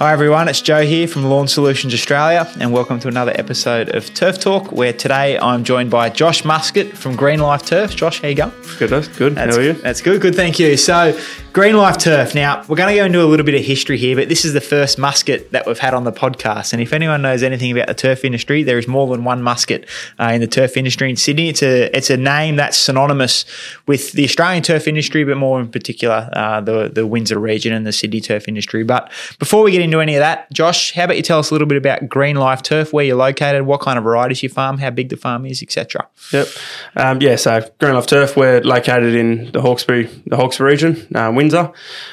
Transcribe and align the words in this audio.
Hi 0.00 0.12
everyone, 0.12 0.48
it's 0.48 0.60
Joe 0.60 0.82
here 0.82 1.06
from 1.06 1.22
Lawn 1.26 1.46
Solutions 1.46 1.94
Australia, 1.94 2.52
and 2.58 2.72
welcome 2.72 2.98
to 2.98 3.06
another 3.06 3.32
episode 3.36 3.94
of 3.94 4.12
Turf 4.12 4.40
Talk. 4.40 4.72
Where 4.72 4.92
today 4.92 5.38
I'm 5.38 5.62
joined 5.62 5.92
by 5.92 6.10
Josh 6.10 6.44
Muscat 6.44 6.96
from 6.96 7.14
Green 7.14 7.38
Life 7.38 7.64
Turf. 7.64 7.94
Josh, 7.94 8.20
how 8.20 8.26
you 8.26 8.34
going? 8.34 8.52
Good, 8.80 8.90
that's 8.90 9.06
good. 9.06 9.36
That's, 9.36 9.54
How 9.54 9.62
are 9.62 9.64
you? 9.64 9.74
That's 9.74 10.02
good, 10.02 10.20
good, 10.20 10.34
thank 10.34 10.58
you. 10.58 10.76
So, 10.76 11.16
Green 11.54 11.76
Life 11.76 11.98
Turf. 11.98 12.34
Now, 12.34 12.64
we're 12.66 12.74
going 12.74 12.88
to 12.88 12.96
go 12.96 13.04
into 13.04 13.22
a 13.22 13.26
little 13.26 13.46
bit 13.46 13.54
of 13.54 13.64
history 13.64 13.96
here, 13.96 14.16
but 14.16 14.28
this 14.28 14.44
is 14.44 14.54
the 14.54 14.60
first 14.60 14.98
Muscat 14.98 15.52
that 15.52 15.68
we've 15.68 15.78
had 15.78 15.94
on 15.94 16.02
the 16.02 16.10
podcast. 16.10 16.72
And 16.72 16.82
if 16.82 16.92
anyone 16.92 17.22
knows 17.22 17.44
anything 17.44 17.70
about 17.70 17.86
the 17.86 17.94
turf 17.94 18.24
industry, 18.24 18.64
there 18.64 18.76
is 18.76 18.88
more 18.88 19.06
than 19.06 19.22
one 19.22 19.40
Muscat 19.40 19.84
uh, 20.18 20.32
in 20.34 20.40
the 20.40 20.48
turf 20.48 20.76
industry 20.76 21.08
in 21.08 21.14
Sydney. 21.14 21.48
It's 21.48 21.62
a 21.62 21.96
it's 21.96 22.10
a 22.10 22.16
name 22.16 22.56
that's 22.56 22.76
synonymous 22.76 23.44
with 23.86 24.10
the 24.14 24.24
Australian 24.24 24.64
turf 24.64 24.88
industry, 24.88 25.22
but 25.22 25.36
more 25.36 25.60
in 25.60 25.68
particular 25.68 26.28
uh, 26.32 26.60
the 26.60 26.88
the 26.88 27.06
Windsor 27.06 27.38
region 27.38 27.72
and 27.72 27.86
the 27.86 27.92
Sydney 27.92 28.20
turf 28.20 28.48
industry. 28.48 28.82
But 28.82 29.12
before 29.38 29.62
we 29.62 29.70
get 29.70 29.80
into 29.80 30.00
any 30.00 30.16
of 30.16 30.20
that, 30.20 30.52
Josh, 30.52 30.92
how 30.94 31.04
about 31.04 31.18
you 31.18 31.22
tell 31.22 31.38
us 31.38 31.52
a 31.52 31.54
little 31.54 31.68
bit 31.68 31.78
about 31.78 32.08
Green 32.08 32.34
Life 32.34 32.62
Turf, 32.62 32.92
where 32.92 33.04
you're 33.04 33.14
located, 33.14 33.62
what 33.64 33.80
kind 33.80 33.96
of 33.96 34.02
varieties 34.02 34.42
you 34.42 34.48
farm, 34.48 34.78
how 34.78 34.90
big 34.90 35.08
the 35.08 35.16
farm 35.16 35.46
is, 35.46 35.62
etc. 35.62 36.08
Yep. 36.32 36.48
Um, 36.96 37.22
yeah, 37.22 37.36
so 37.36 37.64
Green 37.78 37.94
Life 37.94 38.08
Turf, 38.08 38.36
we're 38.36 38.60
located 38.62 39.14
in 39.14 39.52
the 39.52 39.60
Hawkesbury, 39.60 40.10
the 40.26 40.36
Hawkesbury 40.36 40.72
region, 40.72 41.06
uh, 41.14 41.30
Windsor. 41.44 41.72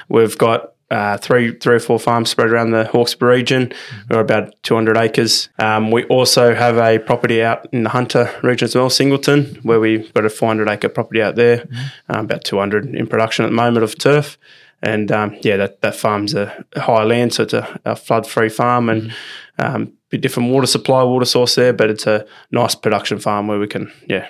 We've 0.10 0.38
got 0.38 0.74
uh, 0.90 1.18
three, 1.18 1.58
three 1.58 1.76
or 1.76 1.80
four 1.80 1.98
farms 1.98 2.30
spread 2.30 2.50
around 2.50 2.72
the 2.72 2.86
Hawkesbury 2.86 3.38
region. 3.38 3.72
We're 4.10 4.20
about 4.20 4.54
200 4.64 4.98
acres. 4.98 5.48
Um, 5.58 5.90
we 5.90 6.04
also 6.06 6.54
have 6.54 6.78
a 6.78 7.00
property 7.00 7.42
out 7.42 7.66
in 7.72 7.84
the 7.84 7.90
Hunter 7.90 8.30
region 8.44 8.66
as 8.66 8.76
well, 8.76 8.90
Singleton, 8.90 9.58
where 9.64 9.80
we've 9.80 10.14
got 10.14 10.26
a 10.26 10.30
400 10.30 10.68
acre 10.68 10.90
property 10.90 11.22
out 11.22 11.36
there, 11.36 11.66
um, 12.10 12.26
about 12.26 12.44
200 12.44 12.94
in 12.94 13.08
production 13.08 13.46
at 13.46 13.50
the 13.50 13.56
moment 13.56 13.86
of 13.86 13.98
turf. 13.98 14.38
And 14.84 15.12
um, 15.12 15.38
yeah, 15.42 15.58
that, 15.58 15.82
that 15.82 15.96
farm's 15.96 16.34
a 16.34 16.66
high 16.76 17.04
land, 17.04 17.34
so 17.34 17.44
it's 17.44 17.54
a, 17.54 17.80
a 17.86 17.96
flood 17.96 18.28
free 18.28 18.50
farm 18.50 18.90
and 18.90 19.14
um, 19.60 19.94
bit 20.10 20.22
different 20.22 20.52
water 20.52 20.68
supply, 20.68 21.04
water 21.04 21.26
source 21.26 21.56
there, 21.56 21.72
but 21.72 21.90
it's 21.90 22.06
a 22.06 22.26
nice 22.52 22.76
production 22.76 23.20
farm 23.20 23.48
where 23.48 23.60
we 23.60 23.68
can, 23.68 23.92
yeah, 24.08 24.28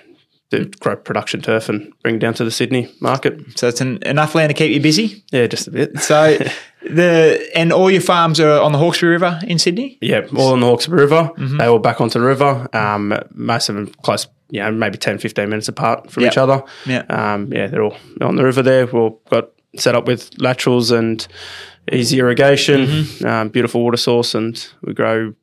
do 0.51 0.65
grow 0.79 0.95
production 0.95 1.41
turf 1.41 1.69
and 1.69 1.91
bring 2.03 2.19
down 2.19 2.33
to 2.35 2.43
the 2.43 2.51
Sydney 2.51 2.93
market. 2.99 3.57
So 3.57 3.67
it's 3.67 3.81
an, 3.81 3.97
enough 4.03 4.35
land 4.35 4.49
to 4.49 4.53
keep 4.53 4.71
you 4.71 4.79
busy. 4.81 5.23
Yeah, 5.31 5.47
just 5.47 5.67
a 5.67 5.71
bit. 5.71 5.97
So 5.99 6.37
the 6.83 7.49
and 7.55 7.71
all 7.73 7.89
your 7.89 8.01
farms 8.01 8.39
are 8.39 8.61
on 8.61 8.71
the 8.71 8.77
Hawkesbury 8.77 9.13
River 9.13 9.39
in 9.47 9.57
Sydney. 9.59 9.97
Yeah, 10.01 10.27
all 10.37 10.53
on 10.53 10.59
the 10.59 10.67
Hawkesbury 10.67 11.01
River. 11.01 11.31
Mm-hmm. 11.37 11.57
They 11.57 11.65
all 11.65 11.79
back 11.79 12.01
onto 12.01 12.19
the 12.19 12.25
river. 12.25 12.67
Um, 12.75 13.13
most 13.33 13.69
of 13.69 13.75
them 13.75 13.87
close, 14.03 14.27
you 14.49 14.59
know, 14.61 14.71
maybe 14.71 14.97
10, 14.97 15.17
15 15.19 15.49
minutes 15.49 15.67
apart 15.67 16.11
from 16.11 16.23
Yep. 16.23 16.33
each 16.33 16.37
other. 16.37 16.63
Yeah. 16.85 17.03
Um, 17.09 17.51
yeah, 17.53 17.67
they're 17.67 17.83
all 17.83 17.97
on 18.21 18.35
the 18.35 18.43
river 18.43 18.61
there. 18.61 18.85
We've 18.85 19.11
got 19.29 19.49
set 19.77 19.95
up 19.95 20.05
with 20.05 20.31
laterals 20.37 20.91
and 20.91 21.25
easy 21.91 22.19
irrigation, 22.19 22.85
Mm-hmm. 22.87 23.25
um, 23.25 23.49
beautiful 23.49 23.81
water 23.83 23.97
source, 23.97 24.35
and 24.35 24.67
we 24.83 24.93
grow 24.93 25.33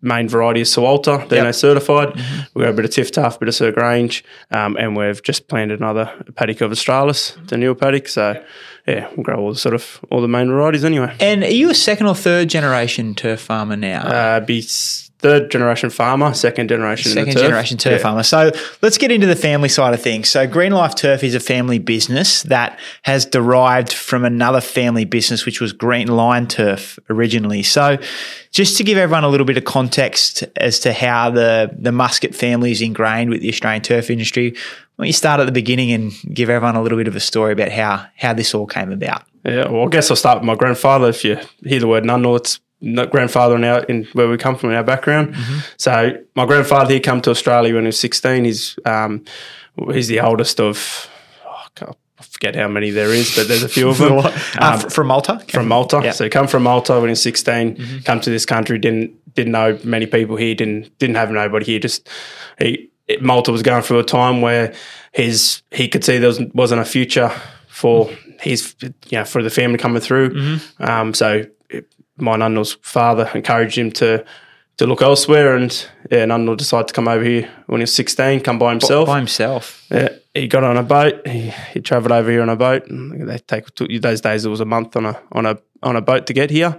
main 0.00 0.28
variety 0.28 0.60
is 0.60 0.72
Sir 0.72 0.82
Walter. 0.82 1.24
They're 1.28 1.44
Yep. 1.44 1.54
certified. 1.54 2.08
Mm-hmm. 2.10 2.40
We 2.54 2.62
got 2.64 2.70
a 2.70 2.72
bit 2.74 2.84
of 2.84 2.90
TifTuf, 2.92 3.36
a 3.36 3.38
bit 3.38 3.48
of 3.48 3.54
Sir 3.54 3.72
Grange, 3.72 4.24
um, 4.50 4.76
and 4.76 4.96
we've 4.96 5.22
just 5.22 5.48
planted 5.48 5.80
another 5.80 6.10
paddock 6.36 6.60
of 6.60 6.70
Australis, 6.70 7.36
the 7.48 7.56
new 7.56 7.74
paddock. 7.74 8.08
So, 8.08 8.40
yeah, 8.86 9.08
we'll 9.16 9.24
grow 9.24 9.36
all 9.40 9.52
the 9.52 9.58
sort 9.58 9.74
of 9.74 10.00
all 10.10 10.20
the 10.20 10.28
main 10.28 10.48
varieties 10.48 10.84
anyway. 10.84 11.14
And 11.20 11.42
are 11.42 11.50
you 11.50 11.68
a 11.70 11.74
second 11.74 12.06
or 12.06 12.14
third 12.14 12.48
generation 12.48 13.14
turf 13.14 13.40
farmer 13.40 13.76
now? 13.76 14.02
Uh, 14.06 14.40
be 14.40 14.62
third 15.20 15.50
generation 15.50 15.90
farmer, 15.90 16.32
second 16.32 16.68
generation 16.68 17.10
Second 17.12 17.32
turf. 17.34 17.42
generation 17.42 17.76
turf 17.78 17.92
Yeah. 17.94 17.98
farmer. 17.98 18.22
So 18.22 18.52
let's 18.82 18.98
get 18.98 19.10
into 19.10 19.26
the 19.26 19.34
family 19.36 19.68
side 19.68 19.92
of 19.92 20.00
things. 20.00 20.30
So 20.30 20.46
Green 20.46 20.72
Life 20.72 20.94
Turf 20.94 21.24
is 21.24 21.34
a 21.34 21.40
family 21.40 21.78
business 21.80 22.42
that 22.44 22.78
has 23.02 23.26
derived 23.26 23.92
from 23.92 24.24
another 24.24 24.60
family 24.60 25.04
business, 25.04 25.44
which 25.44 25.60
was 25.60 25.72
Green 25.72 26.06
Line 26.08 26.46
Turf 26.46 26.98
originally. 27.10 27.62
So 27.64 27.98
just 28.52 28.76
to 28.76 28.84
give 28.84 28.96
everyone 28.96 29.24
a 29.24 29.28
little 29.28 29.46
bit 29.46 29.56
of 29.56 29.64
context 29.64 30.44
as 30.56 30.78
to 30.80 30.92
how 30.92 31.30
the, 31.30 31.70
the 31.76 31.92
Muscat 31.92 32.34
family 32.34 32.70
is 32.70 32.80
ingrained 32.80 33.30
with 33.30 33.40
the 33.42 33.48
Australian 33.48 33.82
turf 33.82 34.10
industry, 34.10 34.50
why 34.96 35.04
don't 35.04 35.06
you 35.08 35.12
start 35.12 35.40
at 35.40 35.46
the 35.46 35.52
beginning 35.52 35.90
and 35.92 36.12
give 36.32 36.48
everyone 36.48 36.76
a 36.76 36.82
little 36.82 36.98
bit 36.98 37.08
of 37.08 37.16
a 37.16 37.20
story 37.20 37.52
about 37.52 37.70
how, 37.72 38.06
how 38.16 38.32
this 38.32 38.54
all 38.54 38.66
came 38.66 38.92
about? 38.92 39.22
Yeah, 39.44 39.68
well, 39.68 39.84
I 39.84 39.88
guess 39.88 40.10
I'll 40.10 40.16
start 40.16 40.38
with 40.38 40.44
my 40.46 40.54
grandfather. 40.56 41.08
If 41.08 41.24
you 41.24 41.38
hear 41.64 41.80
the 41.80 41.86
word 41.86 42.04
Nunnal, 42.04 42.36
it's 42.36 42.60
grandfather 42.80 43.56
in 43.56 43.64
our 43.64 43.82
in 43.84 44.04
where 44.12 44.28
we 44.28 44.36
come 44.36 44.56
from 44.56 44.70
in 44.70 44.76
our 44.76 44.84
background. 44.84 45.34
So 45.76 46.12
my 46.34 46.46
grandfather 46.46 46.94
he 46.94 47.00
come 47.00 47.20
to 47.22 47.30
Australia 47.30 47.74
when 47.74 47.84
he 47.84 47.88
was 47.88 47.98
sixteen. 47.98 48.44
He's 48.44 48.78
um 48.84 49.24
he's 49.92 50.08
the 50.08 50.20
oldest 50.20 50.60
of 50.60 51.08
oh, 51.46 51.66
I 51.80 51.92
I 52.20 52.22
forget 52.24 52.56
how 52.56 52.66
many 52.68 52.90
there 52.90 53.12
is, 53.12 53.34
but 53.36 53.46
there's 53.48 53.62
a 53.62 53.68
few 53.68 53.88
of 53.88 53.98
them. 54.02 54.18
Uh, 54.18 54.28
Um, 54.60 54.74
f- 54.74 54.92
from 54.92 55.06
Malta? 55.06 55.40
from 55.50 55.68
Malta. 55.68 56.00
Yeah. 56.04 56.12
So 56.12 56.24
he 56.24 56.30
come 56.30 56.46
from 56.48 56.64
Malta 56.64 56.94
when 56.94 57.04
he 57.04 57.10
was 57.10 57.22
16, 57.22 58.02
come 58.04 58.20
to 58.20 58.30
this 58.30 58.44
country, 58.46 58.78
didn't 58.78 59.12
didn't 59.34 59.52
know 59.52 59.78
many 59.84 60.06
people 60.06 60.36
here, 60.36 60.54
didn't 60.54 60.96
didn't 60.98 61.16
have 61.16 61.30
nobody 61.30 61.64
here. 61.66 61.78
Just 61.80 62.08
he 62.58 62.90
Malta 63.20 63.50
was 63.52 63.62
going 63.62 63.82
through 63.82 64.00
a 64.00 64.04
time 64.04 64.40
where 64.40 64.74
his 65.12 65.62
he 65.72 65.88
could 65.88 66.04
see 66.04 66.18
there 66.18 66.28
was, 66.28 66.40
wasn't 66.54 66.80
a 66.80 66.84
future 66.84 67.30
for 67.68 68.10
his 68.40 68.74
you 68.82 68.92
know 69.18 69.24
for 69.24 69.42
the 69.42 69.50
family 69.50 69.78
coming 69.78 70.00
through. 70.02 70.58
Um, 70.80 71.14
so 71.14 71.44
my 72.18 72.36
Nunnal's 72.36 72.74
father 72.82 73.30
encouraged 73.34 73.78
him 73.78 73.90
to 73.92 74.24
to 74.78 74.86
look 74.86 75.02
elsewhere, 75.02 75.56
and 75.56 75.86
yeah, 76.10 76.24
Nunnal 76.24 76.56
decided 76.56 76.88
to 76.88 76.94
come 76.94 77.08
over 77.08 77.24
here 77.24 77.50
when 77.66 77.80
he 77.80 77.82
was 77.82 77.92
16, 77.94 78.40
come 78.40 78.58
by 78.60 78.70
himself. 78.70 79.08
By 79.08 79.18
himself. 79.18 79.84
Yeah, 79.90 80.10
he 80.34 80.46
got 80.46 80.62
on 80.62 80.76
a 80.76 80.84
boat. 80.84 81.26
He, 81.26 81.52
he 81.72 81.80
travelled 81.80 82.12
over 82.12 82.30
here 82.30 82.42
on 82.42 82.48
a 82.48 82.56
boat. 82.56 82.86
And 82.86 83.28
they 83.28 83.38
take 83.38 83.74
took, 83.74 83.90
those 84.00 84.20
days. 84.20 84.44
It 84.44 84.48
was 84.48 84.60
a 84.60 84.64
month 84.64 84.96
on 84.96 85.04
a 85.04 85.20
on 85.32 85.46
a 85.46 85.58
on 85.82 85.96
a 85.96 86.00
boat 86.00 86.26
to 86.26 86.32
get 86.32 86.50
here. 86.50 86.76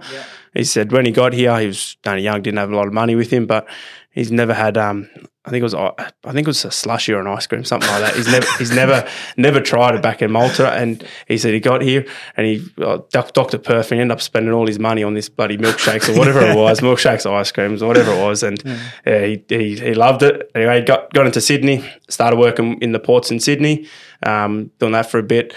He 0.54 0.64
said 0.64 0.92
when 0.92 1.06
he 1.06 1.12
got 1.12 1.32
here, 1.32 1.58
he 1.60 1.66
was 1.66 1.96
only 2.06 2.22
young, 2.22 2.42
didn't 2.42 2.58
have 2.58 2.72
a 2.72 2.76
lot 2.76 2.86
of 2.86 2.92
money 2.92 3.14
with 3.14 3.30
him, 3.30 3.46
but 3.46 3.68
he's 4.10 4.32
never 4.32 4.54
had. 4.54 4.76
Um, 4.76 5.08
I 5.44 5.50
think 5.50 5.60
it 5.60 5.64
was 5.64 5.74
I 5.74 5.92
think 6.32 6.46
it 6.46 6.46
was 6.46 6.64
a 6.66 6.70
slushy 6.70 7.14
or 7.14 7.20
an 7.20 7.26
ice 7.26 7.46
cream, 7.46 7.64
something 7.64 7.88
like 7.88 8.00
that. 8.00 8.14
He's 8.14 8.30
never 8.30 8.46
he's 8.58 8.70
never 8.70 9.08
never 9.38 9.60
tried 9.60 9.94
it 9.94 10.02
back 10.02 10.20
in 10.20 10.30
Malta, 10.30 10.70
and 10.70 11.02
he 11.26 11.38
said 11.38 11.54
he 11.54 11.60
got 11.60 11.80
here 11.80 12.04
and 12.36 12.46
he 12.46 12.66
uh, 12.78 12.98
Dr. 13.10 13.58
Perf 13.58 13.90
and 13.90 14.00
ended 14.00 14.12
up 14.12 14.20
spending 14.20 14.52
all 14.52 14.66
his 14.66 14.78
money 14.78 15.02
on 15.02 15.14
this 15.14 15.28
bloody 15.28 15.56
milkshakes 15.56 16.14
or 16.14 16.18
whatever 16.18 16.40
it 16.40 16.56
was, 16.56 16.80
milkshakes 16.82 17.28
or 17.28 17.34
ice 17.36 17.52
creams 17.52 17.82
or 17.82 17.86
whatever 17.86 18.12
it 18.12 18.22
was, 18.22 18.42
and 18.42 18.62
yeah, 19.06 19.24
he, 19.24 19.42
he 19.48 19.76
he 19.76 19.94
loved 19.94 20.22
it. 20.22 20.50
Anyway, 20.54 20.80
he 20.80 20.84
got 20.84 21.12
got 21.14 21.26
into 21.26 21.40
Sydney, 21.40 21.88
started 22.08 22.38
working 22.38 22.80
in 22.82 22.92
the 22.92 23.00
ports 23.00 23.30
in 23.30 23.40
Sydney, 23.40 23.86
um, 24.24 24.70
doing 24.78 24.92
that 24.92 25.10
for 25.10 25.18
a 25.18 25.22
bit. 25.22 25.54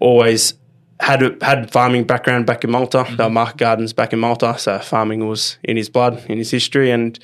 Always 0.00 0.54
had 1.00 1.22
a, 1.22 1.44
had 1.44 1.70
farming 1.70 2.04
background 2.04 2.46
back 2.46 2.62
in 2.62 2.70
Malta. 2.70 3.06
There 3.16 3.26
were 3.26 3.30
market 3.30 3.56
gardens 3.56 3.92
back 3.92 4.12
in 4.12 4.18
Malta, 4.18 4.56
so 4.58 4.78
farming 4.78 5.26
was 5.26 5.58
in 5.64 5.76
his 5.76 5.88
blood, 5.88 6.22
in 6.28 6.38
his 6.38 6.50
history, 6.50 6.90
and 6.90 7.18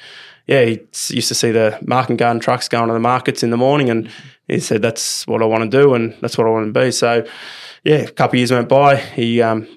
yeah, 0.47 0.65
he 0.65 0.81
used 1.09 1.29
to 1.29 1.35
see 1.35 1.51
the 1.51 1.79
market 1.83 2.17
garden 2.17 2.41
trucks 2.41 2.69
going 2.69 2.89
to 2.89 2.95
the 2.95 3.01
markets 3.01 3.43
in 3.43 3.51
the 3.51 3.57
morning, 3.57 3.91
and 3.91 4.11
he 4.49 4.61
said 4.61 4.83
that's 4.83 5.27
what 5.27 5.43
I 5.43 5.47
want 5.47 5.71
to 5.71 5.83
do, 5.83 5.95
and 5.95 6.15
that's 6.21 6.39
what 6.39 6.47
I 6.47 6.51
want 6.51 6.73
to 6.73 6.81
be. 6.81 6.91
So 6.91 7.27
yeah, 7.85 7.97
a 7.97 8.11
couple 8.11 8.37
of 8.37 8.39
years 8.39 8.53
went 8.53 8.69
by. 8.69 8.97
He 8.97 9.43
um, 9.43 9.69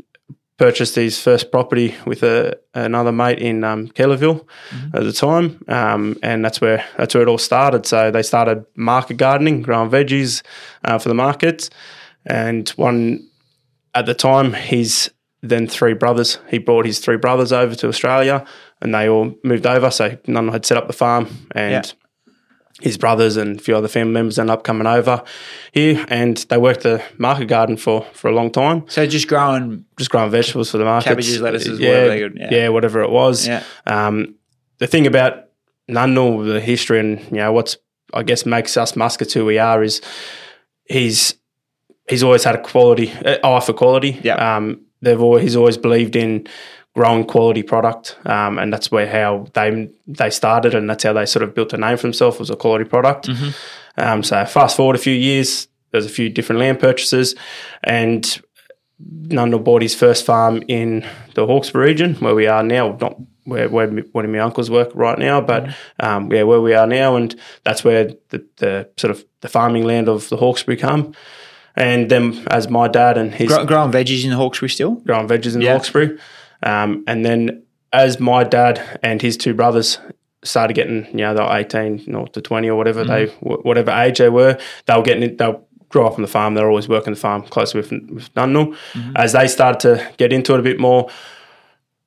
purchased 0.58 0.96
his 0.96 1.22
first 1.22 1.52
property 1.52 1.96
with 2.06 2.24
a, 2.24 2.58
another 2.74 3.12
mate 3.12 3.40
in 3.40 3.64
um, 3.64 3.88
Kellyville 3.90 4.46
at 4.94 5.04
the 5.04 5.14
time, 5.14 5.64
um, 5.68 6.18
and 6.24 6.46
that's 6.46 6.62
where 6.62 6.86
that's 6.98 7.16
where 7.16 7.24
it 7.24 7.30
all 7.30 7.38
started. 7.38 7.86
So 7.86 8.12
they 8.12 8.24
started 8.24 8.66
market 8.76 9.18
gardening, 9.18 9.62
growing 9.62 9.90
veggies 9.90 10.44
uh, 10.86 11.00
for 11.00 11.10
the 11.10 11.16
markets, 11.16 11.70
and 12.26 12.70
one 12.70 13.29
at 13.96 14.06
the 14.06 14.14
time 14.14 14.54
his 14.54 15.12
then 15.42 15.68
three 15.68 15.94
brothers. 15.94 16.38
He 16.50 16.58
brought 16.58 16.86
his 16.86 17.00
three 17.00 17.18
brothers 17.18 17.52
over 17.54 17.74
to 17.76 17.88
Australia, 17.88 18.46
and 18.82 18.94
they 18.94 19.08
all 19.08 19.34
moved 19.44 19.66
over. 19.66 19.90
So 19.90 20.18
none 20.28 20.50
had 20.50 20.66
set 20.66 20.78
up 20.78 20.88
the 20.88 20.94
farm, 20.94 21.28
and 21.56 21.86
Yeah. 21.86 21.92
his 22.82 22.98
brothers 22.98 23.38
and 23.38 23.60
a 23.60 23.64
few 23.64 23.76
other 23.76 23.88
family 23.88 24.14
members 24.14 24.38
ended 24.38 24.54
up 24.54 24.64
coming 24.64 24.86
over 24.88 25.24
here, 25.72 26.06
and 26.10 26.38
they 26.50 26.58
worked 26.58 26.82
the 26.84 27.02
market 27.18 27.46
garden 27.48 27.78
for 27.78 28.06
for 28.14 28.28
a 28.30 28.34
long 28.34 28.52
time 28.52 28.84
So 28.88 29.06
just 29.06 29.28
growing 29.30 29.86
just 29.98 30.10
growing 30.10 30.30
vegetables 30.32 30.72
for 30.72 30.78
the 30.78 30.86
market. 30.86 31.10
Cabbages, 31.10 31.40
lettuces, 31.42 31.80
yeah, 31.80 31.90
whatever 32.04 32.20
could- 32.30 32.38
yeah. 32.40 32.48
yeah. 32.52 32.68
whatever 32.70 33.02
it 33.02 33.10
was. 33.10 33.48
Yeah. 33.48 33.64
Um, 33.88 34.36
the 34.80 34.88
thing 34.88 35.08
about 35.08 35.46
Nunnal, 35.90 36.46
the 36.46 36.60
history, 36.60 37.00
and 37.00 37.20
you 37.32 37.38
know 37.38 37.52
what's 37.54 37.78
I 38.14 38.24
guess 38.24 38.46
makes 38.46 38.76
us 38.78 38.96
Muscats 38.96 39.34
who 39.34 39.46
we 39.46 39.58
are 39.58 39.82
is 39.84 40.02
he's 40.86 41.36
he's 42.10 42.24
always 42.24 42.44
had 42.44 42.56
a 42.56 42.62
quality 42.62 43.12
uh, 43.26 43.38
eye 43.44 43.60
for 43.60 43.74
quality. 43.74 44.20
Yeah. 44.24 44.58
Um, 44.58 44.82
they've 45.02 45.22
always 45.22 45.44
he's 45.44 45.56
always 45.56 45.78
believed 45.78 46.16
in 46.16 46.48
growing 46.96 47.24
quality 47.24 47.64
product, 47.64 48.18
um, 48.26 48.58
and 48.58 48.74
that's 48.74 48.92
where 48.92 49.08
how 49.08 49.48
they 49.54 49.90
they 50.08 50.30
started, 50.30 50.74
and 50.74 50.90
that's 50.90 51.04
how 51.04 51.14
they 51.14 51.26
sort 51.26 51.44
of 51.44 51.54
built 51.54 51.74
a 51.74 51.78
name 51.78 51.98
for 51.98 52.04
themselves 52.04 52.40
was 52.40 52.50
a 52.50 52.56
quality 52.56 52.86
product. 52.86 53.28
Mm-hmm. 53.28 53.50
Um, 53.98 54.24
so 54.24 54.46
fast 54.46 54.78
forward 54.78 54.96
a 54.96 55.00
few 55.00 55.14
years, 55.14 55.68
there's 55.92 56.06
a 56.06 56.10
few 56.10 56.30
different 56.30 56.60
land 56.60 56.80
purchases, 56.80 57.36
and 57.84 58.42
Nundle 59.28 59.64
bought 59.64 59.82
his 59.82 59.96
first 59.96 60.26
farm 60.26 60.64
in 60.68 61.06
the 61.36 61.46
Hawkesbury 61.46 61.88
region, 61.88 62.16
where 62.16 62.36
we 62.36 62.48
are 62.48 62.64
now. 62.64 62.98
Not 63.00 63.18
where, 63.46 63.68
where 63.68 63.88
one 63.88 64.26
of 64.26 64.32
my 64.32 64.40
uncles 64.40 64.70
work 64.70 64.92
right 64.94 65.18
now, 65.18 65.42
but 65.42 65.76
um, 66.00 66.32
yeah, 66.32 66.44
where 66.44 66.62
we 66.62 66.74
are 66.74 66.86
now, 66.86 67.16
and 67.16 67.36
that's 67.64 67.84
where 67.84 68.12
the, 68.30 68.46
the 68.58 68.90
sort 68.98 69.10
of 69.10 69.26
the 69.42 69.48
farming 69.48 69.86
land 69.86 70.08
of 70.08 70.30
the 70.30 70.38
Hawkesbury 70.38 70.78
come. 70.78 71.14
And 71.80 72.12
then, 72.12 72.46
as 72.52 72.70
my 72.70 72.88
dad 72.88 73.18
and 73.18 73.34
his 73.34 73.48
Grow, 73.48 73.66
growing 73.66 73.92
veggies 73.92 74.24
in 74.24 74.30
the 74.32 74.36
Hawkesbury 74.36 74.70
still? 74.70 74.96
growing 74.96 75.28
veggies 75.28 75.56
in 75.56 75.62
Yeah. 75.62 75.74
Hawkesbury. 75.74 76.18
Um, 76.62 77.04
and 77.08 77.26
then 77.26 77.64
as 77.94 78.20
my 78.20 78.44
dad 78.44 79.00
and 79.02 79.22
his 79.22 79.38
two 79.38 79.54
brothers 79.54 79.98
started 80.44 80.74
getting, 80.74 81.06
you 81.08 81.18
know, 81.24 81.34
they 81.34 81.42
were 81.42 81.56
18 81.58 82.14
or 82.14 82.28
to 82.28 82.42
20 82.42 82.70
or 82.70 82.76
whatever 82.76 83.04
they, 83.06 83.28
whatever 83.40 83.92
age 83.92 84.18
they 84.20 84.30
were, 84.30 84.58
they 84.86 84.96
were 84.96 85.02
getting, 85.04 85.24
it- 85.24 85.38
they 85.38 85.48
were 85.48 85.60
grow 85.90 86.06
up 86.06 86.14
on 86.14 86.22
the 86.22 86.28
farm. 86.28 86.54
They're 86.54 86.70
always 86.70 86.88
working 86.88 87.14
the 87.16 87.20
farm 87.20 87.42
close 87.44 87.74
with, 87.74 87.92
with 87.92 88.32
Nunnal. 88.36 88.76
As 89.16 89.32
they 89.32 89.48
started 89.48 89.80
to 89.82 90.12
get 90.18 90.32
into 90.32 90.54
it 90.54 90.60
a 90.60 90.64
bit 90.64 90.80
more, 90.80 91.10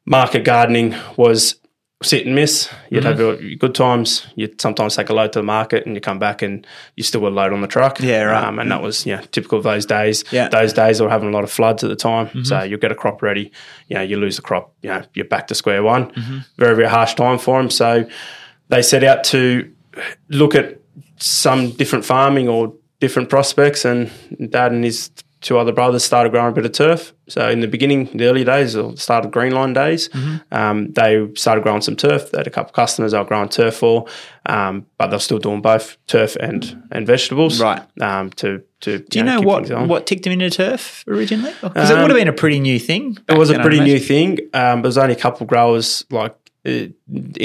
market 0.07 0.45
gardening 0.45 0.95
was 1.17 1.57
sit 2.02 2.26
and 2.26 2.34
miss. 2.34 2.69
You'd 2.90 3.04
have 3.04 3.19
mm-hmm. 3.19 3.46
your 3.46 3.56
good 3.56 3.75
times. 3.75 4.26
You'd 4.34 4.60
sometimes 4.60 4.96
take 4.96 5.08
a 5.08 5.14
load 5.14 5.32
to 5.32 5.38
the 5.38 5.44
market 5.44 5.87
and 5.87 5.94
you 5.94 6.00
come 6.00 6.19
back 6.19 6.43
and 6.43 6.66
you 6.96 7.02
still 7.02 7.26
a 7.26 7.28
load 7.28 7.52
on 7.52 7.60
the 7.60 7.66
truck. 7.66 8.00
Yeah, 8.00 8.22
right. 8.22 8.44
Um, 8.44 8.58
and 8.58 8.70
that 8.70 8.82
was 8.82 9.06
yeah 9.06 9.20
typical 9.32 9.58
of 9.58 9.64
those 9.64 9.87
days. 9.87 10.25
Yeah. 10.31 10.49
Those 10.49 10.72
days 10.72 10.99
they 10.99 11.04
were 11.04 11.10
having 11.10 11.28
a 11.28 11.32
lot 11.32 11.44
of 11.44 11.50
floods 11.50 11.82
at 11.84 11.90
the 11.90 11.96
time. 11.96 12.26
Mm-hmm. 12.28 12.44
So 12.44 12.62
you'll 12.62 12.81
get 12.81 12.93
a 12.93 12.96
crop 12.96 13.22
ready. 13.22 13.52
You 13.88 13.96
know, 13.96 14.02
you 14.02 14.16
lose 14.16 14.37
the 14.37 14.43
crop. 14.43 14.75
You 14.82 14.90
know, 14.90 15.02
you're 15.14 15.25
back 15.25 15.46
to 15.49 15.54
square 15.54 15.82
one. 15.82 16.12
Mm-hmm. 16.12 16.38
Very 16.56 16.76
very 16.76 16.88
harsh 16.88 17.14
time 17.14 17.38
for 17.38 17.58
them. 17.58 17.70
So 17.70 18.08
they 18.69 18.82
set 18.82 19.04
out 19.04 19.25
to 19.25 19.72
look 20.28 20.54
at 20.54 20.78
some 21.19 21.70
different 21.70 22.04
farming 22.04 22.49
or 22.49 22.75
different 23.00 23.28
prospects 23.28 23.84
and 23.84 24.10
dad 24.50 24.72
and 24.72 24.84
his 24.84 25.10
two 25.43 25.59
other 25.59 25.73
brothers 25.73 26.05
started 26.05 26.31
growing 26.33 26.53
a 26.53 26.55
bit 26.55 26.65
of 26.65 26.73
turf. 26.73 27.12
So 27.29 27.49
in 27.50 27.61
the 27.61 27.67
beginning, 27.69 28.09
the 28.17 28.25
early 28.27 28.44
days, 28.44 28.75
or 28.77 28.93
the 28.93 28.97
start 28.97 29.25
of 29.25 29.31
Greenline 29.33 29.75
days, 29.75 30.09
um, 30.50 30.93
they 30.93 31.29
started 31.35 31.62
growing 31.65 31.81
some 31.83 31.97
turf. 31.97 32.31
They 32.31 32.39
had 32.39 32.47
a 32.47 32.50
couple 32.50 32.71
of 32.71 32.75
customers 32.75 33.12
they 33.12 33.19
were 33.19 33.25
growing 33.25 33.49
turf 33.49 33.75
for, 33.77 34.06
um, 34.47 34.87
but 34.99 35.09
they're 35.09 35.19
still 35.19 35.39
doing 35.39 35.61
both 35.61 35.97
turf 36.06 36.37
and 36.37 36.83
and 36.91 37.06
vegetables. 37.06 37.61
Right. 37.61 37.83
Um, 38.00 38.31
to 38.41 38.62
to 38.81 38.99
Do 39.00 39.19
you 39.19 39.25
know 39.25 39.41
what 39.41 39.69
what 39.89 40.06
ticked 40.06 40.27
him 40.27 40.33
into 40.33 40.50
turf 40.50 41.05
originally? 41.06 41.53
Because 41.61 41.91
it 41.91 41.95
Um, 41.97 42.03
would 42.03 42.11
have 42.11 42.19
been 42.19 42.29
a 42.29 42.33
pretty 42.33 42.61
new 42.61 42.79
thing. 42.79 43.19
it 43.29 43.37
was 43.37 43.50
a 43.50 43.59
pretty 43.61 43.81
new 43.81 43.99
thing. 43.99 44.38
Um, 44.55 44.83
there 44.83 44.88
was 44.88 44.99
only 44.99 45.15
a 45.15 45.19
couple 45.19 45.43
of 45.45 45.49
growers 45.49 46.05
like 46.11 46.35
uh, 46.65 46.71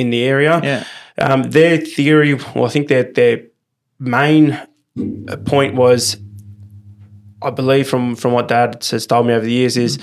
in 0.01 0.09
the 0.11 0.23
area. 0.23 0.59
Yeah. 0.63 0.83
Um, 1.19 1.43
their 1.49 1.77
theory, 1.77 2.35
well, 2.35 2.65
I 2.65 2.69
think 2.69 2.87
their 2.89 3.03
their 3.03 3.37
main 3.99 4.59
point 5.45 5.75
was, 5.75 6.17
I 7.41 7.49
believe 7.51 7.87
from 7.87 8.15
from 8.15 8.31
what 8.33 8.47
Dad 8.47 8.85
has 8.91 9.05
told 9.07 9.27
me 9.27 9.33
over 9.33 9.45
the 9.45 9.51
years 9.51 9.77
is. 9.77 9.99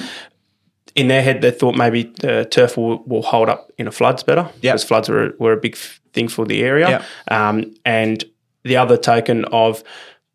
In 0.96 1.08
their 1.08 1.22
head, 1.22 1.42
they 1.42 1.50
thought 1.50 1.74
maybe 1.76 2.04
the 2.20 2.44
turf 2.48 2.76
will, 2.76 3.02
will 3.04 3.22
hold 3.22 3.48
up 3.48 3.68
in 3.78 3.88
a 3.88 3.90
floods 3.90 4.22
better 4.22 4.48
Yeah. 4.60 4.70
because 4.74 4.84
floods 4.84 5.08
were, 5.08 5.34
were 5.40 5.52
a 5.52 5.56
big 5.56 5.74
thing 6.12 6.28
for 6.28 6.44
the 6.46 6.62
area. 6.62 7.04
Um, 7.28 7.74
and 7.84 8.22
the 8.62 8.76
other 8.76 8.96
token 8.96 9.44
of 9.46 9.82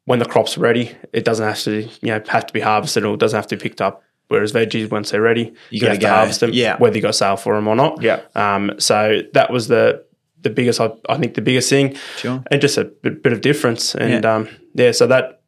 when 0.04 0.20
the 0.20 0.26
crop's 0.26 0.58
ready, 0.58 0.92
it 1.14 1.24
doesn't 1.24 1.48
have 1.48 1.60
to 1.62 1.84
you 2.02 2.10
know 2.12 2.22
have 2.28 2.46
to 2.48 2.52
be 2.54 2.60
harvested 2.60 3.06
or 3.06 3.14
it 3.14 3.22
doesn't 3.22 3.38
have 3.38 3.48
to 3.48 3.56
be 3.56 3.62
picked 3.62 3.80
up. 3.80 4.04
Whereas 4.28 4.52
veggies, 4.52 4.92
once 4.92 5.12
they're 5.12 5.22
ready, 5.22 5.54
you, 5.70 5.80
gotta 5.80 5.94
have 5.94 6.02
go. 6.02 6.08
to 6.10 6.14
harvest 6.14 6.40
them, 6.42 6.50
Yeah. 6.52 6.76
whether 6.78 6.94
you 6.98 7.02
got 7.02 7.16
sale 7.16 7.38
for 7.38 7.56
them 7.56 7.70
or 7.70 7.76
not. 7.78 8.02
Yeah. 8.02 8.20
Um, 8.36 8.72
so 8.80 9.22
that 9.34 9.52
was 9.54 9.70
the 9.70 10.04
the 10.42 10.50
biggest, 10.50 10.82
I, 10.82 10.90
I 11.08 11.18
think, 11.18 11.36
the 11.36 11.42
biggest 11.42 11.70
thing, 11.70 11.96
Sure. 12.18 12.44
and 12.52 12.60
just 12.60 12.78
a 12.78 12.84
bit, 12.84 13.24
bit 13.24 13.32
of 13.32 13.40
difference. 13.40 13.96
And 13.96 14.26
Yeah. 14.26 14.36
um, 14.36 14.50
yeah, 14.74 14.92
so 14.92 15.08
that 15.08 15.39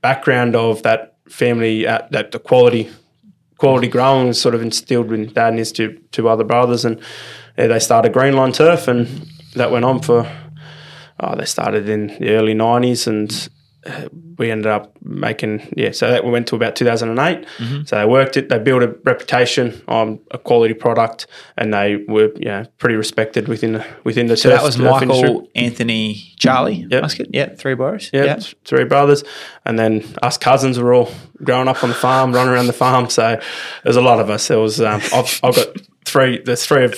background 0.00 0.56
of 0.56 0.82
that 0.82 1.16
family, 1.28 1.86
uh, 1.86 2.02
that 2.10 2.32
the 2.32 2.38
quality 2.38 2.90
quality 3.58 3.88
growing 3.88 4.28
was 4.28 4.40
sort 4.40 4.54
of 4.54 4.62
instilled 4.62 5.12
in 5.12 5.32
dad 5.32 5.48
and 5.48 5.58
his 5.58 5.72
two 5.72 6.00
two 6.10 6.28
other 6.28 6.44
brothers, 6.44 6.84
and 6.84 7.00
yeah, 7.56 7.68
they 7.68 7.78
started 7.78 8.12
Greenline 8.12 8.54
Turf, 8.54 8.88
and 8.88 9.06
that 9.54 9.70
went 9.70 9.84
on 9.84 10.00
for. 10.00 10.30
Oh, 11.20 11.36
they 11.36 11.44
started 11.44 11.88
in 11.88 12.08
the 12.08 12.30
early 12.30 12.54
'90s, 12.54 13.06
and 13.06 13.30
uh, 13.30 13.54
we 14.38 14.50
ended 14.50 14.66
up 14.66 14.96
making 15.02 15.72
yeah. 15.76 15.92
So 15.92 16.10
that 16.10 16.24
went 16.24 16.46
to 16.48 16.56
about 16.56 16.76
2008. 16.76 17.46
So 17.86 17.96
they 17.96 18.04
worked 18.04 18.36
it. 18.36 18.48
They 18.48 18.58
built 18.58 18.82
a 18.82 18.88
reputation 19.04 19.82
on 19.88 20.20
a 20.30 20.38
quality 20.38 20.74
product, 20.74 21.26
and 21.56 21.72
they 21.72 21.96
were 22.08 22.30
yeah 22.36 22.64
pretty 22.78 22.96
respected 22.96 23.48
within 23.48 23.72
the 23.74 23.86
within 24.04 24.26
the. 24.26 24.36
So 24.36 24.48
that 24.50 24.62
was 24.62 24.76
turf 24.76 25.02
industry. 25.02 25.28
Michael, 25.28 25.48
Anthony, 25.54 26.14
Charlie 26.36 26.86
Yep. 26.90 27.02
Muscat. 27.02 27.26
Yeah, 27.32 27.54
three 27.54 27.74
boys. 27.74 28.10
Yeah, 28.12 28.36
th- 28.36 28.56
three 28.64 28.84
brothers, 28.84 29.24
and 29.64 29.78
then 29.78 30.04
us 30.22 30.38
cousins 30.38 30.78
were 30.78 30.92
all 30.94 31.10
growing 31.42 31.68
up 31.68 31.82
on 31.82 31.90
the 31.90 31.94
farm, 31.94 32.32
running 32.32 32.52
around 32.52 32.66
the 32.66 32.72
farm. 32.72 33.08
So 33.10 33.40
there's 33.82 33.96
a 33.96 34.02
lot 34.02 34.20
of 34.20 34.30
us. 34.30 34.48
There 34.48 34.58
was 34.58 34.80
um, 34.80 35.00
I've, 35.12 35.40
I've 35.42 35.54
got 35.54 35.68
three. 36.04 36.40
There's 36.42 36.64
three 36.64 36.84
of 36.84 36.94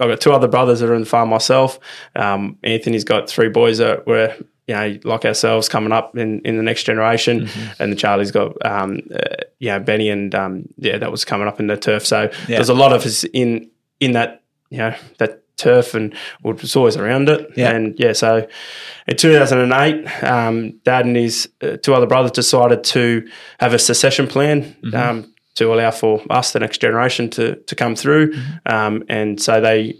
I've 0.00 0.08
got 0.08 0.20
two 0.20 0.32
other 0.32 0.48
brothers 0.48 0.80
that 0.80 0.90
are 0.90 0.94
in 0.94 1.00
the 1.02 1.06
farm 1.06 1.30
myself. 1.30 1.78
Um, 2.14 2.58
Anthony's 2.62 3.04
got 3.04 3.30
three 3.30 3.48
boys 3.48 3.78
that 3.78 4.06
were 4.06 4.36
you 4.66 4.74
know 4.74 4.98
like 5.04 5.24
ourselves 5.24 5.68
coming 5.68 5.92
up 5.92 6.16
in, 6.16 6.40
in 6.40 6.56
the 6.56 6.62
next 6.62 6.84
generation, 6.84 7.48
and 7.78 7.92
the 7.92 7.96
Charlie's 7.96 8.30
got 8.30 8.54
um, 8.64 9.00
uh, 9.14 9.36
yeah 9.58 9.78
Benny 9.78 10.08
and 10.08 10.34
um, 10.34 10.68
yeah 10.76 10.98
that 10.98 11.10
was 11.10 11.24
coming 11.24 11.48
up 11.48 11.60
in 11.60 11.66
the 11.66 11.76
turf. 11.76 12.04
So 12.06 12.30
there's 12.46 12.68
a 12.68 12.74
lot 12.74 12.92
of 12.92 13.04
us 13.04 13.24
in 13.24 13.70
in 14.00 14.12
that 14.12 14.42
you 14.70 14.78
know 14.78 14.94
that 15.18 15.42
turf 15.56 15.94
and 15.94 16.14
was 16.42 16.76
always 16.76 16.96
around 16.96 17.28
it. 17.28 17.50
Yeah. 17.56 17.70
And 17.70 17.98
yeah, 17.98 18.12
so 18.12 18.46
in 19.06 19.16
2008, 19.16 20.24
um, 20.24 20.72
Dad 20.84 21.06
and 21.06 21.16
his 21.16 21.48
uh, 21.62 21.76
two 21.78 21.94
other 21.94 22.06
brothers 22.06 22.32
decided 22.32 22.84
to 22.84 23.28
have 23.58 23.72
a 23.72 23.78
secession 23.78 24.26
plan 24.26 24.76
um, 24.92 25.34
to 25.54 25.72
allow 25.72 25.90
for 25.90 26.22
us, 26.28 26.52
the 26.52 26.60
next 26.60 26.78
generation, 26.78 27.30
to 27.30 27.56
to 27.56 27.74
come 27.74 27.96
through. 27.96 28.34
Um, 28.66 29.04
and 29.08 29.40
so 29.40 29.60
they 29.60 29.96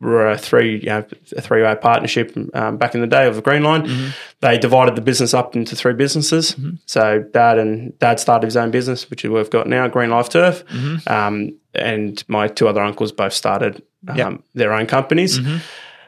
were 0.00 0.30
a 0.30 0.38
three 0.38 0.78
you 0.80 0.86
know, 0.86 1.04
a 1.36 1.40
three 1.42 1.62
way 1.62 1.74
partnership 1.76 2.34
um, 2.54 2.78
back 2.78 2.94
in 2.94 3.00
the 3.02 3.06
day 3.06 3.26
of 3.26 3.34
the 3.36 3.42
Green 3.42 3.62
Line. 3.62 4.12
They 4.40 4.56
divided 4.58 4.96
the 4.96 5.02
business 5.02 5.34
up 5.34 5.54
into 5.54 5.76
three 5.76 5.92
businesses. 5.92 6.56
So 6.86 7.20
Dad 7.32 7.58
and 7.58 7.98
Dad 7.98 8.18
started 8.18 8.46
his 8.46 8.56
own 8.56 8.70
business, 8.70 9.10
which 9.10 9.24
we've 9.24 9.50
got 9.50 9.66
now, 9.66 9.86
Green 9.88 10.10
Life 10.10 10.30
Turf. 10.30 10.64
Um, 11.06 11.58
and 11.74 12.24
my 12.28 12.48
two 12.48 12.66
other 12.66 12.80
uncles 12.82 13.12
both 13.12 13.32
started 13.32 13.82
um, 14.08 14.16
Yep. 14.16 14.40
their 14.54 14.72
own 14.72 14.86
companies. 14.86 15.38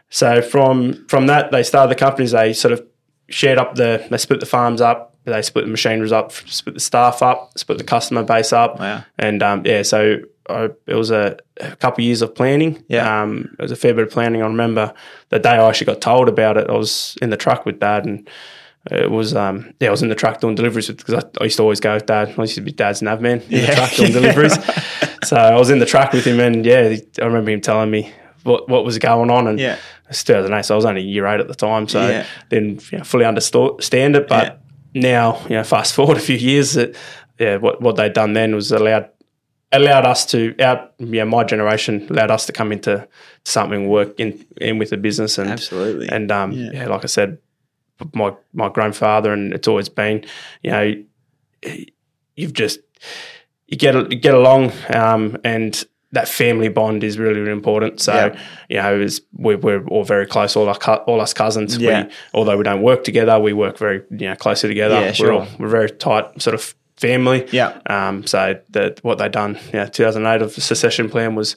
So 0.09 0.43
from 0.43 1.06
from 1.09 1.27
that, 1.27 1.50
they 1.53 1.62
started 1.62 1.91
the 1.91 1.99
companies. 1.99 2.33
They 2.33 2.53
sort 2.53 2.73
of 2.73 2.85
shared 3.29 3.59
up 3.59 3.75
the, 3.77 4.06
they 4.11 4.19
split 4.19 4.41
the 4.41 4.47
farms 4.47 4.81
up, 4.81 5.17
they 5.25 5.41
split 5.43 5.65
the 5.65 5.71
machineries 5.71 6.12
up, 6.12 6.33
split 6.33 6.75
the 6.75 6.81
staff 6.81 7.23
up, 7.23 7.56
split 7.59 7.79
the 7.79 7.85
customer 7.85 8.23
base 8.23 8.53
up. 8.53 8.79
Wow. 8.79 9.05
And 9.19 9.43
um, 9.43 9.62
yeah, 9.65 9.83
so 9.83 10.19
I, 10.49 10.71
it 10.87 10.94
was 10.94 11.11
a, 11.11 11.37
a 11.61 11.77
couple 11.77 12.03
of 12.03 12.06
years 12.06 12.23
of 12.23 12.35
planning. 12.35 12.83
Yeah. 12.89 13.23
Um, 13.23 13.55
it 13.59 13.62
was 13.62 13.73
a 13.73 13.77
fair 13.77 13.94
bit 13.94 14.05
of 14.09 14.11
planning. 14.11 14.43
I 14.43 14.47
remember 14.47 14.93
the 15.29 15.39
day 15.39 15.50
I 15.50 15.69
actually 15.69 15.87
got 15.87 16.00
told 16.00 16.29
about 16.29 16.56
it, 16.56 16.69
I 16.69 16.73
was 16.73 17.17
in 17.23 17.31
the 17.31 17.37
truck 17.37 17.65
with 17.65 17.79
dad 17.81 18.05
and 18.06 18.29
it 18.91 19.09
was 19.12 19.37
um 19.37 19.73
yeah 19.79 19.87
I 19.89 19.91
was 19.93 20.03
in 20.03 20.09
the 20.09 20.17
truck 20.17 20.41
doing 20.41 20.56
deliveries 20.56 20.89
because 20.91 21.15
I, 21.15 21.23
I 21.41 21.44
used 21.44 21.56
to 21.59 21.62
always 21.62 21.79
go 21.79 21.94
with 21.94 22.06
dad. 22.06 22.35
I 22.37 22.41
used 22.43 22.56
to 22.56 22.61
be 22.61 22.73
dad's 22.73 23.00
nav 23.03 23.21
man 23.21 23.41
in 23.43 23.50
Yeah. 23.61 23.67
the 23.67 23.73
truck 23.77 23.91
doing 23.93 24.12
deliveries. 24.12 24.55
so 25.25 25.37
I 25.37 25.55
was 25.56 25.71
in 25.71 25.79
the 25.79 25.87
truck 25.87 26.12
with 26.12 26.25
him 26.25 26.41
and 26.41 26.67
yeah 26.67 26.97
I 27.21 27.25
remember 27.25 27.53
him 27.53 27.61
telling 27.61 27.93
me 27.93 28.12
what 28.43 28.69
what 28.69 28.85
was 28.85 28.99
going 28.99 29.31
on 29.31 29.47
and 29.47 29.61
Yeah. 29.61 29.76
it's 30.11 30.25
2008 30.25 30.64
so 30.64 30.75
I 30.75 30.76
was 30.76 30.85
only 30.85 31.02
a 31.02 31.05
year 31.05 31.26
eight 31.28 31.38
at 31.38 31.47
the 31.47 31.55
time 31.55 31.87
so 31.87 32.00
Yeah. 32.09 32.26
didn't 32.50 32.90
you 32.90 32.99
know, 32.99 33.05
fully 33.05 33.25
understand 33.25 34.16
it 34.16 34.26
but 34.26 34.61
now 34.95 35.40
you 35.45 35.50
know 35.57 35.62
fast 35.62 35.95
forward 35.95 36.16
a 36.16 36.21
few 36.21 36.37
years 36.37 36.73
that 36.73 36.97
yeah 37.38 37.59
what 37.59 37.81
what 37.81 37.95
they'd 37.95 38.12
done 38.12 38.33
then 38.33 38.52
was 38.52 38.73
allowed 38.73 39.09
allowed 39.73 40.05
us 40.07 40.26
to 40.26 40.55
out 40.61 40.93
yeah 40.99 41.25
my 41.25 41.45
generation 41.45 42.07
allowed 42.11 42.31
us 42.31 42.47
to 42.47 42.52
come 42.52 42.73
into 42.73 43.07
something 43.45 43.88
work 43.88 44.19
in 44.21 44.45
in 44.61 44.79
with 44.79 44.91
the 44.91 44.97
business 44.97 45.38
and 45.38 45.50
Absolutely. 45.50 46.09
and 46.09 46.31
um 46.31 46.52
Yeah. 46.52 46.71
yeah. 46.73 46.87
like 46.88 47.05
I 47.05 47.07
said 47.09 47.38
my 48.14 48.33
my 48.52 48.69
grandfather 48.69 49.33
and 49.33 49.52
it's 49.55 49.69
always 49.69 49.88
been 49.88 50.25
you 50.62 50.71
know 50.71 50.95
you've 52.37 52.52
just 52.52 52.81
you 53.67 53.76
get 53.76 53.95
you 54.12 54.19
get 54.19 54.35
along 54.35 54.73
um 54.95 55.37
and 55.45 55.85
that 56.14 56.29
family 56.29 56.69
bond 56.69 57.02
is 57.02 57.19
really, 57.19 57.41
really 57.41 57.52
important. 57.52 57.99
So, 57.99 58.12
Yeah. 58.12 58.38
you 58.69 58.76
know, 58.76 59.00
it's, 59.00 59.23
we're, 59.33 59.57
we're 59.57 59.83
all 59.87 60.05
very 60.05 60.26
close, 60.26 60.55
all 60.57 60.69
our 60.69 60.76
cu- 60.76 61.02
all 61.07 61.23
us 61.23 61.33
cousins. 61.33 61.79
Yeah. 61.79 62.05
We, 62.05 62.11
although 62.35 62.59
we 62.59 62.64
don't 62.64 62.83
work 62.83 63.02
together, 63.02 63.41
we 63.41 63.55
work 63.55 63.79
very 63.79 64.02
you 64.11 64.29
know 64.29 64.37
closely 64.37 64.69
together. 64.69 64.97
Yeah, 64.97 65.07
We're 65.07 65.14
sure. 65.14 65.33
all 65.33 65.47
we're 65.59 65.69
very 65.69 65.91
tight 65.91 66.43
sort 66.43 66.52
of 66.52 66.75
family. 67.02 67.47
Yeah. 67.52 67.78
Um. 67.90 68.26
So 68.26 68.59
that 68.71 69.02
what 69.04 69.18
they 69.18 69.28
done, 69.28 69.59
yeah, 69.75 69.87
2008 69.87 70.40
of 70.42 70.54
the 70.54 70.61
secession 70.62 71.11
plan 71.11 71.35
was, 71.35 71.56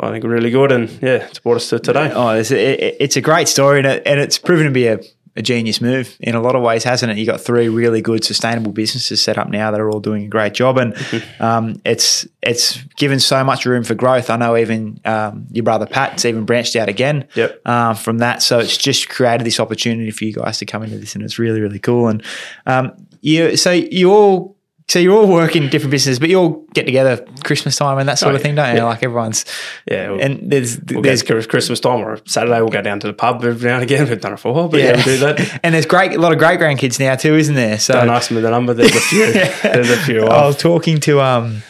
I 0.00 0.10
think, 0.10 0.24
really 0.24 0.50
good, 0.50 0.72
and 0.72 0.88
yeah, 1.02 1.26
it's 1.28 1.40
brought 1.40 1.56
us 1.56 1.68
to 1.70 1.78
today. 1.78 2.10
Oh, 2.14 2.30
it's, 2.30 2.50
it, 2.50 2.96
it's 3.00 3.16
a 3.16 3.20
great 3.20 3.48
story, 3.48 3.78
and, 3.78 3.86
it, 3.86 4.02
and 4.06 4.18
it's 4.20 4.38
proven 4.38 4.66
to 4.66 4.72
be 4.72 4.86
a, 4.86 4.98
a 5.36 5.42
genius 5.42 5.80
move 5.80 6.16
in 6.20 6.34
a 6.36 6.40
lot 6.40 6.54
of 6.54 6.62
ways, 6.62 6.84
hasn't 6.84 7.10
it? 7.12 7.18
You 7.18 7.26
got 7.26 7.40
three 7.40 7.68
really 7.68 8.00
good 8.00 8.22
sustainable 8.24 8.70
businesses 8.72 9.20
set 9.22 9.36
up 9.36 9.48
now 9.48 9.70
that 9.72 9.80
are 9.80 9.90
all 9.90 9.98
doing 10.00 10.24
a 10.24 10.28
great 10.28 10.54
job, 10.54 10.78
and 10.78 10.94
um, 11.40 11.80
it's 11.84 12.26
it's 12.40 12.80
given 12.96 13.18
so 13.20 13.42
much 13.44 13.66
room 13.66 13.82
for 13.84 13.94
growth. 13.96 14.30
I 14.30 14.36
know 14.36 14.56
even 14.56 15.00
um, 15.04 15.46
your 15.50 15.64
brother 15.64 15.86
Pat's 15.86 16.24
even 16.24 16.44
branched 16.44 16.76
out 16.76 16.88
again 16.88 17.26
Yep. 17.34 17.66
um, 17.66 17.96
from 17.96 18.18
that, 18.18 18.42
so 18.42 18.58
it's 18.60 18.76
just 18.76 19.08
created 19.08 19.44
this 19.44 19.58
opportunity 19.58 20.10
for 20.12 20.24
you 20.24 20.32
guys 20.34 20.58
to 20.58 20.66
come 20.66 20.82
into 20.84 20.98
this, 20.98 21.14
and 21.16 21.24
it's 21.24 21.38
really 21.38 21.60
really 21.60 21.80
cool. 21.80 22.06
And 22.08 22.22
um, 22.66 22.92
you, 23.20 23.56
so 23.56 23.70
you 23.72 24.12
all. 24.12 24.53
So 24.86 24.98
you're 24.98 25.14
all 25.16 25.26
working 25.26 25.70
different 25.70 25.92
businesses, 25.92 26.18
but 26.18 26.28
you 26.28 26.38
all 26.38 26.66
get 26.74 26.84
together 26.84 27.24
Christmas 27.42 27.74
time 27.76 27.96
and 27.98 28.06
that 28.06 28.18
sort 28.18 28.32
Oh, 28.34 28.36
of 28.36 28.42
thing, 28.42 28.54
don't 28.54 28.68
you? 28.72 28.76
Yeah. 28.82 28.84
Like 28.84 29.02
everyone's, 29.02 29.46
Yeah, 29.90 30.10
we'll- 30.10 30.20
and 30.20 30.50
there's 30.52 30.78
We'll 30.78 31.00
there's 31.00 31.22
Christmas 31.22 31.80
time 31.80 32.00
or 32.00 32.18
Saturday, 32.26 32.60
we'll 32.60 32.68
go 32.68 32.82
down 32.82 33.00
to 33.00 33.06
the 33.06 33.14
pub 33.14 33.42
every 33.42 33.66
now 33.68 33.76
and 33.76 33.82
again. 33.82 34.06
We've 34.06 34.20
done 34.20 34.34
it 34.34 34.40
for 34.40 34.48
a 34.48 34.52
while, 34.52 34.68
but 34.68 34.80
yeah, 34.80 34.96
we 34.98 35.02
do 35.04 35.16
that. 35.18 35.60
and 35.64 35.74
there's 35.74 35.86
great 35.86 36.12
a 36.12 36.18
lot 36.18 36.32
of 36.32 36.38
great 36.38 36.60
grandkids 36.60 37.00
now 37.00 37.16
too, 37.16 37.34
isn't 37.34 37.54
there? 37.54 37.78
So 37.78 37.94
Don't 37.94 38.10
ask 38.10 38.30
me 38.30 38.42
the 38.42 38.50
number. 38.50 38.74
There's 38.74 38.94
a 38.94 39.00
few. 39.00 39.32
There's 39.62 39.90
a 39.90 39.96
few. 40.02 40.26
I 40.26 40.46
was 40.46 40.58
talking 40.58 41.00
to 41.00 41.20
um, 41.22 41.62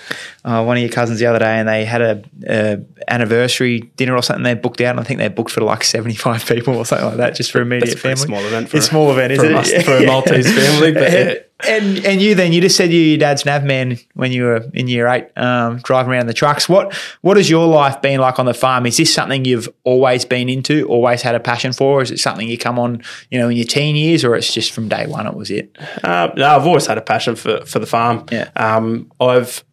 uh, 0.44 0.62
one 0.62 0.76
of 0.76 0.82
your 0.82 0.92
cousins 0.92 1.18
the 1.20 1.26
other 1.26 1.38
day, 1.38 1.58
and 1.58 1.66
they 1.66 1.84
had 1.86 2.02
a, 2.02 2.22
a 2.46 2.78
anniversary 3.08 3.80
dinner 3.96 4.14
or 4.14 4.22
something. 4.22 4.42
They 4.42 4.54
booked 4.54 4.80
out, 4.82 4.90
and 4.90 5.00
I 5.00 5.02
think 5.02 5.18
they 5.18 5.28
booked 5.28 5.50
for 5.50 5.62
like 5.62 5.84
seventy 5.84 6.14
five 6.14 6.44
people 6.46 6.76
or 6.76 6.84
something 6.84 7.06
like 7.08 7.16
that, 7.16 7.34
just 7.34 7.50
for 7.50 7.60
immediate 7.60 7.86
That's 7.86 7.94
a 7.94 7.98
family. 7.98 8.16
small 8.26 8.40
event 8.46 8.68
for 8.68 8.76
it's 8.76 8.86
a- 8.86 8.90
small 8.90 9.10
event, 9.12 9.36
for 9.36 9.44
isn't 9.46 9.74
a 9.74 9.78
it? 9.78 9.84
For 9.84 9.92
a 9.96 10.06
Maltese 10.06 10.52
family, 10.52 10.92
but 10.92 11.12
yeah. 11.12 11.34
and 11.66 12.04
and 12.04 12.20
you 12.20 12.34
then 12.34 12.52
you 12.52 12.60
just 12.60 12.76
said 12.76 12.92
you 12.92 13.00
your 13.00 13.18
dad's 13.18 13.46
nav 13.46 13.64
man 13.64 13.98
when 14.14 14.32
you 14.32 14.44
were 14.44 14.68
in 14.74 14.86
year 14.86 15.06
eight, 15.06 15.28
um, 15.38 15.78
driving 15.78 16.12
around 16.12 16.26
the 16.26 16.34
trucks. 16.34 16.68
What 16.68 16.94
what 17.22 17.38
has 17.38 17.48
your 17.48 17.66
life 17.66 18.02
been 18.02 18.20
like 18.20 18.38
on 18.38 18.44
the 18.44 18.52
farm? 18.54 18.84
Is 18.84 18.98
this 18.98 19.14
something 19.14 19.46
you've 19.46 19.68
always 19.84 20.26
been 20.26 20.50
into, 20.50 20.86
always 20.88 21.22
had 21.22 21.34
a 21.34 21.40
passion 21.40 21.72
for, 21.72 22.00
or 22.00 22.02
is 22.02 22.10
it 22.10 22.18
something 22.18 22.46
you 22.46 22.58
come 22.58 22.78
on, 22.78 23.02
you 23.30 23.38
know, 23.38 23.48
in 23.48 23.56
your 23.56 23.66
teen 23.66 23.96
years, 23.96 24.24
or 24.24 24.34
it's 24.36 24.52
just 24.52 24.72
from 24.72 24.88
day 24.88 25.06
one 25.06 25.26
it 25.26 25.34
was 25.34 25.50
it? 25.50 25.74
Uh, 26.02 26.28
no, 26.36 26.56
I've 26.56 26.66
always 26.66 26.86
had 26.86 26.98
a 26.98 27.02
passion 27.02 27.34
for, 27.34 27.64
for 27.64 27.78
the 27.78 27.86
farm. 27.86 28.26
Yeah. 28.30 28.50
Um, 28.56 29.10
I've 29.20 29.64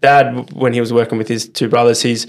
dad 0.00 0.52
when 0.52 0.72
he 0.72 0.80
was 0.80 0.92
working 0.92 1.18
with 1.18 1.28
his 1.28 1.48
two 1.48 1.68
brothers, 1.68 2.02
he's 2.02 2.26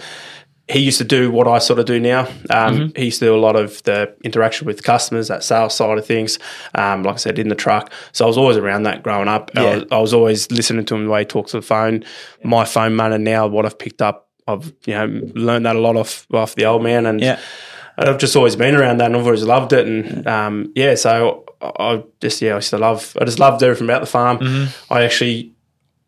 he 0.67 0.79
used 0.79 0.98
to 0.98 1.03
do 1.03 1.29
what 1.29 1.48
I 1.48 1.60
sort 1.60 1.77
of 1.79 1.86
do 1.86 2.00
now. 2.00 2.22
Um, 2.50 2.75
Mm-hmm. 2.75 2.95
He 2.95 3.05
used 3.05 3.19
to 3.19 3.25
do 3.25 3.36
a 3.36 3.38
lot 3.38 3.55
of 3.55 3.84
the 3.84 4.15
interaction 4.24 4.65
with 4.65 4.81
customers, 4.84 5.27
that 5.27 5.43
sales 5.43 5.75
side 5.75 5.95
of 5.98 6.05
things. 6.07 6.39
Um, 6.74 7.03
like 7.03 7.13
I 7.13 7.17
said, 7.17 7.38
in 7.38 7.50
the 7.50 7.55
truck. 7.55 7.91
So 8.13 8.25
I 8.25 8.27
was 8.27 8.38
always 8.38 8.57
around 8.57 8.84
that 8.84 9.03
growing 9.03 9.27
up. 9.27 9.51
I, 9.55 9.75
was, 9.75 9.84
I 9.91 9.98
was 10.00 10.13
always 10.13 10.50
listening 10.51 10.84
to 10.86 10.95
him 10.95 11.05
the 11.05 11.12
way 11.12 11.22
he 11.22 11.25
talks 11.25 11.53
on 11.53 11.62
the 11.62 11.67
phone. 11.67 12.03
My 12.43 12.65
phone 12.65 12.95
manner 12.95 13.19
now, 13.19 13.45
what 13.45 13.65
I've 13.65 13.77
picked 13.77 14.01
up, 14.01 14.27
I've 14.48 14.74
you 14.88 14.93
know 14.95 15.05
learned 15.36 15.65
that 15.67 15.75
a 15.75 15.79
lot 15.79 15.95
off 15.98 16.25
off 16.34 16.55
the 16.55 16.65
old 16.65 16.81
man, 16.84 17.05
and 17.05 17.22
Yeah. 17.22 17.39
I've 17.98 18.17
just 18.17 18.36
always 18.36 18.55
been 18.55 18.75
around 18.75 18.98
that, 18.98 19.05
and 19.05 19.15
I've 19.15 19.25
always 19.25 19.43
loved 19.43 19.72
it. 19.72 19.88
And 19.88 20.27
um, 20.27 20.72
yeah, 20.75 20.95
so 20.95 21.45
I 21.62 21.72
I 21.79 22.03
just 22.22 22.41
yeah, 22.41 22.53
I 22.53 22.55
used 22.55 22.72
to 22.72 22.77
love. 22.79 23.15
I 23.22 23.25
just 23.25 23.39
loved 23.39 23.62
everything 23.62 23.86
about 23.86 24.01
the 24.01 24.07
farm. 24.07 24.39
Mm-hmm. 24.39 24.93
I 24.93 25.03
actually. 25.03 25.51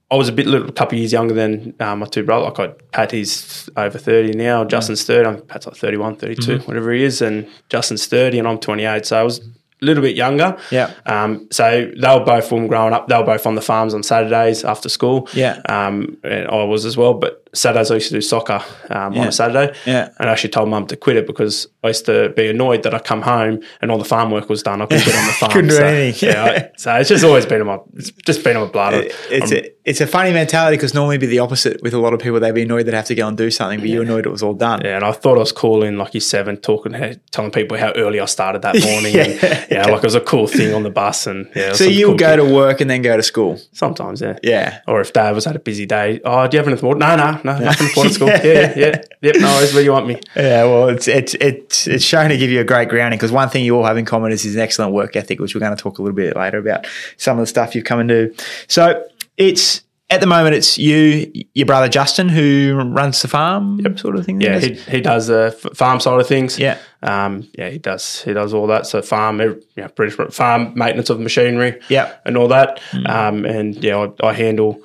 I 0.09 0.15
was 0.15 0.29
a 0.29 0.31
bit 0.31 0.47
little, 0.47 0.69
a 0.69 0.71
couple 0.71 0.95
of 0.95 0.99
years 0.99 1.11
younger 1.11 1.33
than 1.33 1.73
uh, 1.81 1.95
my 1.95 2.05
two 2.05 2.23
brothers. 2.23 2.57
Like 2.57 2.69
I, 2.69 2.73
Pat, 2.93 3.11
he's 3.11 3.69
over 3.75 3.97
30 3.97 4.33
now. 4.37 4.63
Justin's 4.63 5.03
30. 5.03 5.27
I'm, 5.27 5.41
Pat's 5.41 5.67
like 5.67 5.75
31, 5.75 6.15
32, 6.15 6.41
Mm-hmm. 6.59 6.63
whatever 6.65 6.93
he 6.93 7.03
is. 7.03 7.21
And 7.21 7.45
Justin's 7.69 8.05
30 8.07 8.39
and 8.39 8.47
I'm 8.47 8.57
28. 8.57 9.05
So 9.05 9.19
I 9.19 9.23
was 9.23 9.41
little 9.81 10.01
bit 10.03 10.15
younger. 10.15 10.57
Yeah. 10.71 10.93
Um, 11.05 11.47
so 11.51 11.91
they 11.95 12.07
were 12.17 12.25
both, 12.25 12.51
when 12.51 12.67
growing 12.67 12.93
up, 12.93 13.07
they 13.07 13.17
were 13.17 13.23
both 13.23 13.45
on 13.45 13.55
the 13.55 13.61
farms 13.61 13.93
on 13.93 14.03
Saturdays 14.03 14.63
after 14.63 14.89
school. 14.89 15.27
Yeah. 15.33 15.61
Um, 15.69 16.17
and 16.23 16.47
I 16.47 16.63
was 16.63 16.85
as 16.85 16.97
well. 16.97 17.13
But 17.13 17.43
Saturdays 17.53 17.89
I 17.91 17.95
used 17.95 18.09
to 18.09 18.15
do 18.15 18.21
soccer 18.21 18.61
um, 18.89 19.13
Yeah. 19.13 19.21
on 19.21 19.27
a 19.27 19.31
Saturday. 19.31 19.75
Yeah. 19.85 20.09
And 20.19 20.29
I 20.29 20.31
actually 20.31 20.49
told 20.49 20.69
mum 20.69 20.87
to 20.87 20.97
quit 20.97 21.15
it 21.17 21.25
because 21.27 21.67
I 21.83 21.87
used 21.89 22.05
to 22.07 22.29
be 22.29 22.47
annoyed 22.49 22.83
that 22.83 22.93
I 22.93 22.99
come 22.99 23.21
home 23.21 23.61
and 23.81 23.89
all 23.91 23.97
the 23.97 24.05
farm 24.05 24.31
work 24.31 24.49
was 24.49 24.63
done. 24.63 24.81
I 24.81 24.85
couldn't 24.85 25.05
get 25.05 25.15
on 25.15 25.27
the 25.27 25.33
farm. 25.39 25.51
Couldn't 25.51 25.69
do 25.69 25.75
so, 25.77 25.85
anything. 25.85 26.29
Yeah. 26.29 26.43
I- 26.43 26.71
so 26.77 26.95
it's 26.95 27.09
just 27.09 27.23
always 27.23 27.45
been 27.45 27.61
in 27.61 27.67
my, 27.67 27.79
it's 27.95 28.11
just 28.11 28.43
been 28.43 28.57
in 28.57 28.63
my 28.63 28.69
blood. 28.69 28.93
It's 29.29 29.51
I'm- 29.51 29.63
a 29.65 29.71
it's 29.87 30.01
a 30.01 30.07
funny 30.07 30.33
mentality 30.33 30.75
because 30.75 30.93
normally 30.93 31.15
it'd 31.15 31.21
be 31.29 31.33
the 31.33 31.39
opposite 31.39 31.81
with 31.81 31.93
a 31.93 31.97
lot 31.97 32.13
of 32.13 32.19
people. 32.19 32.41
They'd 32.41 32.53
be 32.53 32.63
annoyed 32.63 32.85
they'd 32.87 32.93
have 32.93 33.05
to 33.05 33.15
go 33.15 33.25
and 33.25 33.37
do 33.37 33.49
something, 33.49 33.79
but 33.79 33.87
you're 33.87 34.03
annoyed 34.03 34.25
it 34.25 34.29
was 34.29 34.43
all 34.43 34.53
done. 34.53 34.81
Yeah, 34.83 34.97
and 34.97 35.05
I 35.05 35.13
thought 35.13 35.37
I 35.37 35.39
was 35.39 35.53
calling 35.53 35.87
in 35.87 35.97
like 35.97 36.13
year 36.13 36.19
seven, 36.19 36.57
talking, 36.57 36.91
telling 37.31 37.51
people 37.51 37.77
how 37.77 37.93
early 37.95 38.19
I 38.19 38.25
started 38.25 38.63
that 38.63 38.75
morning. 38.83 39.15
Yeah. 39.15 39.23
and, 39.23 39.66
yeah, 39.71 39.85
like 39.87 39.97
it 39.97 40.03
was 40.03 40.15
a 40.15 40.21
cool 40.21 40.47
thing 40.47 40.73
on 40.73 40.83
the 40.83 40.89
bus, 40.89 41.27
and 41.27 41.49
yeah. 41.55 41.73
So 41.73 41.83
you 41.83 42.09
would 42.09 42.17
go 42.17 42.35
to 42.35 42.45
work 42.45 42.81
and 42.81 42.89
then 42.89 43.01
go 43.01 43.17
to 43.17 43.23
school. 43.23 43.59
sometimes, 43.71 44.21
yeah, 44.21 44.37
Yeah. 44.43 44.81
Or 44.87 45.01
if 45.01 45.13
Dad 45.13 45.33
was 45.35 45.45
had 45.45 45.55
a 45.55 45.59
busy 45.59 45.85
day, 45.85 46.19
oh, 46.23 46.47
do 46.47 46.55
you 46.55 46.59
have 46.59 46.67
anything 46.67 46.85
more? 46.85 46.95
No, 46.95 47.15
no, 47.15 47.39
no, 47.43 47.57
nothing 47.59 47.87
important 47.87 48.05
at 48.05 48.13
school. 48.13 48.27
Yeah, 48.29 48.43
yeah, 48.43 48.73
yeah, 48.75 49.01
yep. 49.21 49.35
No 49.39 49.47
worries. 49.47 49.73
Where 49.73 49.83
you 49.83 49.91
want 49.91 50.07
me? 50.07 50.19
Yeah, 50.35 50.63
well, 50.65 50.89
it's 50.89 51.07
it's 51.07 51.33
it's 51.35 51.87
it's 51.87 52.03
shown 52.03 52.29
to 52.29 52.37
give 52.37 52.49
you 52.49 52.61
a 52.61 52.65
great 52.65 52.89
grounding 52.89 53.17
because 53.17 53.31
one 53.31 53.49
thing 53.49 53.63
you 53.63 53.75
all 53.75 53.85
have 53.85 53.97
in 53.97 54.05
common 54.05 54.31
is 54.31 54.45
an 54.45 54.61
excellent 54.61 54.93
work 54.93 55.15
ethic, 55.15 55.39
which 55.39 55.53
we're 55.55 55.59
going 55.61 55.75
to 55.75 55.81
talk 55.81 55.99
a 55.99 56.01
little 56.01 56.15
bit 56.15 56.35
later 56.35 56.57
about 56.57 56.87
some 57.17 57.37
of 57.37 57.43
the 57.43 57.47
stuff 57.47 57.75
you've 57.75 57.85
come 57.85 57.99
and 57.99 58.09
do. 58.09 58.33
So 58.67 59.03
it's 59.37 59.81
at 60.09 60.21
the 60.21 60.27
moment 60.27 60.55
it's 60.55 60.77
you, 60.77 61.31
your 61.53 61.65
brother 61.65 61.89
Justin, 61.89 62.29
who 62.29 62.75
runs 62.93 63.21
the 63.21 63.27
farm, 63.27 63.97
sort 63.97 64.15
of 64.15 64.25
thing. 64.25 64.39
Yeah, 64.39 64.57
he, 64.59 64.73
he 64.75 65.01
does 65.01 65.27
the 65.27 65.51
farm 65.75 65.99
side 65.99 66.19
of 66.19 66.27
things. 66.27 66.57
Yeah. 66.57 66.77
um, 67.03 67.47
yeah, 67.57 67.69
he 67.69 67.77
does. 67.77 68.21
He 68.23 68.33
does 68.33 68.53
all 68.53 68.67
that. 68.67 68.85
So 68.85 69.01
farm, 69.01 69.41
every- 69.41 69.61
yeah, 69.75 69.87
pretty 69.87 70.15
much 70.17 70.33
farm 70.33 70.71
maintenance 70.75 71.09
of 71.09 71.19
machinery. 71.19 71.79
Yeah. 71.89 72.13
and 72.25 72.37
all 72.37 72.47
that. 72.47 72.79
Um, 73.05 73.45
and 73.45 73.75
yeah, 73.83 74.07
I, 74.21 74.27
I 74.29 74.33
handle 74.33 74.81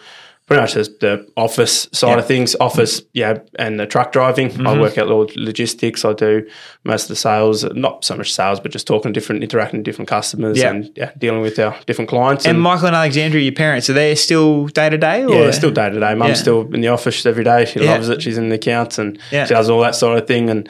pretty 0.61 0.79
much 0.79 0.89
the, 1.01 1.27
office 1.37 1.89
side 1.93 2.09
Yeah. 2.11 2.19
of 2.19 2.27
things. 2.27 2.57
Office, 2.61 3.03
yeah, 3.13 3.39
and 3.59 3.79
the 3.81 3.87
truck 3.87 4.13
driving. 4.13 4.67
I 4.67 4.79
work 4.79 4.99
out 4.99 5.09
logistics. 5.37 6.05
I 6.05 6.13
do 6.13 6.47
most 6.85 7.05
of 7.05 7.09
the 7.09 7.17
sales. 7.17 7.65
Not 7.75 8.05
so 8.05 8.17
much 8.17 8.33
sales, 8.33 8.61
but 8.61 8.71
just 8.73 8.87
talking 8.87 9.13
to 9.13 9.19
different, 9.19 9.43
interacting 9.43 9.79
with 9.81 9.85
different 9.85 10.09
customers, 10.09 10.59
Yeah. 10.59 10.71
and 10.71 10.91
yeah, 10.97 11.11
dealing 11.19 11.41
with 11.43 11.59
our 11.59 11.77
different 11.87 12.09
clients. 12.09 12.47
and 12.47 12.61
Michael 12.61 12.87
and 12.89 12.97
Alexandria, 12.97 13.43
your 13.43 13.53
parents, 13.53 13.89
are 13.91 13.95
they 13.95 14.15
still 14.15 14.67
day 14.69 14.89
to 14.91 14.99
day? 14.99 15.27
Yeah, 15.29 15.51
still 15.51 15.71
day 15.71 15.91
to 15.91 15.99
day. 16.01 16.15
Mum's 16.15 16.39
still 16.41 16.63
in 16.75 16.81
the 16.81 16.89
office 16.89 17.25
every 17.27 17.45
day. 17.45 17.65
She 17.65 17.81
loves 17.81 18.09
it. 18.09 18.23
She's 18.23 18.39
in 18.39 18.49
the 18.49 18.57
accounts 18.57 18.99
and 18.99 19.19
she 19.31 19.37
does 19.55 19.69
all 19.71 19.81
that 19.81 19.95
sort 19.95 20.19
of 20.19 20.27
thing. 20.27 20.51
And 20.51 20.69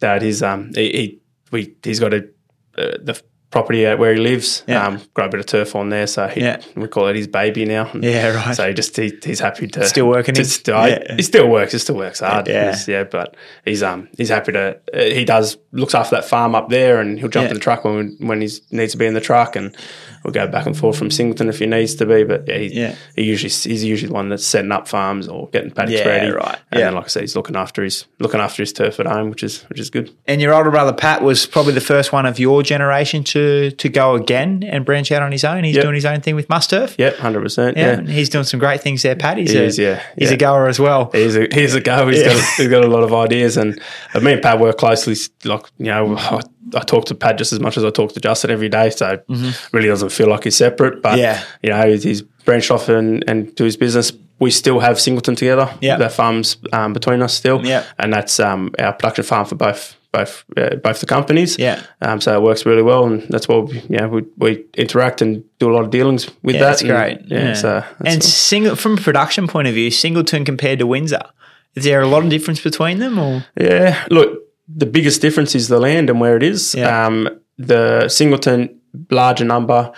dad, 0.00 0.22
he's 0.22 0.42
um 0.42 0.70
he, 0.74 0.90
he 0.92 1.18
we 1.52 1.74
he's 1.82 2.00
got 2.00 2.14
a 2.14 2.18
uh, 2.78 2.96
the 3.02 3.20
property 3.50 3.84
out 3.86 3.98
where 3.98 4.14
he 4.14 4.20
lives. 4.20 4.62
Yeah. 4.68 4.86
Um, 4.86 5.00
got 5.14 5.26
a 5.26 5.28
bit 5.28 5.40
of 5.40 5.46
turf 5.46 5.74
on 5.74 5.88
there, 5.88 6.06
so 6.06 6.28
he, 6.28 6.40
Yeah. 6.40 6.60
we 6.76 6.86
call 6.86 7.08
it 7.08 7.16
his 7.16 7.26
baby 7.26 7.64
now. 7.64 7.90
Yeah, 7.94 8.28
right. 8.34 8.54
So 8.54 8.68
he 8.68 8.74
just 8.74 8.96
he, 8.96 9.12
he's 9.24 9.40
happy 9.40 9.66
to 9.68 9.86
Still 9.86 10.08
working 10.08 10.34
To, 10.36 10.44
still, 10.44 10.76
Yeah. 10.86 11.14
He 11.16 11.22
still 11.22 11.48
works. 11.48 11.72
He 11.72 11.78
still 11.78 11.96
works 11.96 12.20
hard. 12.20 12.46
Yeah. 12.48 12.64
He's- 12.66 12.86
yeah. 12.86 13.04
But 13.04 13.36
he's 13.64 13.82
um 13.82 14.08
he's 14.16 14.28
happy 14.28 14.52
to. 14.52 14.78
Uh, 14.94 15.02
he 15.02 15.24
does 15.24 15.56
looks 15.72 15.94
after 15.94 16.14
that 16.16 16.24
farm 16.24 16.54
up 16.54 16.68
there, 16.68 17.00
and 17.00 17.18
he'll 17.18 17.28
jump 17.28 17.48
in 17.48 17.54
the 17.54 17.60
truck 17.60 17.84
when 17.84 18.16
when 18.20 18.40
he 18.40 18.48
needs 18.70 18.92
to 18.92 18.98
be 18.98 19.06
in 19.06 19.14
the 19.14 19.20
truck, 19.20 19.56
and 19.56 19.76
we'll 20.24 20.32
go 20.32 20.46
back 20.46 20.66
and 20.66 20.76
forth 20.76 20.98
from 20.98 21.10
Singleton 21.10 21.48
if 21.48 21.58
he 21.58 21.66
needs 21.66 21.94
to 21.96 22.06
be. 22.06 22.24
But 22.24 22.46
yeah, 22.48 22.58
he, 22.58 22.66
Yeah. 22.68 22.94
he 23.16 23.24
usually 23.24 23.50
he's 23.50 23.84
usually 23.84 24.08
the 24.08 24.14
one 24.14 24.28
that's 24.28 24.46
setting 24.46 24.72
up 24.72 24.86
farms 24.88 25.28
or 25.28 25.48
getting 25.50 25.70
paddocks 25.70 25.98
Yeah, 25.98 26.08
ready. 26.08 26.30
right. 26.30 26.58
And 26.70 26.78
Yeah. 26.80 26.86
then, 26.86 26.94
like 26.94 27.04
I 27.04 27.08
said, 27.08 27.22
he's 27.22 27.36
looking 27.36 27.56
after 27.56 27.82
his 27.82 28.06
looking 28.18 28.40
after 28.40 28.62
his 28.62 28.72
turf 28.72 29.00
at 29.00 29.06
home, 29.06 29.30
which 29.30 29.42
is 29.42 29.62
which 29.68 29.80
is 29.80 29.90
good. 29.90 30.10
And 30.26 30.40
your 30.40 30.54
older 30.54 30.70
brother 30.70 30.92
Pat 30.92 31.22
was 31.22 31.46
probably 31.46 31.72
the 31.72 31.80
first 31.80 32.12
one 32.12 32.26
of 32.26 32.38
your 32.38 32.62
generation 32.62 33.24
to 33.24 33.70
to 33.70 33.88
go 33.88 34.14
again 34.14 34.62
and 34.68 34.84
branch 34.84 35.10
out 35.12 35.22
on 35.22 35.32
his 35.32 35.44
own. 35.44 35.64
He's 35.64 35.76
Yep. 35.76 35.82
doing 35.84 35.94
his 35.94 36.04
own 36.06 36.20
thing 36.20 36.34
with 36.34 36.48
Musturf. 36.48 36.94
Yep, 36.98 37.16
hundred 37.18 37.40
percent. 37.42 37.76
Yeah, 37.76 38.00
he's 38.02 38.28
doing 38.28 38.44
some 38.44 38.60
great 38.60 38.80
things 38.82 39.02
there, 39.02 39.16
Pat. 39.16 39.38
He's 39.38 39.52
He 39.52 39.58
a, 39.58 39.62
is, 39.62 39.78
yeah, 39.78 40.00
he's 40.18 40.30
a 40.30 40.36
goer 40.36 40.68
as 40.68 40.78
well. 40.78 41.10
He's 41.12 41.36
a 41.36 41.48
he's 41.52 41.74
a 41.74 41.80
go. 41.80 42.08
He's 42.08 42.22
got 42.22 42.44
he's 42.56 42.68
got 42.68 42.84
a 42.84 42.88
lot 42.88 43.02
of 43.02 43.12
ideas, 43.14 43.56
and 43.56 43.80
me 44.20 44.32
and 44.32 44.42
Pat 44.42 44.58
work 44.58 44.76
closely. 44.78 45.14
Like 45.44 45.62
you 45.78 45.86
know, 45.86 46.16
I, 46.16 46.40
I 46.74 46.80
talk 46.80 47.04
to 47.06 47.14
Pat 47.14 47.38
just 47.38 47.52
as 47.52 47.60
much 47.60 47.76
as 47.76 47.84
I 47.84 47.90
talk 47.90 48.12
to 48.14 48.20
Justin 48.20 48.50
every 48.50 48.68
day, 48.68 48.90
so 48.90 49.20
really 49.72 49.88
doesn't 49.88 50.10
feel 50.10 50.28
like 50.28 50.44
he's 50.44 50.56
separate. 50.56 51.02
But 51.02 51.10
Mm-hmm. 51.10 51.18
Yeah. 51.20 51.42
you 51.62 51.70
know, 51.70 51.96
he's, 51.96 52.22
branched 52.44 52.70
off 52.70 52.88
and 52.88 53.22
and 53.28 53.54
do 53.54 53.64
his 53.64 53.76
business. 53.76 54.12
We 54.38 54.50
still 54.50 54.80
have 54.80 54.98
Singleton 54.98 55.36
together. 55.36 55.68
Yeah. 55.82 55.96
the 55.98 56.08
farms 56.08 56.56
um, 56.72 56.92
between 56.94 57.20
us 57.22 57.34
still. 57.34 57.64
Yeah. 57.64 57.84
and 57.98 58.12
that's 58.12 58.40
um, 58.40 58.70
our 58.78 58.92
production 58.94 59.24
farm 59.24 59.46
for 59.46 59.56
both. 59.56 59.96
Both, 60.12 60.42
uh, 60.56 60.74
both 60.82 60.98
the 60.98 61.06
companies, 61.06 61.56
Yeah. 61.56 61.80
Um, 62.02 62.20
so 62.20 62.34
it 62.34 62.42
works 62.42 62.66
really 62.66 62.82
well, 62.82 63.04
and 63.06 63.22
that's 63.30 63.46
why 63.46 63.58
we, 63.58 63.80
yeah 63.88 64.06
we, 64.08 64.22
we 64.38 64.64
interact 64.74 65.22
and 65.22 65.44
do 65.60 65.70
a 65.70 65.72
lot 65.72 65.84
of 65.84 65.90
dealings 65.92 66.28
with 66.42 66.56
Yeah, 66.56 66.62
that. 66.62 66.66
that's 66.68 66.82
and, 66.82 66.90
great. 66.90 67.18
Yeah, 67.26 67.54
so 67.54 67.84
that's 68.00 68.14
and 68.14 68.16
all. 68.16 68.28
single 68.28 68.74
from 68.74 68.98
a 68.98 69.00
production 69.00 69.46
point 69.46 69.68
of 69.68 69.74
view, 69.74 69.88
Singleton 69.92 70.44
compared 70.44 70.80
to 70.80 70.86
Windsor, 70.88 71.22
is 71.76 71.84
there 71.84 72.00
a 72.00 72.08
lot 72.08 72.24
of 72.24 72.28
difference 72.30 72.60
between 72.60 72.98
them? 72.98 73.20
Or 73.20 73.44
Yeah, 73.56 74.04
look, 74.10 74.36
the 74.76 74.86
biggest 74.86 75.20
difference 75.20 75.54
is 75.54 75.68
the 75.68 75.78
land 75.80 76.10
and 76.10 76.20
where 76.20 76.36
it 76.36 76.42
is. 76.42 76.74
Yeah. 76.74 77.06
Um, 77.06 77.40
the 77.58 78.08
Singleton, 78.08 78.80
larger 79.10 79.44
number, 79.44 79.92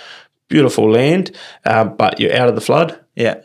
beautiful 0.48 0.90
land, 0.90 1.30
uh, 1.64 1.84
but 1.84 2.18
you're 2.20 2.34
out 2.34 2.48
of 2.48 2.54
the 2.54 2.60
flood. 2.60 2.98
yeah, 3.16 3.36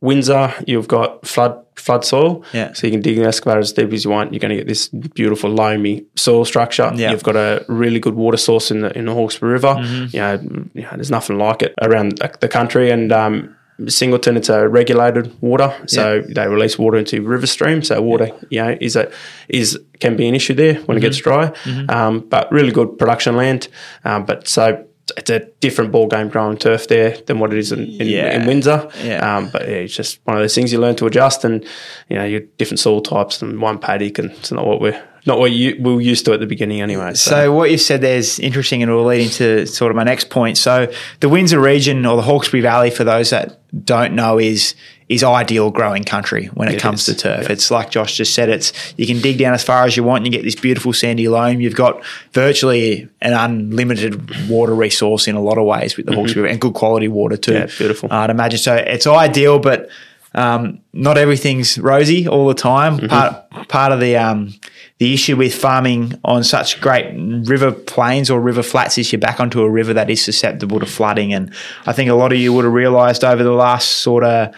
Windsor, 0.00 0.52
you've 0.66 0.88
got 0.88 1.26
flood 1.26 1.60
flood 1.76 2.04
soil, 2.04 2.44
Yeah. 2.52 2.72
so 2.72 2.86
you 2.86 2.92
can 2.92 3.00
dig 3.00 3.18
an 3.18 3.24
excavator 3.24 3.58
as 3.58 3.72
deep 3.72 3.92
as 3.92 4.04
you 4.04 4.10
want. 4.10 4.32
You're 4.32 4.38
going 4.38 4.50
to 4.50 4.56
get 4.56 4.68
this 4.68 4.86
beautiful 4.88 5.50
loamy 5.50 6.04
soil 6.14 6.44
structure. 6.44 6.92
Yeah. 6.94 7.10
You've 7.10 7.24
got 7.24 7.34
a 7.36 7.64
really 7.68 7.98
good 7.98 8.14
water 8.14 8.36
source 8.36 8.70
in 8.70 8.82
the 8.82 8.96
in 8.96 9.06
the 9.06 9.12
Hawkesbury 9.14 9.52
River. 9.54 9.74
Mm-hmm. 9.74 10.04
You, 10.14 10.20
know, 10.20 10.68
you 10.74 10.82
know, 10.82 10.90
there's 10.94 11.10
nothing 11.10 11.36
like 11.38 11.62
it 11.62 11.74
around 11.82 12.18
the- 12.18 12.36
the 12.40 12.48
country. 12.48 12.90
And 12.90 13.10
um, 13.12 13.56
Singleton, 13.88 14.36
it's 14.36 14.48
a 14.48 14.68
regulated 14.68 15.34
water, 15.40 15.74
so 15.86 16.20
they 16.20 16.46
release 16.46 16.78
water 16.78 16.96
into 16.98 17.22
river 17.22 17.46
stream. 17.46 17.82
So 17.82 18.00
water, 18.00 18.30
you 18.48 18.62
know, 18.62 18.76
is 18.80 18.94
a 18.96 19.10
is 19.48 19.78
can 20.00 20.16
be 20.16 20.28
an 20.28 20.34
issue 20.34 20.54
there 20.54 20.74
when 20.86 20.96
it 20.96 21.00
gets 21.00 21.20
Mm-hmm. 21.20 21.86
dry. 21.86 22.06
Um, 22.06 22.20
but 22.20 22.50
really 22.52 22.70
good 22.72 22.98
production 22.98 23.36
land. 23.36 23.68
Um, 24.04 24.24
but 24.24 24.48
so. 24.48 24.86
It's 25.18 25.28
a 25.28 25.40
different 25.60 25.92
ball 25.92 26.06
game 26.06 26.30
growing 26.30 26.56
turf 26.56 26.88
there 26.88 27.14
than 27.26 27.38
what 27.38 27.52
it 27.52 27.58
is 27.58 27.72
in, 27.72 27.80
in, 28.00 28.06
Yeah. 28.08 28.40
in 28.40 28.46
Windsor. 28.46 28.88
Yeah. 29.02 29.36
Um, 29.36 29.50
but 29.50 29.68
yeah, 29.68 29.74
it's 29.84 29.94
just 29.94 30.18
one 30.24 30.34
of 30.38 30.42
those 30.42 30.54
things 30.54 30.72
you 30.72 30.80
learn 30.80 30.96
to 30.96 31.04
adjust, 31.06 31.44
and 31.44 31.62
you 32.08 32.16
know, 32.16 32.24
your 32.24 32.40
different 32.56 32.80
soil 32.80 33.02
types 33.02 33.42
and 33.42 33.60
one 33.60 33.78
paddock, 33.78 34.18
and 34.18 34.30
it's 34.30 34.50
not 34.50 34.66
what 34.66 34.80
we're 34.80 34.98
not 35.26 35.38
what 35.38 35.52
you, 35.52 35.76
we 35.78 35.94
were 35.94 36.00
used 36.00 36.24
to 36.24 36.32
at 36.32 36.40
the 36.40 36.46
beginning 36.46 36.80
anyway. 36.80 37.12
So, 37.12 37.30
So 37.32 37.52
what 37.52 37.70
you 37.70 37.76
said 37.76 38.00
there 38.00 38.16
is 38.16 38.38
interesting, 38.38 38.82
and 38.82 38.90
it 38.90 38.94
will 38.94 39.04
lead 39.04 39.24
into 39.24 39.66
sort 39.66 39.90
of 39.90 39.96
my 39.96 40.04
next 40.04 40.30
point. 40.30 40.56
So 40.56 40.90
the 41.20 41.28
Windsor 41.28 41.60
region 41.60 42.06
or 42.06 42.16
the 42.16 42.22
Hawkesbury 42.22 42.62
Valley, 42.62 42.90
for 42.90 43.04
those 43.04 43.28
that 43.28 43.60
don't 43.82 44.14
know, 44.14 44.38
is 44.38 44.74
is 45.06 45.22
ideal 45.22 45.70
growing 45.70 46.02
country 46.02 46.46
when 46.54 46.68
it, 46.68 46.76
It 46.76 46.80
comes 46.80 47.06
is, 47.08 47.14
to 47.16 47.22
turf. 47.22 47.42
yeah. 47.46 47.52
It's 47.52 47.70
like 47.70 47.90
Josh 47.90 48.16
just 48.16 48.34
said. 48.34 48.48
It's 48.48 48.72
you 48.96 49.06
can 49.06 49.20
dig 49.20 49.38
down 49.38 49.52
as 49.54 49.62
far 49.62 49.84
as 49.84 49.96
you 49.96 50.02
want, 50.04 50.24
and 50.24 50.32
you 50.32 50.38
get 50.38 50.44
this 50.44 50.54
beautiful 50.54 50.92
sandy 50.92 51.28
loam. 51.28 51.60
You've 51.60 51.74
got 51.74 52.02
virtually 52.32 53.08
an 53.20 53.32
unlimited 53.32 54.48
water 54.48 54.74
resource 54.74 55.28
in 55.28 55.34
a 55.36 55.40
lot 55.42 55.58
of 55.58 55.64
ways 55.64 55.96
with 55.96 56.06
the 56.06 56.14
Hawkesbury 56.14 56.50
and 56.50 56.60
good 56.60 56.74
quality 56.74 57.08
water 57.08 57.36
too. 57.36 57.52
Mm-hmm. 57.52 57.60
Yeah, 57.68 57.78
beautiful. 57.78 58.08
I'd 58.12 58.30
imagine 58.30 58.58
so. 58.58 58.74
It's 58.74 59.06
ideal, 59.06 59.58
but 59.58 59.88
um, 60.34 60.80
not 60.92 61.16
everything's 61.18 61.78
rosy 61.78 62.26
all 62.26 62.48
the 62.48 62.54
time. 62.54 62.96
Mm-hmm. 62.98 63.06
Part 63.08 63.68
part 63.68 63.92
of 63.92 64.00
the 64.00 64.16
um, 64.16 64.54
the 64.98 65.12
issue 65.12 65.36
with 65.36 65.52
farming 65.52 66.18
on 66.24 66.44
such 66.44 66.80
great 66.80 67.12
river 67.48 67.72
plains 67.72 68.30
or 68.30 68.40
river 68.40 68.62
flats 68.62 68.96
is 68.96 69.12
you're 69.12 69.18
back 69.20 69.40
onto 69.40 69.60
a 69.60 69.68
river 69.68 69.92
that 69.92 70.08
is 70.08 70.24
susceptible 70.24 70.78
to 70.78 70.86
flooding. 70.86 71.34
And 71.34 71.52
I 71.84 71.92
think 71.92 72.08
a 72.10 72.14
lot 72.14 72.32
of 72.32 72.38
you 72.38 72.52
would 72.52 72.64
have 72.64 72.72
realised 72.72 73.24
over 73.24 73.42
the 73.42 73.50
last 73.52 73.88
sort 73.88 74.22
of, 74.22 74.54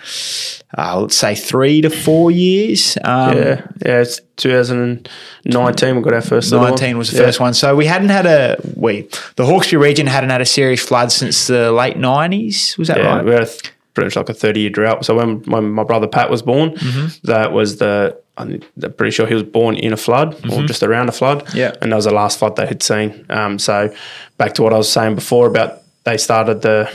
uh, 0.76 1.00
let's 1.00 1.16
say, 1.16 1.35
three 1.35 1.81
to 1.81 1.88
four 1.88 2.31
years. 2.31 2.99
Um, 3.02 3.37
Yeah, 3.37 3.62
yeah. 3.85 4.00
It's 4.02 4.21
2019. 4.37 5.97
We 5.97 6.02
got 6.02 6.12
our 6.12 6.21
first. 6.21 6.50
little 6.52 6.64
one. 6.66 6.71
19 6.75 6.99
was 6.99 7.11
the 7.11 7.19
Yeah. 7.19 7.25
first 7.26 7.40
one. 7.40 7.55
So 7.55 7.75
we 7.75 7.87
hadn't 7.87 8.11
had 8.11 8.26
a, 8.26 8.57
we, 8.76 9.09
the 9.37 9.47
Hawkesbury 9.47 9.83
region 9.88 10.07
hadn't 10.07 10.31
had 10.31 10.40
a 10.40 10.47
serious 10.47 10.81
flood 10.81 11.12
since 11.12 11.47
the 11.47 11.73
late 11.73 11.97
90s. 11.97 12.76
Was 12.78 12.88
that 12.88 12.99
Yeah, 12.99 13.16
right? 13.16 13.25
we 13.25 13.31
had 13.33 13.43
a 13.43 13.47
th- 13.47 13.73
pretty 13.95 14.07
much 14.07 14.16
like 14.16 14.28
a 14.28 14.35
30 14.35 14.61
year 14.61 14.71
drought. 14.71 15.05
So 15.05 15.14
when, 15.14 15.38
when 15.45 15.71
my 15.71 15.85
brother 15.85 16.07
Pat 16.07 16.31
was 16.31 16.43
born, 16.43 16.71
Mm-hmm. 16.73 17.07
that 17.25 17.52
was 17.52 17.78
the, 17.78 18.19
I'm 18.38 18.61
pretty 18.97 19.11
sure 19.12 19.26
he 19.26 19.35
was 19.35 19.43
born 19.43 19.76
in 19.76 19.93
a 19.93 19.97
flood 19.97 20.35
or 20.52 20.62
just 20.64 20.83
around 20.83 21.09
a 21.09 21.12
flood. 21.12 21.45
Mm-hmm. 21.47 21.57
Yeah. 21.57 21.73
And 21.81 21.90
that 21.93 21.97
was 21.97 22.05
the 22.05 22.14
last 22.14 22.38
flood 22.38 22.57
they 22.57 22.66
had 22.66 22.83
seen. 22.83 23.25
Um, 23.31 23.59
so 23.59 23.95
back 24.37 24.55
to 24.55 24.62
what 24.62 24.73
I 24.73 24.76
was 24.76 24.90
saying 24.93 25.14
before 25.14 25.47
about 25.47 25.81
they 26.05 26.16
started 26.19 26.62
the, 26.62 26.88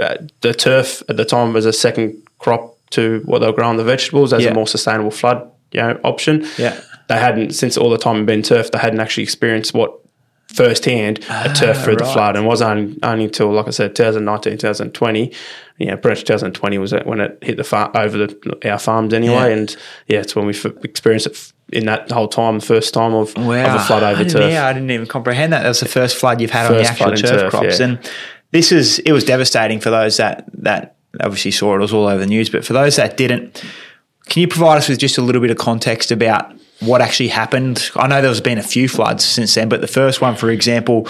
uh, 0.00 0.16
the 0.42 0.52
turf 0.54 1.02
at 1.08 1.16
the 1.16 1.24
time 1.24 1.52
was 1.52 1.66
a 1.66 1.72
second 1.72 2.22
crop 2.38 2.76
to 2.90 3.22
what 3.24 3.38
they 3.38 3.46
were 3.46 3.52
growing 3.54 3.78
the 3.78 3.84
vegetables 3.84 4.32
as 4.32 4.44
Yeah. 4.44 4.50
a 4.50 4.54
more 4.54 4.66
sustainable 4.66 5.10
flood 5.10 5.50
you 5.72 5.80
know, 5.80 5.98
option. 6.04 6.46
Yeah. 6.58 6.78
They 7.08 7.18
hadn't, 7.18 7.52
since 7.52 7.76
all 7.78 7.88
the 7.90 7.98
time 7.98 8.16
had 8.16 8.26
been 8.26 8.42
turf, 8.42 8.70
they 8.70 8.78
hadn't 8.78 9.00
actually 9.00 9.22
experienced 9.24 9.72
what 9.74 9.98
firsthand 10.54 11.18
a 11.30 11.52
turf 11.54 11.82
through 11.82 11.96
the 11.96 12.04
Ah, 12.04 12.12
flood 12.12 12.36
and 12.36 12.46
was 12.46 12.60
only, 12.60 12.98
only 13.02 13.24
until 13.24 13.50
like 13.52 13.66
I 13.66 13.70
said 13.70 13.94
2019 13.96 14.58
2020 14.58 15.32
yeah 15.78 15.96
pretty 15.96 16.10
much 16.20 16.24
2020 16.24 16.78
was 16.78 16.92
when 17.04 17.20
it 17.20 17.38
hit 17.42 17.56
the 17.56 17.64
far, 17.64 17.90
over 17.96 18.18
the 18.26 18.58
our 18.70 18.78
farms 18.78 19.14
anyway 19.14 19.34
Yeah. 19.34 19.46
and 19.56 19.76
yeah 20.08 20.18
it's 20.20 20.36
when 20.36 20.44
we 20.46 20.52
f- 20.52 20.66
experienced 20.84 21.26
it 21.26 21.32
f- 21.32 21.52
in 21.72 21.86
that 21.86 22.10
whole 22.10 22.28
time 22.28 22.58
the 22.58 22.66
first 22.66 22.92
time 22.92 23.14
of, 23.14 23.34
of 23.36 23.46
a 23.46 23.78
flood 23.80 24.02
over 24.02 24.22
didn't, 24.24 24.40
turf 24.40 24.50
yeah, 24.52 24.66
I 24.66 24.72
didn't 24.74 24.90
even 24.90 25.06
comprehend 25.06 25.54
that. 25.54 25.62
That 25.62 25.68
was 25.68 25.80
the 25.80 25.88
first 25.88 26.16
flood 26.16 26.40
you've 26.42 26.50
had 26.50 26.66
on 26.70 26.76
the 26.76 26.82
actual 26.84 27.12
turf, 27.16 27.20
turf, 27.30 27.50
crops. 27.50 27.78
yeah. 27.80 27.86
And 27.86 28.10
this 28.50 28.72
is, 28.72 28.98
it 28.98 29.12
was 29.12 29.24
devastating 29.24 29.80
for 29.80 29.88
those 29.88 30.18
that, 30.18 30.44
that 30.52 30.96
obviously 31.20 31.50
saw 31.50 31.72
it. 31.72 31.76
It 31.78 31.80
was 31.80 31.94
all 31.94 32.06
over 32.06 32.18
the 32.18 32.26
news. 32.26 32.50
But 32.50 32.66
for 32.66 32.74
those 32.74 32.96
that 32.96 33.16
didn't, 33.16 33.64
can 34.28 34.42
you 34.42 34.48
provide 34.48 34.76
us 34.76 34.90
with 34.90 34.98
just 34.98 35.16
a 35.16 35.22
little 35.22 35.40
bit 35.40 35.50
of 35.50 35.56
context 35.56 36.12
about 36.12 36.54
what 36.84 37.00
actually 37.00 37.28
happened? 37.28 37.90
I 37.96 38.06
know 38.06 38.20
there's 38.20 38.40
been 38.40 38.58
a 38.58 38.62
few 38.62 38.88
floods 38.88 39.24
since 39.24 39.54
then, 39.54 39.68
but 39.68 39.80
the 39.80 39.86
first 39.86 40.20
one, 40.20 40.36
for 40.36 40.50
example, 40.50 41.08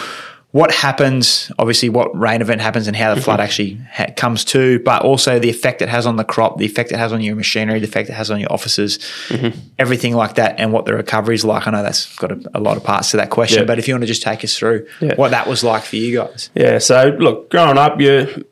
what 0.53 0.71
happens, 0.71 1.51
obviously, 1.59 1.89
what 1.89 2.15
rain 2.17 2.43
event 2.43 2.61
happens 2.61 2.87
and 2.87 2.95
how 2.95 3.15
the 3.15 3.21
flood 3.23 3.41
mhm. 3.41 3.45
actually 3.45 3.75
ha- 3.91 4.13
comes 4.17 4.45
to, 4.45 4.81
but 4.81 5.03
also 5.03 5.39
the 5.39 5.49
effect 5.49 5.81
it 5.81 5.89
has 5.89 6.05
on 6.05 6.17
the 6.17 6.25
crop, 6.25 6.59
the 6.59 6.67
effect 6.67 6.93
it 6.93 6.99
has 6.99 7.11
on 7.11 7.23
your 7.23 7.35
machinery, 7.35 7.81
the 7.81 7.87
effect 7.87 8.11
it 8.11 8.13
has 8.13 8.31
on 8.31 8.39
your 8.39 8.53
offices, 8.53 8.99
mm-hmm. 9.29 9.59
everything 9.79 10.15
like 10.15 10.35
that, 10.35 10.61
and 10.61 10.71
what 10.71 10.85
the 10.85 10.93
recovery 10.93 11.37
is 11.37 11.45
like. 11.45 11.67
I 11.67 11.71
know 11.71 11.83
that's 11.83 12.15
got 12.17 12.33
a, 12.33 12.51
a 12.53 12.61
lot 12.61 12.77
of 12.77 12.85
parts 12.85 13.13
to 13.13 13.17
that 13.17 13.31
question, 13.31 13.61
Yeah. 13.61 13.65
but 13.65 13.79
if 13.79 13.89
you 13.89 13.95
want 13.95 14.03
to 14.03 14.07
just 14.07 14.23
take 14.23 14.45
us 14.45 14.57
through 14.57 14.87
Yeah. 15.01 15.15
what 15.15 15.31
that 15.31 15.47
was 15.47 15.65
like 15.65 15.85
for 15.85 15.97
you 15.97 16.19
guys. 16.19 16.51
Yeah, 16.55 16.79
so 16.79 17.17
look, 17.19 17.51
growing 17.51 17.79
up, 17.79 17.99
you 17.99 18.45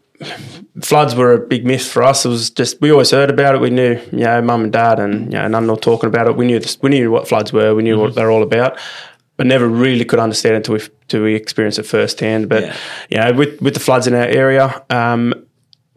floods 0.83 1.15
were 1.15 1.33
a 1.33 1.39
big 1.39 1.65
myth 1.67 1.87
for 1.87 2.03
us. 2.03 2.25
It 2.25 2.29
was 2.29 2.51
just 2.51 2.81
we 2.81 2.91
always 2.93 3.11
heard 3.11 3.31
about 3.31 3.55
it. 3.55 3.61
We 3.61 3.71
knew, 3.71 4.01
you 4.13 4.19
know, 4.25 4.43
mum 4.43 4.65
and 4.65 4.73
dad 4.73 4.99
and 4.99 5.33
you 5.33 5.39
know, 5.39 5.49
none 5.49 5.67
were 5.67 5.77
talking 5.77 6.09
about 6.09 6.27
it. 6.29 6.37
We 6.37 6.47
knew 6.47 6.59
this, 6.59 6.79
we 6.83 6.91
knew 6.91 7.11
what 7.11 7.29
floods 7.29 7.53
were. 7.53 7.75
We 7.75 7.83
knew 7.83 7.99
what 7.99 8.15
they're 8.15 8.31
all 8.31 8.43
about, 8.43 8.79
but 9.37 9.47
never 9.47 9.69
really 9.69 10.05
could 10.05 10.19
understand 10.19 10.57
until 10.57 10.75
we 10.75 10.81
until 11.03 11.23
we 11.23 11.35
experienced 11.35 11.79
it 11.79 11.85
firsthand. 11.85 12.49
But 12.49 12.65
Yeah. 12.65 12.77
you 13.09 13.19
know, 13.19 13.33
with 13.39 13.61
with 13.63 13.75
the 13.75 13.81
floods 13.81 14.07
in 14.07 14.15
our 14.15 14.27
area, 14.27 14.83
um, 14.91 15.35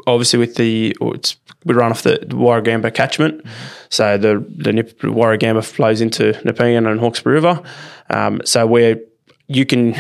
obviously 0.08 0.40
with 0.40 0.56
the 0.56 0.96
it's 1.02 1.38
we 1.66 1.74
run 1.74 1.92
off 1.92 2.04
the 2.04 2.18
Warragamba 2.30 2.94
catchment, 2.94 3.46
so 3.90 4.18
the 4.18 4.46
the 4.58 4.74
Nip, 4.74 5.00
Warragamba 5.02 5.64
flows 5.64 6.02
into 6.02 6.34
Nepean 6.44 6.86
and 6.90 7.00
Hawkesbury 7.00 7.36
River. 7.36 7.62
Um, 8.10 8.42
so 8.46 8.66
where 8.68 8.98
you 9.48 9.66
can 9.66 9.96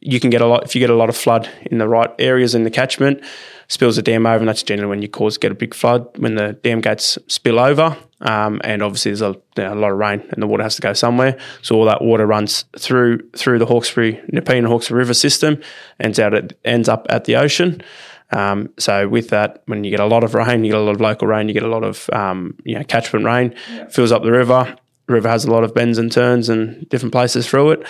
you 0.00 0.20
can 0.20 0.28
get 0.30 0.40
a 0.42 0.46
lot 0.46 0.64
if 0.64 0.74
you 0.74 0.80
get 0.80 0.90
a 0.90 0.94
lot 0.94 1.08
of 1.08 1.16
flood 1.16 1.48
in 1.70 1.78
the 1.78 1.88
right 1.88 2.10
areas 2.18 2.54
in 2.54 2.64
the 2.64 2.70
catchment, 2.70 3.22
spills 3.68 3.96
the 3.96 4.02
dam 4.02 4.26
over, 4.26 4.38
and 4.38 4.48
that's 4.48 4.62
generally 4.62 4.90
when 4.90 5.02
you 5.02 5.08
cause 5.08 5.38
get 5.38 5.52
a 5.52 5.54
big 5.54 5.74
flood 5.74 6.06
when 6.18 6.34
the 6.34 6.52
dam 6.62 6.80
gates 6.80 7.18
spill 7.26 7.58
over. 7.58 7.96
Um, 8.20 8.60
and 8.64 8.82
obviously 8.82 9.10
there's 9.10 9.22
a, 9.22 9.36
you 9.56 9.64
know, 9.64 9.74
a 9.74 9.76
lot 9.76 9.92
of 9.92 9.98
rain 9.98 10.22
and 10.30 10.42
the 10.42 10.46
water 10.46 10.62
has 10.62 10.76
to 10.76 10.82
go 10.82 10.94
somewhere. 10.94 11.38
So 11.60 11.76
all 11.76 11.84
that 11.84 12.00
water 12.00 12.26
runs 12.26 12.64
through 12.78 13.28
through 13.36 13.58
the 13.58 13.66
Hawkesbury 13.66 14.20
Nepean 14.32 14.64
Hawkesbury 14.64 14.98
River 14.98 15.14
system, 15.14 15.60
ends 16.00 16.18
out 16.18 16.32
at, 16.32 16.54
ends 16.64 16.88
up 16.88 17.06
at 17.10 17.24
the 17.24 17.36
ocean. 17.36 17.82
Um, 18.30 18.72
so 18.78 19.06
with 19.08 19.28
that, 19.28 19.62
when 19.66 19.84
you 19.84 19.90
get 19.90 20.00
a 20.00 20.06
lot 20.06 20.24
of 20.24 20.34
rain, 20.34 20.64
you 20.64 20.72
get 20.72 20.80
a 20.80 20.84
lot 20.84 20.94
of 20.94 21.00
local 21.00 21.28
rain, 21.28 21.48
you 21.48 21.54
get 21.54 21.62
a 21.62 21.68
lot 21.68 21.84
of 21.84 22.08
um, 22.12 22.56
you 22.64 22.76
know 22.76 22.84
catchment 22.84 23.24
rain, 23.24 23.54
fills 23.90 24.10
up 24.10 24.22
the 24.22 24.32
river. 24.32 24.76
The 25.06 25.12
river 25.12 25.28
has 25.28 25.44
a 25.44 25.50
lot 25.50 25.64
of 25.64 25.74
bends 25.74 25.98
and 25.98 26.10
turns 26.10 26.48
and 26.48 26.88
different 26.88 27.12
places 27.12 27.46
through 27.46 27.72
it. 27.72 27.86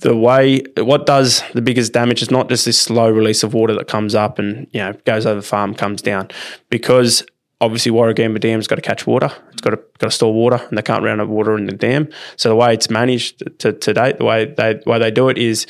The 0.00 0.16
way 0.16 0.62
what 0.76 1.06
does 1.06 1.42
the 1.54 1.62
biggest 1.62 1.92
damage 1.92 2.22
is 2.22 2.30
not 2.30 2.48
just 2.48 2.64
this 2.64 2.80
slow 2.80 3.10
release 3.10 3.42
of 3.42 3.54
water 3.54 3.74
that 3.74 3.88
comes 3.88 4.14
up 4.14 4.38
and 4.38 4.66
you 4.72 4.80
know 4.80 4.92
goes 5.04 5.26
over 5.26 5.40
the 5.40 5.46
farm, 5.46 5.74
comes 5.74 6.02
down, 6.02 6.28
because 6.70 7.24
obviously 7.60 7.90
Warragamba 7.90 8.40
Dam's 8.40 8.66
got 8.66 8.76
to 8.76 8.82
catch 8.82 9.06
water. 9.06 9.30
It's 9.52 9.60
got 9.60 9.70
to 9.70 9.76
got 9.98 10.08
to 10.08 10.10
store 10.10 10.32
water, 10.32 10.64
and 10.68 10.78
they 10.78 10.82
can't 10.82 11.02
run 11.02 11.20
out 11.20 11.24
of 11.24 11.28
water 11.28 11.56
in 11.56 11.66
the 11.66 11.72
dam. 11.72 12.08
So 12.36 12.48
the 12.48 12.56
way 12.56 12.74
it's 12.74 12.90
managed 12.90 13.58
to, 13.60 13.72
to 13.72 13.94
date, 13.94 14.18
the 14.18 14.24
way 14.24 14.44
they 14.44 14.74
the 14.74 14.90
way 14.90 14.98
they 14.98 15.10
do 15.10 15.28
it 15.28 15.38
is 15.38 15.66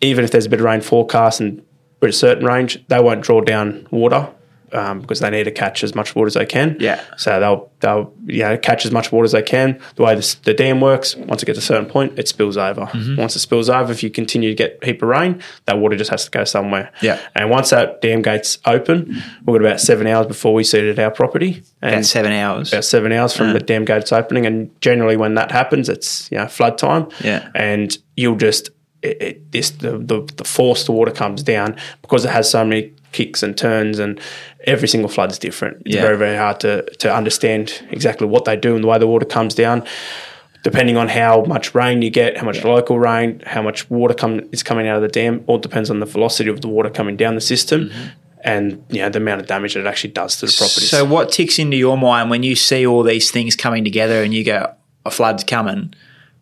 even 0.00 0.24
if 0.24 0.30
there's 0.30 0.46
a 0.46 0.50
bit 0.50 0.60
of 0.60 0.66
rain 0.66 0.80
forecast 0.80 1.40
and 1.40 1.62
a 2.02 2.12
certain 2.12 2.44
range, 2.44 2.86
they 2.88 3.00
won't 3.00 3.22
draw 3.22 3.40
down 3.40 3.86
water 3.90 4.28
um, 4.76 5.00
because 5.00 5.20
they 5.20 5.30
need 5.30 5.44
to 5.44 5.50
catch 5.50 5.82
as 5.82 5.94
much 5.94 6.14
water 6.14 6.26
as 6.26 6.34
they 6.34 6.46
can. 6.46 6.76
Yeah. 6.78 7.02
So 7.16 7.40
they'll 7.40 7.70
they'll 7.80 8.12
you 8.26 8.42
know 8.42 8.56
catch 8.58 8.84
as 8.84 8.92
much 8.92 9.10
water 9.12 9.24
as 9.24 9.32
they 9.32 9.42
can. 9.42 9.80
The 9.96 10.02
way 10.02 10.14
this, 10.14 10.34
the 10.34 10.54
dam 10.54 10.80
works, 10.80 11.16
once 11.16 11.42
it 11.42 11.46
gets 11.46 11.58
to 11.58 11.62
a 11.62 11.66
certain 11.66 11.86
point, 11.86 12.18
it 12.18 12.28
spills 12.28 12.56
over. 12.56 12.82
Mm-hmm. 12.82 13.16
Once 13.16 13.34
it 13.36 13.40
spills 13.40 13.68
over, 13.70 13.90
if 13.92 14.02
you 14.02 14.10
continue 14.10 14.50
to 14.50 14.54
get 14.54 14.78
a 14.82 14.86
heap 14.86 15.02
of 15.02 15.08
rain, 15.08 15.42
that 15.64 15.78
water 15.78 15.96
just 15.96 16.10
has 16.10 16.24
to 16.26 16.30
go 16.30 16.44
somewhere. 16.44 16.92
Yeah. 17.02 17.20
And 17.34 17.50
once 17.50 17.70
that 17.70 18.00
dam 18.02 18.22
gate's 18.22 18.58
open, 18.66 19.22
we've 19.44 19.54
got 19.60 19.60
about 19.66 19.80
seven 19.80 20.06
hours 20.06 20.26
before 20.26 20.52
we 20.54 20.64
seeded 20.64 20.98
our 20.98 21.10
property. 21.10 21.62
And 21.82 21.94
About 21.94 22.04
seven 22.04 22.32
hours. 22.32 22.72
about 22.72 22.84
seven 22.84 23.12
hours 23.12 23.32
from 23.36 23.52
the 23.52 23.60
dam 23.60 23.84
gates 23.84 24.12
opening. 24.12 24.46
And 24.46 24.78
generally, 24.80 25.16
when 25.16 25.34
that 25.34 25.50
happens, 25.50 25.88
it's 25.88 26.30
you 26.30 26.38
know 26.38 26.46
flood 26.48 26.78
time. 26.78 27.08
Yeah. 27.24 27.48
and 27.54 27.96
you'll 28.16 28.36
just 28.36 28.70
it, 29.02 29.22
it, 29.22 29.52
this 29.52 29.70
the, 29.70 29.98
the 29.98 30.22
the 30.36 30.44
force 30.44 30.84
the 30.84 30.92
water 30.92 31.12
comes 31.12 31.42
down 31.42 31.76
because 32.02 32.24
it 32.24 32.30
has 32.30 32.50
so 32.50 32.64
many 32.64 32.92
kicks 33.12 33.42
and 33.42 33.56
turns 33.56 33.98
and 33.98 34.18
every 34.66 34.88
single 34.88 35.08
flood 35.08 35.30
is 35.30 35.38
different. 35.38 35.82
It's 35.86 35.94
Yeah. 35.94 36.02
very 36.02 36.18
very 36.18 36.36
hard 36.36 36.60
to 36.60 36.82
to 36.98 37.14
understand 37.14 37.82
exactly 37.90 38.26
what 38.26 38.44
they 38.44 38.56
do 38.56 38.74
and 38.74 38.82
the 38.84 38.88
way 38.88 38.98
the 38.98 39.06
water 39.06 39.26
comes 39.26 39.54
down. 39.54 39.84
Depending 40.64 40.96
on 40.96 41.06
how 41.08 41.44
much 41.44 41.74
rain 41.76 42.02
you 42.02 42.10
get, 42.10 42.36
how 42.38 42.44
much 42.44 42.64
local 42.64 42.98
rain, 42.98 43.40
how 43.46 43.62
much 43.62 43.88
water 43.88 44.14
come 44.14 44.40
is 44.50 44.64
coming 44.64 44.88
out 44.88 44.96
of 44.96 45.02
the 45.02 45.08
dam, 45.08 45.44
all 45.46 45.58
depends 45.58 45.90
on 45.90 46.00
the 46.00 46.06
velocity 46.06 46.50
of 46.50 46.60
the 46.60 46.66
water 46.68 46.90
coming 46.90 47.16
down 47.16 47.36
the 47.36 47.40
system, 47.40 47.88
mm-hmm. 47.88 48.08
and 48.42 48.82
you 48.90 49.00
know 49.00 49.08
the 49.08 49.18
amount 49.18 49.40
of 49.40 49.46
damage 49.46 49.74
that 49.74 49.80
it 49.80 49.86
actually 49.86 50.12
does 50.12 50.36
to 50.40 50.46
the 50.46 50.54
property. 50.58 50.86
So, 50.86 51.04
what 51.04 51.30
ticks 51.30 51.60
into 51.60 51.76
your 51.76 51.96
mind 51.96 52.30
when 52.30 52.42
you 52.42 52.56
see 52.56 52.84
all 52.84 53.04
these 53.04 53.30
things 53.30 53.54
coming 53.54 53.84
together 53.84 54.24
and 54.24 54.34
you 54.34 54.42
go, 54.42 54.72
a 55.04 55.10
flood's 55.10 55.44
coming? 55.44 55.94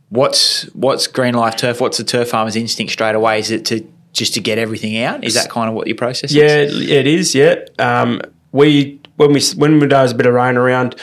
What's 0.08 0.62
what's 0.74 1.06
Green 1.06 1.34
Life 1.34 1.56
Turf? 1.56 1.80
What's 1.82 1.98
the 1.98 2.04
turf 2.04 2.30
farmer's 2.30 2.56
instinct 2.56 2.92
straight 2.92 3.14
away? 3.14 3.40
Is 3.40 3.50
it 3.50 3.66
to 3.66 3.86
just 4.14 4.32
to 4.34 4.40
get 4.40 4.56
everything 4.56 4.96
out? 5.02 5.22
Is 5.22 5.34
that 5.34 5.50
kind 5.50 5.68
of 5.68 5.74
what 5.74 5.86
your 5.86 5.96
process 5.96 6.30
is? 6.30 6.36
Yeah, 6.36 6.46
it 6.46 7.06
is. 7.06 7.34
Yeah, 7.34 7.66
um, 7.78 8.22
we 8.52 9.00
when 9.16 9.32
we 9.32 9.42
when 9.56 9.78
we 9.78 9.86
there's 9.86 10.12
a 10.12 10.14
bit 10.14 10.26
of 10.26 10.34
rain 10.34 10.56
around, 10.56 10.96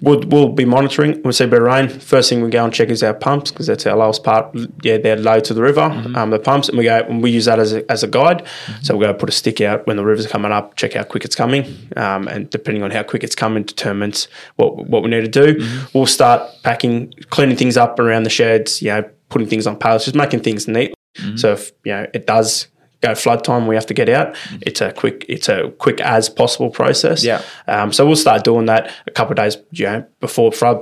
we'll, 0.00 0.20
we'll 0.26 0.48
be 0.48 0.64
monitoring. 0.64 1.22
We'll 1.22 1.32
see 1.32 1.44
a 1.44 1.48
bit 1.48 1.60
of 1.60 1.66
rain. 1.66 1.88
First 1.88 2.28
thing 2.28 2.42
we 2.42 2.50
go 2.50 2.64
and 2.64 2.72
check 2.72 2.88
is 2.88 3.02
our 3.02 3.14
pumps 3.14 3.50
because 3.50 3.66
that's 3.66 3.86
our 3.86 3.96
lowest 3.96 4.24
part. 4.24 4.54
Yeah, 4.82 4.98
they're 4.98 5.16
low 5.16 5.40
to 5.40 5.54
the 5.54 5.62
river. 5.62 5.82
Um, 6.14 6.30
the 6.30 6.38
pumps, 6.38 6.68
and 6.68 6.78
we 6.78 6.84
go 6.84 6.98
and 6.98 7.22
we 7.22 7.30
use 7.30 7.44
that 7.44 7.58
as 7.58 7.72
a, 7.72 7.90
as 7.90 8.02
a 8.02 8.08
guide. 8.08 8.46
So 8.82 8.96
we'll 8.96 9.12
go 9.12 9.18
put 9.18 9.28
a 9.28 9.32
stick 9.32 9.60
out 9.60 9.86
when 9.86 9.96
the 9.96 10.04
river's 10.04 10.26
coming 10.26 10.52
up. 10.52 10.76
Check 10.76 10.94
how 10.94 11.04
quick 11.04 11.24
it's 11.24 11.36
coming, 11.36 11.64
um, 11.96 12.28
and 12.28 12.50
depending 12.50 12.82
on 12.82 12.90
how 12.90 13.02
quick 13.02 13.22
it's 13.22 13.36
coming, 13.36 13.62
determines 13.62 14.28
what 14.56 14.86
what 14.86 15.02
we 15.02 15.10
need 15.10 15.32
to 15.32 15.54
do. 15.54 15.66
We'll 15.94 16.06
start 16.06 16.50
packing, 16.62 17.12
cleaning 17.30 17.56
things 17.56 17.76
up 17.76 17.98
around 17.98 18.24
the 18.24 18.30
sheds. 18.30 18.82
You 18.82 18.88
know, 18.88 19.10
putting 19.28 19.48
things 19.48 19.66
on 19.66 19.78
pallets, 19.78 20.04
just 20.06 20.16
making 20.16 20.40
things 20.40 20.66
neat. 20.66 20.94
So 21.36 21.52
if 21.52 21.72
you 21.84 21.92
know 21.92 22.06
it 22.14 22.26
does 22.26 22.68
go 23.00 23.14
flood 23.14 23.42
time, 23.44 23.66
we 23.66 23.74
have 23.74 23.86
to 23.86 23.94
get 23.94 24.08
out. 24.08 24.36
It's 24.60 24.80
a 24.80 24.92
quick, 24.92 25.24
it's 25.28 25.48
a 25.48 25.70
quick 25.78 26.00
as 26.00 26.28
possible 26.28 26.70
process. 26.70 27.24
Yeah. 27.24 27.42
Um, 27.66 27.92
so 27.92 28.06
we'll 28.06 28.16
start 28.16 28.44
doing 28.44 28.66
that 28.66 28.92
a 29.06 29.10
couple 29.10 29.32
of 29.32 29.36
days, 29.38 29.56
you 29.72 29.86
know, 29.86 30.06
before 30.20 30.52
flood, 30.52 30.78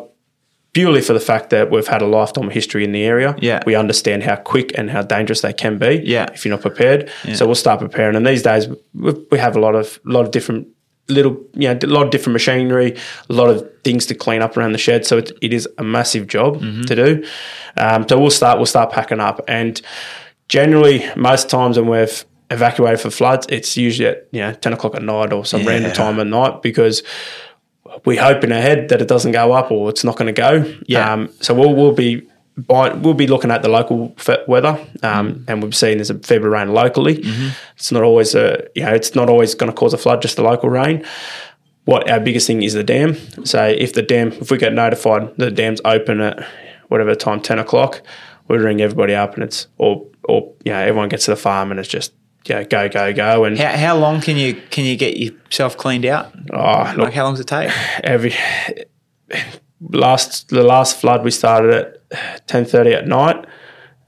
purely 0.74 1.00
for 1.00 1.14
the 1.14 1.20
fact 1.20 1.48
that 1.50 1.70
we've 1.70 1.86
had 1.88 2.02
a 2.02 2.06
lifetime 2.06 2.50
history 2.50 2.84
in 2.84 2.92
the 2.92 3.02
area. 3.04 3.34
Yeah. 3.40 3.62
We 3.64 3.74
understand 3.74 4.22
how 4.22 4.36
quick 4.36 4.76
and 4.78 4.90
how 4.90 5.02
dangerous 5.02 5.40
they 5.40 5.54
can 5.54 5.78
be. 5.78 6.02
Yeah. 6.04 6.26
If 6.34 6.44
you're 6.44 6.54
not 6.54 6.60
prepared, 6.60 7.10
so 7.34 7.46
we'll 7.46 7.54
start 7.54 7.80
preparing. 7.80 8.16
And 8.16 8.26
these 8.26 8.42
days 8.42 8.68
we, 8.92 9.14
we 9.30 9.38
have 9.38 9.56
a 9.56 9.60
lot 9.60 9.74
of, 9.74 9.98
lot 10.04 10.26
of 10.26 10.30
different. 10.30 10.68
Little, 11.08 11.44
you 11.54 11.66
know, 11.66 11.76
a 11.82 11.86
lot 11.88 12.04
of 12.04 12.12
different 12.12 12.34
machinery, 12.34 12.96
a 13.28 13.32
lot 13.32 13.50
of 13.50 13.68
things 13.82 14.06
to 14.06 14.14
clean 14.14 14.42
up 14.42 14.56
around 14.56 14.70
the 14.70 14.78
shed. 14.78 15.04
So 15.04 15.18
it, 15.18 15.32
it 15.42 15.52
is 15.52 15.66
a 15.76 15.82
massive 15.82 16.28
job 16.28 16.60
Mm-hmm. 16.60 16.82
to 16.82 16.94
do. 16.94 17.24
Um, 17.76 18.06
so 18.08 18.16
we'll 18.20 18.30
start, 18.30 18.58
we'll 18.58 18.66
start 18.66 18.92
packing 18.92 19.18
up, 19.18 19.40
and 19.48 19.82
generally 20.50 21.08
most 21.16 21.48
times 21.48 21.78
when 21.78 21.88
we've 21.88 22.24
evacuated 22.50 23.00
for 23.00 23.10
floods, 23.10 23.46
it's 23.48 23.76
usually 23.76 24.08
at 24.08 24.28
you 24.32 24.40
know 24.40 24.52
ten 24.52 24.74
o'clock 24.74 24.94
at 24.94 25.02
night 25.02 25.32
or 25.32 25.46
some 25.46 25.64
random 25.66 25.92
time 25.92 26.20
at 26.20 26.26
night 26.26 26.60
because 26.60 27.02
we 28.04 28.16
hope 28.16 28.44
in 28.44 28.52
our 28.52 28.60
head 28.60 28.88
that 28.90 29.00
it 29.00 29.08
doesn't 29.08 29.32
go 29.32 29.52
up 29.52 29.70
or 29.70 29.88
it's 29.88 30.04
not 30.04 30.16
going 30.16 30.32
to 30.32 30.38
go. 30.38 30.74
Yeah. 30.86 31.12
Um, 31.12 31.30
so 31.40 31.54
we'll 31.54 31.74
we'll 31.74 31.94
be 31.94 32.28
we'll 32.68 33.14
be 33.14 33.28
looking 33.28 33.50
at 33.50 33.62
the 33.62 33.68
local 33.68 34.14
weather, 34.46 34.84
um, 35.02 35.44
and 35.48 35.62
we've 35.62 35.74
seen 35.74 35.98
there's 35.98 36.10
a 36.10 36.18
fair 36.18 36.40
bit 36.40 36.46
of 36.46 36.52
rain 36.52 36.74
locally. 36.74 37.22
It's 37.76 37.92
not 37.92 38.02
always 38.02 38.34
a 38.34 38.66
you 38.74 38.84
know 38.84 38.92
it's 38.92 39.14
not 39.14 39.30
always 39.30 39.54
going 39.54 39.72
to 39.72 39.76
cause 39.76 39.94
a 39.94 39.98
flood, 39.98 40.20
just 40.20 40.36
the 40.36 40.42
local 40.42 40.68
rain. 40.68 41.06
What 41.84 42.10
our 42.10 42.20
biggest 42.20 42.46
thing 42.46 42.62
is 42.62 42.74
the 42.74 42.84
dam. 42.84 43.16
So 43.46 43.64
if 43.64 43.94
the 43.94 44.02
dam, 44.02 44.32
if 44.32 44.50
we 44.50 44.58
get 44.58 44.74
notified 44.74 45.36
the 45.36 45.50
dam's 45.50 45.80
open 45.84 46.20
at 46.20 46.46
whatever 46.88 47.14
time, 47.14 47.40
ten 47.40 47.58
o'clock, 47.58 48.02
we 48.50 48.58
ring 48.58 48.80
everybody 48.82 49.14
up, 49.14 49.34
and 49.34 49.42
it's 49.44 49.66
or 49.78 50.06
or 50.24 50.52
you 50.64 50.72
know 50.72 50.78
everyone 50.78 51.08
gets 51.08 51.24
to 51.26 51.30
the 51.30 51.36
farm, 51.36 51.70
and 51.70 51.80
it's 51.80 51.88
just 51.88 52.12
yeah 52.46 52.62
go 52.64 52.88
go 52.88 53.12
go, 53.12 53.44
and 53.44 53.58
How, 53.58 53.76
how 53.76 53.96
long 53.96 54.20
can 54.20 54.36
you 54.36 54.54
can 54.70 54.84
you 54.84 54.96
get 54.96 55.16
yourself 55.16 55.76
cleaned 55.76 56.04
out? 56.06 56.32
oh, 56.52 56.92
look, 56.96 57.06
Like 57.06 57.14
how 57.14 57.24
long 57.24 57.34
does 57.34 57.40
it 57.40 57.46
take? 57.46 57.70
every 58.04 58.34
last 59.80 60.48
the 60.48 60.62
last 60.62 61.00
flood 61.00 61.24
we 61.24 61.30
started 61.30 61.72
at 62.12 62.46
ten 62.46 62.64
thirty 62.64 62.92
at 62.92 63.06
night. 63.06 63.44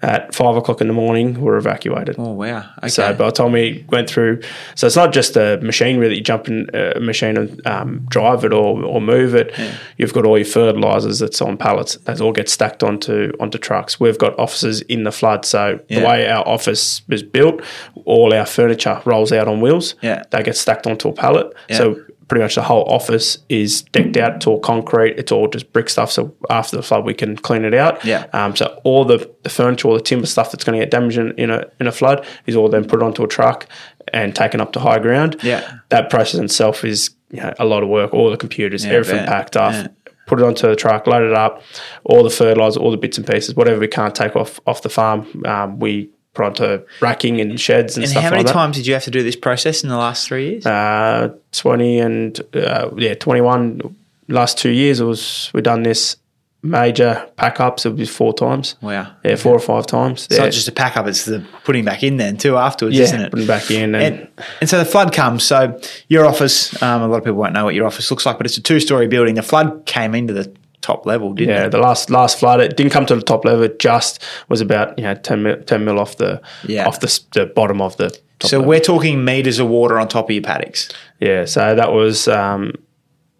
At 0.02 0.34
five 0.34 0.56
o'clock 0.56 0.80
in 0.80 0.88
the 0.88 0.92
morning, 0.92 1.40
we're 1.40 1.56
evacuated. 1.56 2.16
Oh 2.18 2.32
wow. 2.32 2.68
Okay. 2.78 2.88
So 2.88 3.14
by 3.14 3.26
the 3.26 3.30
time 3.30 3.52
we 3.52 3.84
went 3.88 4.10
through, 4.10 4.40
so 4.74 4.88
it's 4.88 4.96
not 4.96 5.12
just 5.12 5.36
a 5.36 5.58
machinery 5.62 6.08
that 6.08 6.16
you 6.16 6.22
jump 6.22 6.48
in 6.48 6.68
a 6.74 6.98
machine 6.98 7.36
and 7.36 7.64
um, 7.66 8.00
drive 8.08 8.44
it 8.44 8.52
or, 8.52 8.82
or 8.84 9.00
move 9.00 9.34
it. 9.36 9.54
You've 9.98 10.12
got 10.12 10.26
all 10.26 10.36
your 10.36 10.44
fertilizers 10.44 11.20
that's 11.20 11.40
on 11.40 11.56
pallets. 11.56 11.96
That 11.98 12.20
all 12.20 12.32
get 12.32 12.48
stacked 12.48 12.82
onto 12.82 13.32
onto 13.38 13.58
trucks. 13.58 14.00
We've 14.00 14.18
got 14.18 14.36
offices 14.40 14.80
in 14.82 15.04
the 15.04 15.12
flood, 15.12 15.44
so 15.44 15.78
Yeah. 15.88 16.00
the 16.00 16.06
way 16.06 16.28
our 16.28 16.46
office 16.48 17.02
was 17.08 17.22
built, 17.22 17.62
all 18.04 18.34
our 18.34 18.44
furniture 18.46 19.00
rolls 19.04 19.30
out 19.32 19.46
on 19.46 19.60
wheels. 19.60 19.94
Yeah. 20.02 20.24
they 20.30 20.42
get 20.42 20.56
stacked 20.56 20.86
onto 20.88 21.08
a 21.10 21.12
pallet. 21.12 21.52
Yeah. 21.68 21.76
So 21.76 21.96
pretty 22.32 22.42
much 22.42 22.54
the 22.54 22.62
whole 22.62 22.84
office 22.84 23.36
is 23.50 23.82
decked 23.82 24.16
out. 24.16 24.36
It's 24.36 24.46
all 24.46 24.58
concrete. 24.58 25.18
It's 25.18 25.30
all 25.30 25.48
just 25.48 25.70
brick 25.70 25.90
stuff. 25.90 26.10
So 26.10 26.34
after 26.48 26.78
the 26.78 26.82
flood, 26.82 27.04
we 27.04 27.12
can 27.12 27.36
clean 27.36 27.62
it 27.62 27.74
out. 27.74 28.02
Yeah. 28.06 28.24
Um, 28.32 28.56
so 28.56 28.80
all 28.84 29.04
the, 29.04 29.30
the 29.42 29.50
furniture, 29.50 29.86
all 29.88 29.92
the 29.92 30.00
timber 30.00 30.24
stuff 30.24 30.50
that's 30.50 30.64
going 30.64 30.80
to 30.80 30.82
get 30.82 30.90
damaged 30.90 31.18
in, 31.18 31.32
in 31.32 31.50
a 31.50 31.66
in 31.78 31.86
a 31.86 31.92
flood 31.92 32.24
is 32.46 32.56
all 32.56 32.70
then 32.70 32.86
put 32.86 33.02
onto 33.02 33.22
a 33.22 33.28
truck 33.28 33.68
and 34.14 34.34
taken 34.34 34.62
up 34.62 34.72
to 34.72 34.80
high 34.80 34.98
ground. 34.98 35.36
Yeah. 35.42 35.80
That 35.90 36.08
process 36.08 36.40
itself 36.40 36.86
is 36.86 37.10
you 37.28 37.42
know, 37.42 37.52
a 37.58 37.66
lot 37.66 37.82
of 37.82 37.90
work. 37.90 38.14
All 38.14 38.30
the 38.30 38.38
computers, 38.38 38.86
Yeah, 38.86 38.92
everything 38.92 39.26
packed 39.26 39.54
up. 39.54 39.74
Yeah. 39.74 39.88
Put 40.26 40.40
it 40.40 40.46
onto 40.46 40.66
the 40.68 40.74
truck, 40.76 41.06
load 41.06 41.30
it 41.30 41.36
up, 41.36 41.60
all 42.04 42.22
the 42.22 42.30
fertilizer, 42.30 42.80
all 42.80 42.92
the 42.92 42.96
bits 42.96 43.18
and 43.18 43.26
pieces, 43.26 43.54
whatever 43.54 43.78
we 43.78 43.88
can't 43.88 44.14
take 44.14 44.36
off 44.36 44.58
off 44.66 44.80
the 44.80 44.88
farm, 44.88 45.26
um, 45.44 45.78
we 45.78 46.08
put 46.34 46.46
onto 46.46 46.84
racking 47.00 47.40
and 47.40 47.60
sheds 47.60 47.96
and, 47.96 48.06
stuff. 48.06 48.06
and 48.06 48.10
stuff 48.10 48.22
how 48.24 48.30
many 48.30 48.44
like 48.44 48.52
times 48.52 48.76
did 48.76 48.86
you 48.86 48.94
have 48.94 49.04
to 49.04 49.10
do 49.10 49.22
this 49.22 49.36
process 49.36 49.82
in 49.82 49.88
the 49.88 49.96
last 49.96 50.26
three 50.26 50.50
years? 50.50 50.66
Uh, 50.66 51.34
20 51.52 51.98
and 51.98 52.40
uh, 52.54 52.90
yeah, 52.96 53.14
21. 53.14 53.96
Last 54.28 54.56
two 54.56 54.70
years, 54.70 55.00
it 55.00 55.04
was 55.04 55.50
we 55.52 55.60
done 55.60 55.82
this 55.82 56.16
major 56.62 57.28
pack 57.36 57.60
ups. 57.60 57.84
It 57.84 57.94
was 57.96 58.08
four 58.08 58.32
times. 58.32 58.76
wow. 58.80 59.12
Yeah, 59.24 59.36
four 59.36 59.54
or 59.54 59.58
five 59.58 59.86
times. 59.86 60.26
It's 60.26 60.36
yeah, 60.36 60.44
not 60.44 60.52
just 60.52 60.68
a 60.68 60.72
pack 60.72 60.96
up; 60.96 61.06
it's 61.06 61.24
the 61.24 61.44
putting 61.64 61.84
back 61.84 62.02
in 62.02 62.16
then 62.16 62.36
too 62.36 62.56
afterwards, 62.56 62.96
yeah, 62.96 63.04
isn't 63.04 63.20
it? 63.20 63.30
putting 63.30 63.46
back 63.46 63.70
in 63.70 63.94
and, 63.94 64.20
And, 64.20 64.28
and 64.60 64.70
so 64.70 64.78
the 64.78 64.84
flood 64.84 65.12
comes. 65.12 65.44
So 65.44 65.78
your 66.08 66.24
office, 66.24 66.80
um, 66.82 67.02
a 67.02 67.08
lot 67.08 67.18
of 67.18 67.24
people 67.24 67.38
won't 67.38 67.52
know 67.52 67.64
what 67.64 67.74
your 67.74 67.86
office 67.86 68.10
looks 68.10 68.24
like, 68.24 68.36
but 68.38 68.46
it's 68.46 68.56
a 68.56 68.62
two-story 68.62 69.08
building. 69.08 69.34
The 69.34 69.42
flood 69.42 69.84
came 69.86 70.14
into 70.14 70.32
the 70.32 70.54
top 70.82 71.06
level, 71.06 71.32
didn't 71.32 71.54
yeah, 71.54 71.64
it? 71.66 71.70
the 71.70 71.78
last 71.78 72.10
last 72.10 72.38
flood 72.38 72.60
it 72.60 72.76
didn't 72.76 72.92
come 72.92 73.06
to 73.06 73.14
the 73.16 73.22
top 73.22 73.44
level. 73.44 73.62
It 73.62 73.78
just 73.78 74.22
was 74.48 74.60
about 74.60 74.98
you 74.98 75.04
know 75.04 75.14
10 75.14 75.42
mil, 75.42 75.56
10 75.62 75.84
mil 75.84 75.98
off 75.98 76.16
the 76.18 76.42
Yeah. 76.66 76.86
off 76.86 77.00
the, 77.00 77.20
the 77.32 77.46
bottom 77.46 77.80
of 77.80 77.96
the. 77.96 78.10
Top 78.38 78.50
So 78.50 78.58
level. 78.58 78.68
we're 78.70 78.80
talking 78.80 79.24
meters 79.24 79.58
of 79.60 79.68
water 79.68 79.98
on 80.00 80.08
top 80.08 80.26
of 80.28 80.30
your 80.34 80.42
paddocks. 80.42 80.88
yeah, 81.20 81.44
so 81.44 81.74
that 81.74 81.92
was 81.92 82.26
um, 82.28 82.72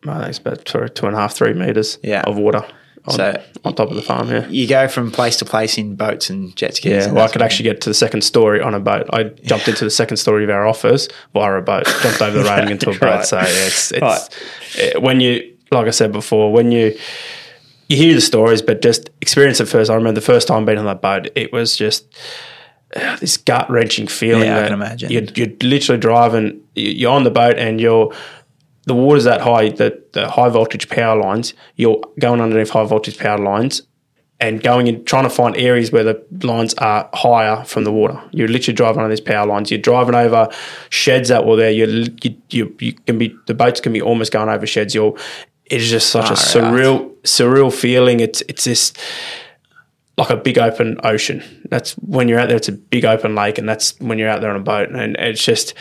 I 0.06 0.16
think 0.18 0.28
it's 0.30 0.38
about 0.38 0.64
two, 0.64 0.88
two 0.88 1.06
and 1.06 1.14
a 1.16 1.18
half 1.18 1.34
three 1.34 1.52
meters 1.52 1.98
Yeah. 2.02 2.22
of 2.22 2.36
water 2.38 2.64
on, 3.06 3.14
So 3.14 3.42
on 3.64 3.74
top 3.74 3.90
of 3.90 3.96
the 3.96 4.02
farm. 4.02 4.30
Yeah. 4.30 4.46
You 4.48 4.68
go 4.68 4.86
from 4.86 5.10
place 5.10 5.36
to 5.38 5.44
place 5.44 5.76
in 5.76 5.96
boats 5.96 6.30
and 6.30 6.54
jet 6.54 6.76
skis. 6.76 7.06
Yeah, 7.06 7.12
well, 7.12 7.24
I 7.24 7.28
could 7.32 7.42
actually 7.42 7.64
get 7.64 7.80
to 7.80 7.90
the 7.90 7.94
second 7.94 8.22
story 8.22 8.60
on 8.60 8.74
a 8.74 8.80
boat. 8.80 9.06
I 9.12 9.24
jumped 9.24 9.66
into 9.66 9.84
the 9.84 9.90
second 9.90 10.18
story 10.18 10.44
of 10.44 10.50
our 10.50 10.64
office 10.68 11.08
via 11.34 11.54
a 11.58 11.62
boat, 11.62 11.84
jumped 12.00 12.22
over 12.22 12.38
the 12.38 12.44
railing 12.44 12.70
into 12.70 12.90
a 12.90 12.92
boat. 12.98 13.02
Right. 13.02 13.24
So 13.26 13.38
yeah, 13.38 13.44
it's 13.48 13.90
it's 13.90 14.00
Right. 14.02 14.20
it- 14.78 15.02
when 15.02 15.20
you 15.20 15.51
like 15.72 15.86
I 15.86 15.90
said 15.90 16.12
before, 16.12 16.52
when 16.52 16.70
you 16.72 16.96
you 17.88 17.96
hear 17.96 18.14
the 18.14 18.20
stories, 18.20 18.62
but 18.62 18.80
just 18.80 19.10
experience 19.20 19.60
it 19.60 19.66
first. 19.66 19.90
I 19.90 19.94
remember 19.94 20.20
the 20.20 20.24
first 20.26 20.48
time 20.48 20.64
being 20.64 20.78
on 20.78 20.86
that 20.86 21.02
boat, 21.02 21.28
it 21.34 21.52
was 21.52 21.76
just 21.76 22.06
uh, 22.96 23.16
this 23.16 23.36
gut 23.36 23.68
wrenching 23.70 24.06
feeling. 24.06 24.44
Yeah, 24.44 24.60
I 24.60 24.64
can 24.64 24.72
imagine. 24.74 25.10
You're, 25.10 25.24
you're 25.34 25.56
literally 25.62 26.00
driving. 26.00 26.60
you- 26.74 26.90
You're 26.92 27.12
on 27.12 27.24
the 27.24 27.30
boat 27.30 27.58
and 27.58 27.80
you're 27.80 28.12
the 28.84 28.94
water's 28.94 29.24
that 29.24 29.40
high, 29.42 29.68
the, 29.68 30.02
the 30.12 30.28
high 30.28 30.48
voltage 30.48 30.88
power 30.88 31.16
lines, 31.20 31.54
you're 31.76 32.00
going 32.18 32.40
underneath 32.40 32.70
high 32.70 32.82
voltage 32.84 33.16
power 33.16 33.38
lines 33.38 33.82
and 34.40 34.60
going 34.60 34.88
and 34.88 35.06
trying 35.06 35.22
to 35.22 35.30
find 35.30 35.56
areas 35.56 35.92
where 35.92 36.02
the 36.02 36.20
lines 36.42 36.74
are 36.78 37.08
higher 37.14 37.62
from 37.64 37.84
the 37.84 37.92
water. 37.92 38.20
You're 38.32 38.48
literally 38.48 38.74
driving 38.74 39.00
on 39.02 39.08
these 39.10 39.20
power 39.20 39.46
lines. 39.46 39.70
You're 39.70 39.78
driving 39.80 40.16
over 40.16 40.48
sheds 40.90 41.28
that 41.28 41.46
were 41.46 41.54
there. 41.54 41.70
You're, 41.70 41.88
you, 41.88 42.36
you, 42.50 42.76
you 42.80 42.92
can 42.94 43.18
be, 43.18 43.36
the 43.46 43.54
boats 43.54 43.80
can 43.80 43.92
be 43.92 44.02
almost 44.02 44.32
going 44.32 44.48
over 44.48 44.66
sheds. 44.66 44.96
You're, 44.96 45.16
it's 45.66 45.88
just 45.88 46.10
such 46.10 46.26
a 46.26 46.32
out. 46.32 46.38
surreal, 46.38 47.14
surreal 47.22 47.72
feeling. 47.72 48.20
It's, 48.20 48.42
it's 48.48 48.64
this, 48.64 48.92
like 50.18 50.30
a 50.30 50.36
big 50.36 50.58
open 50.58 50.98
ocean. 51.04 51.42
That's 51.70 51.92
when 51.94 52.28
you're 52.28 52.38
out 52.38 52.48
there. 52.48 52.56
It's 52.56 52.68
a 52.68 52.72
big 52.72 53.04
open 53.04 53.34
lake, 53.34 53.56
and 53.56 53.66
that's 53.68 53.98
when 53.98 54.18
you're 54.18 54.28
out 54.28 54.42
there 54.42 54.50
on 54.50 54.56
a 54.56 54.62
boat, 54.62 54.90
and 54.90 55.16
it's 55.16 55.42
just 55.42 55.74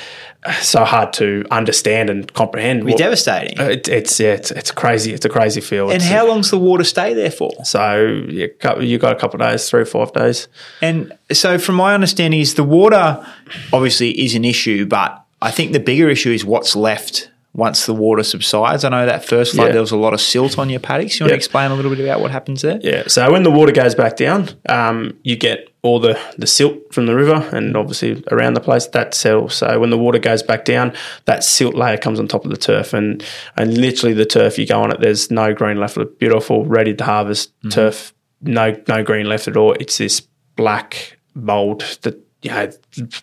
so 0.62 0.86
hard 0.86 1.12
to 1.14 1.46
understand 1.52 2.10
and 2.10 2.32
comprehend. 2.34 2.86
Be 2.86 2.94
devastating. 2.94 3.60
Uh, 3.60 3.66
it, 3.66 3.90
it's 3.90 4.20
yeah, 4.20 4.34
it's, 4.34 4.52
it's 4.52 4.72
crazy. 4.72 5.14
It's 5.14 5.26
a 5.26 5.30
crazy 5.30 5.60
feel. 5.60 5.90
and 5.90 5.98
It's- 5.98 6.10
how 6.10 6.28
long's 6.28 6.50
the 6.50 6.58
water 6.58 6.86
stay 6.86 7.14
there 7.14 7.32
for? 7.32 7.52
So 7.66 8.06
you 8.30 8.50
got, 8.60 8.82
you 8.84 8.98
got 8.98 9.16
a 9.16 9.20
couple 9.20 9.42
of 9.42 9.48
days, 9.48 9.70
three 9.70 9.82
or 9.82 9.86
five 9.86 10.14
days. 10.14 10.48
And 10.82 11.12
so, 11.32 11.58
from 11.58 11.76
my 11.76 11.94
understanding, 11.94 12.40
is 12.40 12.56
the 12.56 12.64
water 12.64 13.26
obviously 13.74 14.12
is 14.12 14.34
an 14.36 14.46
issue, 14.46 14.86
but 14.86 15.24
I 15.42 15.52
think 15.52 15.74
the 15.74 15.80
bigger 15.80 16.10
issue 16.10 16.32
is 16.32 16.46
what's 16.46 16.76
left 16.76 17.31
once 17.54 17.86
the 17.86 17.94
water 17.94 18.24
subsides. 18.24 18.86
I 18.86 18.90
know 18.90 19.06
that 19.06 19.26
first 19.26 19.54
flood 19.56 19.68
Yeah. 19.68 19.72
there 19.74 19.82
was 19.82 19.92
a 19.92 19.98
lot 19.98 20.14
of 20.14 20.22
silt 20.22 20.58
on 20.58 20.70
your 20.70 20.80
paddocks. 20.80 21.20
You 21.20 21.26
want 21.26 21.32
to 21.32 21.36
explain 21.36 21.70
a 21.72 21.76
little 21.76 21.92
bit 21.92 22.00
about 22.00 22.22
what 22.22 22.32
happens 22.32 22.62
there? 22.62 22.80
Yeah. 22.82 23.04
So 23.08 23.30
when 23.32 23.44
the 23.44 23.52
water 23.52 23.74
goes 23.74 23.94
back 23.94 24.16
down, 24.16 24.50
um, 24.70 25.18
you 25.24 25.36
get 25.36 25.68
all 25.82 26.00
the, 26.00 26.18
the 26.38 26.48
silt 26.48 26.94
from 26.94 27.08
the 27.08 27.16
river 27.16 27.50
and 27.52 27.76
obviously 27.76 28.24
around 28.32 28.54
the 28.54 28.62
place 28.62 28.86
that 28.88 29.14
settles. 29.14 29.56
So 29.56 29.80
when 29.80 29.90
the 29.90 29.98
water 29.98 30.18
goes 30.20 30.42
back 30.44 30.64
down, 30.64 30.94
that 31.26 31.44
silt 31.44 31.76
layer 31.76 31.98
comes 31.98 32.20
on 32.20 32.28
top 32.30 32.46
of 32.46 32.52
the 32.52 32.58
turf 32.58 32.94
and 32.94 33.22
and 33.58 33.78
literally 33.78 34.14
the 34.14 34.26
turf 34.26 34.58
you 34.58 34.66
go 34.66 34.82
on 34.82 34.92
it, 34.92 35.02
there's 35.02 35.30
no 35.30 35.54
green 35.54 35.78
left. 35.78 35.98
Beautiful, 36.20 36.66
ready 36.66 36.94
to 36.94 37.04
harvest 37.04 37.52
turf. 37.70 38.14
No 38.42 38.76
no 38.88 39.04
green 39.04 39.28
left 39.28 39.48
at 39.50 39.58
all. 39.58 39.74
It's 39.74 39.98
this 39.98 40.22
black 40.56 41.18
mold 41.36 41.82
that 42.04 42.16
you 42.44 42.52
know 42.52 42.70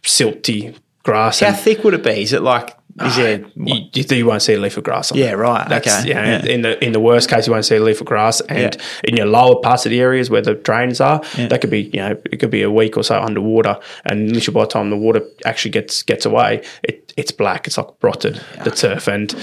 silty 0.02 0.76
grass. 1.02 1.40
How 1.40 1.48
and- 1.48 1.56
thick 1.58 1.84
would 1.84 1.94
it 1.94 2.02
be? 2.02 2.22
Is 2.22 2.32
it 2.32 2.42
like 2.42 2.74
is 3.00 3.16
there? 3.16 3.38
you, 3.56 3.84
you, 3.92 4.04
you 4.16 4.26
won't 4.26 4.42
see 4.42 4.54
a 4.54 4.58
leaf 4.60 4.76
of 4.76 4.84
grass 4.84 5.12
on 5.12 5.18
Yeah, 5.18 5.32
it. 5.32 5.36
right, 5.36 5.68
That's, 5.68 5.86
okay, 5.88 6.08
You 6.08 6.14
know, 6.14 6.22
yeah. 6.22 6.44
In 6.46 6.62
the 6.62 6.84
in 6.84 6.92
the 6.92 7.00
worst 7.00 7.28
case, 7.28 7.46
you 7.46 7.52
won't 7.52 7.64
see 7.64 7.76
a 7.76 7.82
leaf 7.82 8.00
of 8.00 8.06
grass, 8.06 8.40
and 8.42 8.74
Yeah. 8.74 8.82
in 9.04 9.16
your 9.16 9.26
lower 9.26 9.60
parts 9.60 9.86
of 9.86 9.90
the 9.90 10.00
areas 10.00 10.30
where 10.30 10.42
the 10.42 10.54
drains 10.54 11.00
are, 11.00 11.20
Yeah. 11.36 11.48
that 11.48 11.60
could 11.60 11.70
be 11.70 11.82
you 11.92 12.00
know 12.00 12.16
it 12.32 12.38
could 12.40 12.50
be 12.50 12.62
a 12.62 12.70
week 12.70 12.96
or 12.96 13.02
so 13.04 13.20
underwater, 13.20 13.78
and 14.04 14.32
literally 14.32 14.54
by 14.54 14.60
the 14.62 14.66
time 14.70 14.90
the 14.90 14.96
water 14.96 15.22
actually 15.44 15.70
gets 15.70 16.02
gets 16.02 16.24
away, 16.26 16.62
it 16.82 17.12
it's 17.16 17.32
black. 17.32 17.66
It's 17.66 17.76
like 17.78 17.88
rotted 18.02 18.40
the 18.64 18.70
turf, 18.70 19.08
and 19.08 19.34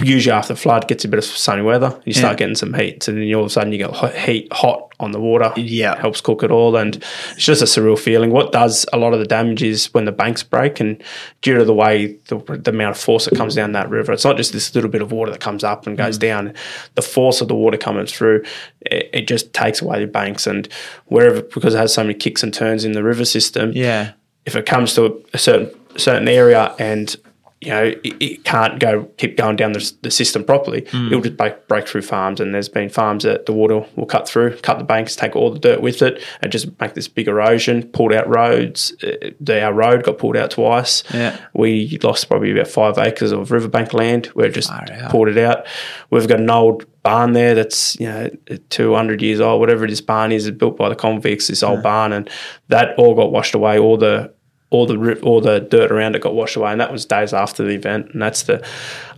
usually 0.00 0.32
after 0.32 0.54
the 0.54 0.60
flood 0.60 0.86
gets 0.88 1.04
a 1.04 1.08
bit 1.08 1.18
of 1.18 1.24
sunny 1.24 1.62
weather, 1.62 1.98
you 2.04 2.12
start 2.12 2.32
Yeah. 2.32 2.36
getting 2.38 2.54
some 2.54 2.74
heat, 2.74 3.02
so 3.02 3.12
then 3.12 3.32
all 3.34 3.40
of 3.42 3.46
a 3.46 3.50
sudden 3.50 3.72
you 3.72 3.78
get 3.78 3.90
hot, 3.90 4.14
heat 4.14 4.48
hot 4.52 4.92
on 5.00 5.12
the 5.12 5.20
water. 5.20 5.52
Yeah. 5.56 5.98
helps 6.00 6.20
cook 6.20 6.42
it 6.42 6.50
all, 6.50 6.76
and 6.76 6.96
it's 7.34 7.44
just 7.44 7.62
a 7.62 7.64
surreal 7.64 7.98
feeling. 7.98 8.30
What 8.30 8.52
does 8.52 8.84
a 8.92 8.96
lot 8.98 9.12
of 9.12 9.18
the 9.20 9.26
damage 9.26 9.62
is 9.62 9.92
when 9.94 10.04
the 10.04 10.12
banks 10.12 10.42
break, 10.42 10.80
and 10.80 11.02
due 11.42 11.56
to 11.58 11.64
the 11.64 11.74
way 11.74 12.16
the, 12.28 12.38
the 12.38 12.70
amount 12.70 12.96
of 12.96 13.02
force 13.02 13.24
that 13.26 13.36
comes 13.36 13.54
down 13.54 13.72
that 13.72 13.88
river, 13.90 14.12
it's 14.12 14.24
not 14.24 14.36
just 14.36 14.52
this 14.52 14.74
little 14.74 14.90
bit 14.90 15.02
of 15.02 15.12
water 15.12 15.30
that 15.30 15.40
comes 15.40 15.64
up 15.64 15.86
and 15.86 15.96
goes 15.96 16.16
mm. 16.16 16.22
down. 16.22 16.54
The 16.94 17.02
force 17.02 17.40
of 17.40 17.48
the 17.48 17.54
water 17.54 17.76
coming 17.78 18.06
through, 18.06 18.44
it, 18.82 19.10
it 19.12 19.28
just 19.28 19.52
takes 19.52 19.80
away 19.82 20.00
the 20.00 20.06
banks, 20.06 20.46
and 20.46 20.68
wherever 21.06 21.42
because 21.42 21.74
it 21.74 21.78
has 21.78 21.94
so 21.94 22.02
many 22.02 22.14
kicks 22.14 22.42
and 22.42 22.52
turns 22.52 22.84
in 22.84 22.92
the 22.92 23.02
river 23.02 23.24
system, 23.24 23.72
Yeah. 23.74 24.12
if 24.46 24.56
it 24.56 24.66
comes 24.66 24.94
to 24.94 25.24
a 25.32 25.38
certain 25.38 25.70
certain 25.96 26.28
area 26.28 26.74
and 26.78 27.16
you 27.60 27.70
know 27.70 27.84
it, 27.84 28.16
it 28.20 28.44
can't 28.44 28.78
go 28.78 29.04
keep 29.16 29.36
going 29.36 29.56
down 29.56 29.72
the, 29.72 29.92
the 30.02 30.10
system 30.10 30.44
properly, 30.44 30.86
it'll 30.92 31.20
just 31.20 31.36
break, 31.36 31.66
break 31.66 31.88
through 31.88 32.02
farms. 32.02 32.40
And 32.40 32.54
there's 32.54 32.68
been 32.68 32.88
farms 32.88 33.24
that 33.24 33.46
the 33.46 33.52
water 33.52 33.84
will 33.96 34.06
cut 34.06 34.28
through, 34.28 34.56
cut 34.58 34.78
the 34.78 34.84
banks, 34.84 35.16
take 35.16 35.34
all 35.34 35.50
the 35.50 35.58
dirt 35.58 35.80
with 35.80 36.00
it, 36.02 36.22
and 36.40 36.52
just 36.52 36.68
make 36.80 36.94
this 36.94 37.08
big 37.08 37.26
erosion. 37.28 37.82
Pulled 37.82 38.12
out 38.12 38.28
roads. 38.28 38.92
Uh, 39.02 39.52
our 39.52 39.72
road 39.72 40.04
got 40.04 40.18
pulled 40.18 40.36
out 40.36 40.50
twice. 40.52 41.02
Yeah. 41.12 41.36
we 41.52 41.98
lost 42.02 42.28
probably 42.28 42.52
about 42.52 42.68
five 42.68 42.96
acres 42.98 43.32
of 43.32 43.50
riverbank 43.50 43.92
land 43.92 44.26
where 44.26 44.46
it 44.46 44.54
just 44.54 44.70
pulled 45.10 45.28
it 45.28 45.38
out. 45.38 45.66
We've 46.10 46.28
got 46.28 46.38
an 46.40 46.50
old 46.50 46.84
barn 47.02 47.32
there 47.32 47.54
that's 47.54 47.98
you 47.98 48.06
know 48.06 48.28
200 48.70 49.22
years 49.22 49.40
old, 49.40 49.60
whatever 49.60 49.86
this 49.86 50.00
barn 50.00 50.30
is, 50.30 50.46
it's 50.46 50.56
built 50.56 50.76
by 50.76 50.88
the 50.88 50.94
convicts. 50.94 51.48
This 51.48 51.62
old 51.62 51.82
barn, 51.82 52.12
and 52.12 52.30
that 52.68 52.96
all 52.98 53.14
got 53.14 53.32
washed 53.32 53.54
away. 53.54 53.78
All 53.78 53.96
the 53.96 54.32
all 54.70 54.86
the 54.86 55.18
all 55.20 55.40
the 55.40 55.60
dirt 55.60 55.90
around 55.90 56.16
it 56.16 56.22
got 56.22 56.34
washed 56.34 56.56
away, 56.56 56.72
and 56.72 56.80
that 56.80 56.92
was 56.92 57.04
days 57.06 57.32
after 57.32 57.62
the 57.64 57.70
event. 57.74 58.10
And 58.12 58.22
that's 58.22 58.42
the 58.42 58.64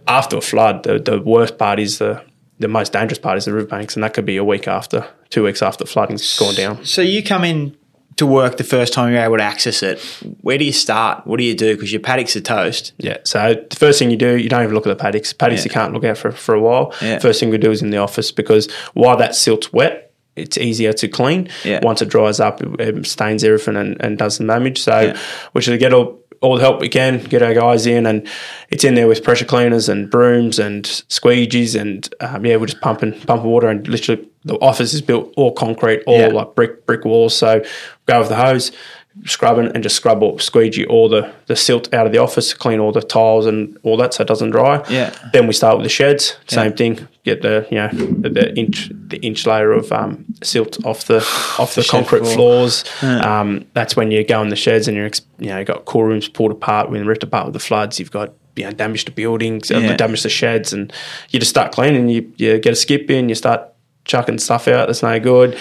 after 0.06 0.36
a 0.36 0.40
flood. 0.40 0.82
The, 0.84 0.98
the 0.98 1.20
worst 1.20 1.58
part 1.58 1.78
is 1.80 1.98
the 1.98 2.22
the 2.58 2.68
most 2.68 2.92
dangerous 2.92 3.18
part 3.18 3.38
is 3.38 3.46
the 3.46 3.52
riverbanks, 3.52 3.94
and 3.96 4.04
that 4.04 4.12
could 4.14 4.26
be 4.26 4.36
a 4.36 4.44
week 4.44 4.68
after, 4.68 5.06
two 5.30 5.44
weeks 5.44 5.62
after 5.62 5.86
flooding's 5.86 6.38
gone 6.38 6.54
down. 6.54 6.84
So 6.84 7.00
you 7.02 7.22
come 7.22 7.42
in 7.44 7.74
to 8.16 8.26
work 8.26 8.58
the 8.58 8.64
first 8.64 8.92
time 8.92 9.10
you're 9.14 9.22
able 9.22 9.38
to 9.38 9.42
access 9.42 9.82
it. 9.82 9.98
Where 10.42 10.58
do 10.58 10.64
you 10.64 10.72
start? 10.72 11.26
What 11.26 11.38
do 11.38 11.44
you 11.44 11.54
do? 11.54 11.74
Because 11.74 11.90
your 11.90 12.02
paddocks 12.02 12.36
are 12.36 12.40
toast. 12.42 12.92
Yeah. 12.98 13.16
So 13.24 13.54
the 13.70 13.76
first 13.76 13.98
thing 13.98 14.10
you 14.10 14.18
do, 14.18 14.36
you 14.36 14.50
don't 14.50 14.62
even 14.62 14.74
look 14.74 14.86
at 14.86 14.90
the 14.90 15.02
paddocks. 15.02 15.32
Paddocks 15.32 15.62
Yeah. 15.62 15.64
you 15.64 15.70
can't 15.70 15.94
look 15.94 16.04
at 16.04 16.18
for, 16.18 16.30
for 16.32 16.54
a 16.54 16.60
while. 16.60 16.92
Yeah. 17.00 17.18
First 17.18 17.40
thing 17.40 17.48
we 17.48 17.56
do 17.56 17.70
is 17.70 17.80
in 17.80 17.88
the 17.90 17.96
office 17.96 18.30
because 18.30 18.70
while 18.92 19.16
that 19.16 19.34
silt's 19.34 19.72
wet, 19.72 20.09
it's 20.40 20.58
easier 20.58 20.92
to 20.94 21.08
clean. 21.08 21.48
Yeah. 21.64 21.80
Once 21.82 22.02
it 22.02 22.08
dries 22.08 22.40
up, 22.40 22.60
it, 22.62 22.80
it 22.80 23.06
stains 23.06 23.44
everything 23.44 23.76
and, 23.76 23.96
and 24.02 24.18
does 24.18 24.36
some 24.36 24.46
damage. 24.46 24.80
So 24.80 24.98
Yeah. 25.00 25.18
we 25.54 25.60
should 25.62 25.78
get 25.80 25.92
all, 25.92 26.18
all 26.40 26.56
the 26.56 26.62
help 26.62 26.80
we 26.80 26.88
can, 26.88 27.22
get 27.24 27.42
our 27.42 27.52
guys 27.54 27.86
in, 27.86 28.06
and 28.06 28.26
it's 28.70 28.82
in 28.84 28.94
there 28.94 29.06
with 29.06 29.22
pressure 29.22 29.44
cleaners 29.44 29.88
and 29.90 30.10
brooms 30.10 30.58
and 30.58 30.84
squeegees, 30.84 31.78
and 31.78 32.12
um, 32.20 32.46
yeah, 32.46 32.56
we're 32.56 32.66
just 32.66 32.80
pumping 32.80 33.12
pumping 33.20 33.50
water, 33.50 33.68
and 33.68 33.86
literally 33.86 34.26
the 34.44 34.54
office 34.60 34.94
is 34.94 35.02
built 35.02 35.32
all 35.36 35.52
concrete, 35.52 36.02
all 36.06 36.18
Yeah. 36.18 36.28
like 36.28 36.54
brick 36.54 36.86
brick 36.86 37.04
walls. 37.04 37.36
So 37.36 37.62
go 38.06 38.20
with 38.20 38.28
the 38.30 38.36
hose, 38.36 38.72
scrubbing 39.24 39.70
and 39.74 39.82
just 39.82 39.96
scrub 39.96 40.22
or 40.22 40.38
squeegee 40.40 40.86
all 40.86 41.08
the, 41.08 41.32
the 41.46 41.56
silt 41.56 41.92
out 41.92 42.06
of 42.06 42.12
the 42.12 42.18
office, 42.18 42.54
clean 42.54 42.78
all 42.80 42.92
the 42.92 43.02
tiles 43.02 43.46
and 43.46 43.76
all 43.82 43.96
that 43.96 44.14
so 44.14 44.22
it 44.22 44.28
doesn't 44.28 44.50
dry. 44.50 44.84
Yeah. 44.88 45.14
Then 45.32 45.46
we 45.46 45.52
start 45.52 45.76
with 45.76 45.84
the 45.84 45.88
sheds. 45.90 46.36
Same 46.48 46.70
Yeah. 46.70 46.76
thing. 46.76 47.08
Get 47.24 47.42
the 47.42 47.66
you 47.70 47.76
know 47.76 47.88
the, 47.92 48.30
the 48.30 48.54
inch 48.56 48.90
the 49.08 49.18
inch 49.18 49.46
layer 49.46 49.72
of 49.72 49.92
um, 49.92 50.24
silt 50.42 50.82
off 50.86 51.04
the 51.04 51.18
off 51.58 51.74
the, 51.76 51.82
shed 51.82 51.90
concrete 51.90 52.20
floor. 52.20 52.34
floors. 52.34 52.84
Um, 53.02 53.66
that's 53.74 53.94
when 53.94 54.10
you 54.10 54.24
go 54.24 54.40
in 54.42 54.48
the 54.48 54.56
sheds 54.56 54.88
and 54.88 54.96
you're 54.96 55.10
you 55.38 55.48
know 55.48 55.58
you 55.58 55.64
got 55.66 55.84
core 55.84 56.06
rooms 56.06 56.28
pulled 56.28 56.50
apart 56.52 56.90
when 56.90 57.06
ripped 57.06 57.22
apart 57.22 57.44
with 57.44 57.52
the 57.52 57.60
floods. 57.60 57.98
You've 57.98 58.10
got 58.10 58.32
you 58.56 58.64
know 58.64 58.70
damage 58.72 59.04
to 59.04 59.12
buildings, 59.12 59.70
uh, 59.70 59.78
Yeah. 59.78 59.96
damage 59.96 60.22
to 60.22 60.30
sheds, 60.30 60.72
and 60.72 60.90
you 61.28 61.38
just 61.38 61.50
start 61.50 61.72
cleaning. 61.72 62.08
You 62.08 62.32
you 62.36 62.58
get 62.58 62.72
a 62.72 62.76
skip 62.76 63.10
in. 63.10 63.28
You 63.28 63.34
start 63.34 63.68
chucking 64.04 64.38
stuff 64.38 64.66
out 64.68 64.86
that's 64.88 65.02
no 65.02 65.18
good. 65.20 65.56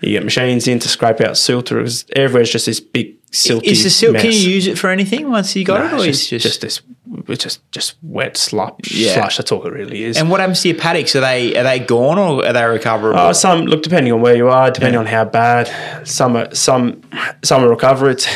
You 0.00 0.10
get 0.10 0.24
machines 0.24 0.66
in 0.68 0.78
to 0.80 0.88
scrape 0.88 1.20
out 1.20 1.36
silt. 1.36 1.68
Because 1.70 2.04
everywhere's 2.14 2.50
just 2.50 2.66
this 2.66 2.80
big 2.80 3.16
silty 3.30 3.64
Is 3.64 3.82
the 3.84 3.90
silk? 3.90 4.12
mess. 4.14 4.22
Can 4.22 4.32
you 4.32 4.38
use 4.38 4.66
it 4.66 4.78
for 4.78 4.90
anything 4.90 5.30
once 5.30 5.54
you 5.56 5.64
got 5.64 5.80
Nah, 5.80 5.98
it, 5.98 6.02
or 6.04 6.08
it's 6.08 6.18
just, 6.28 6.30
just, 6.30 6.44
just 6.44 6.60
this, 6.60 6.82
it's 7.28 7.42
just 7.44 7.70
just 7.72 7.96
wet 8.02 8.36
slop 8.36 8.80
Yeah. 8.90 9.14
slush. 9.14 9.36
That's 9.38 9.50
all 9.52 9.64
it 9.66 9.72
really 9.72 10.02
is. 10.04 10.16
And 10.18 10.30
what 10.30 10.40
happens 10.40 10.60
to 10.62 10.68
your 10.68 10.78
paddocks? 10.78 11.14
Are 11.16 11.20
they 11.20 11.56
are 11.56 11.62
they 11.62 11.78
gone 11.80 12.18
or 12.18 12.44
are 12.44 12.52
they 12.52 12.64
recoverable? 12.64 13.18
Uh, 13.18 13.32
some 13.32 13.62
look 13.66 13.82
depending 13.82 14.12
on 14.12 14.20
where 14.20 14.36
you 14.36 14.48
are, 14.48 14.70
depending 14.70 14.98
on 14.98 15.06
how 15.06 15.24
bad. 15.24 16.06
Some 16.06 16.36
are, 16.36 16.54
some 16.54 17.02
some 17.42 17.62
will 17.62 17.70
recover. 17.70 18.10
It's 18.10 18.26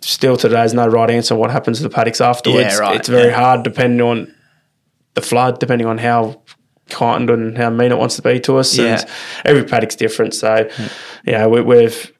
still 0.00 0.36
today 0.36 0.54
there's 0.56 0.74
no 0.74 0.86
right 0.86 1.10
answer 1.10 1.34
what 1.34 1.50
happens 1.50 1.78
to 1.78 1.82
the 1.82 1.90
paddocks 1.90 2.20
afterwards. 2.20 2.74
Yeah, 2.74 2.78
right, 2.78 2.96
It's 2.96 3.08
very 3.08 3.28
yeah. 3.28 3.36
hard 3.36 3.62
depending 3.62 4.00
on 4.06 4.34
the 5.14 5.20
flood, 5.22 5.58
depending 5.58 5.86
on 5.86 5.98
how 5.98 6.40
kind 6.88 7.30
and 7.30 7.56
how 7.56 7.70
mean 7.70 7.92
it 7.92 7.98
wants 7.98 8.16
to 8.16 8.22
be 8.22 8.40
to 8.40 8.56
us. 8.58 8.76
Yeah. 8.76 9.00
And 9.00 9.10
every 9.44 9.64
paddock's 9.64 9.96
different. 9.96 10.34
So 10.34 10.68
yeah, 11.24 11.46
we, 11.46 11.60
we've 11.60 12.12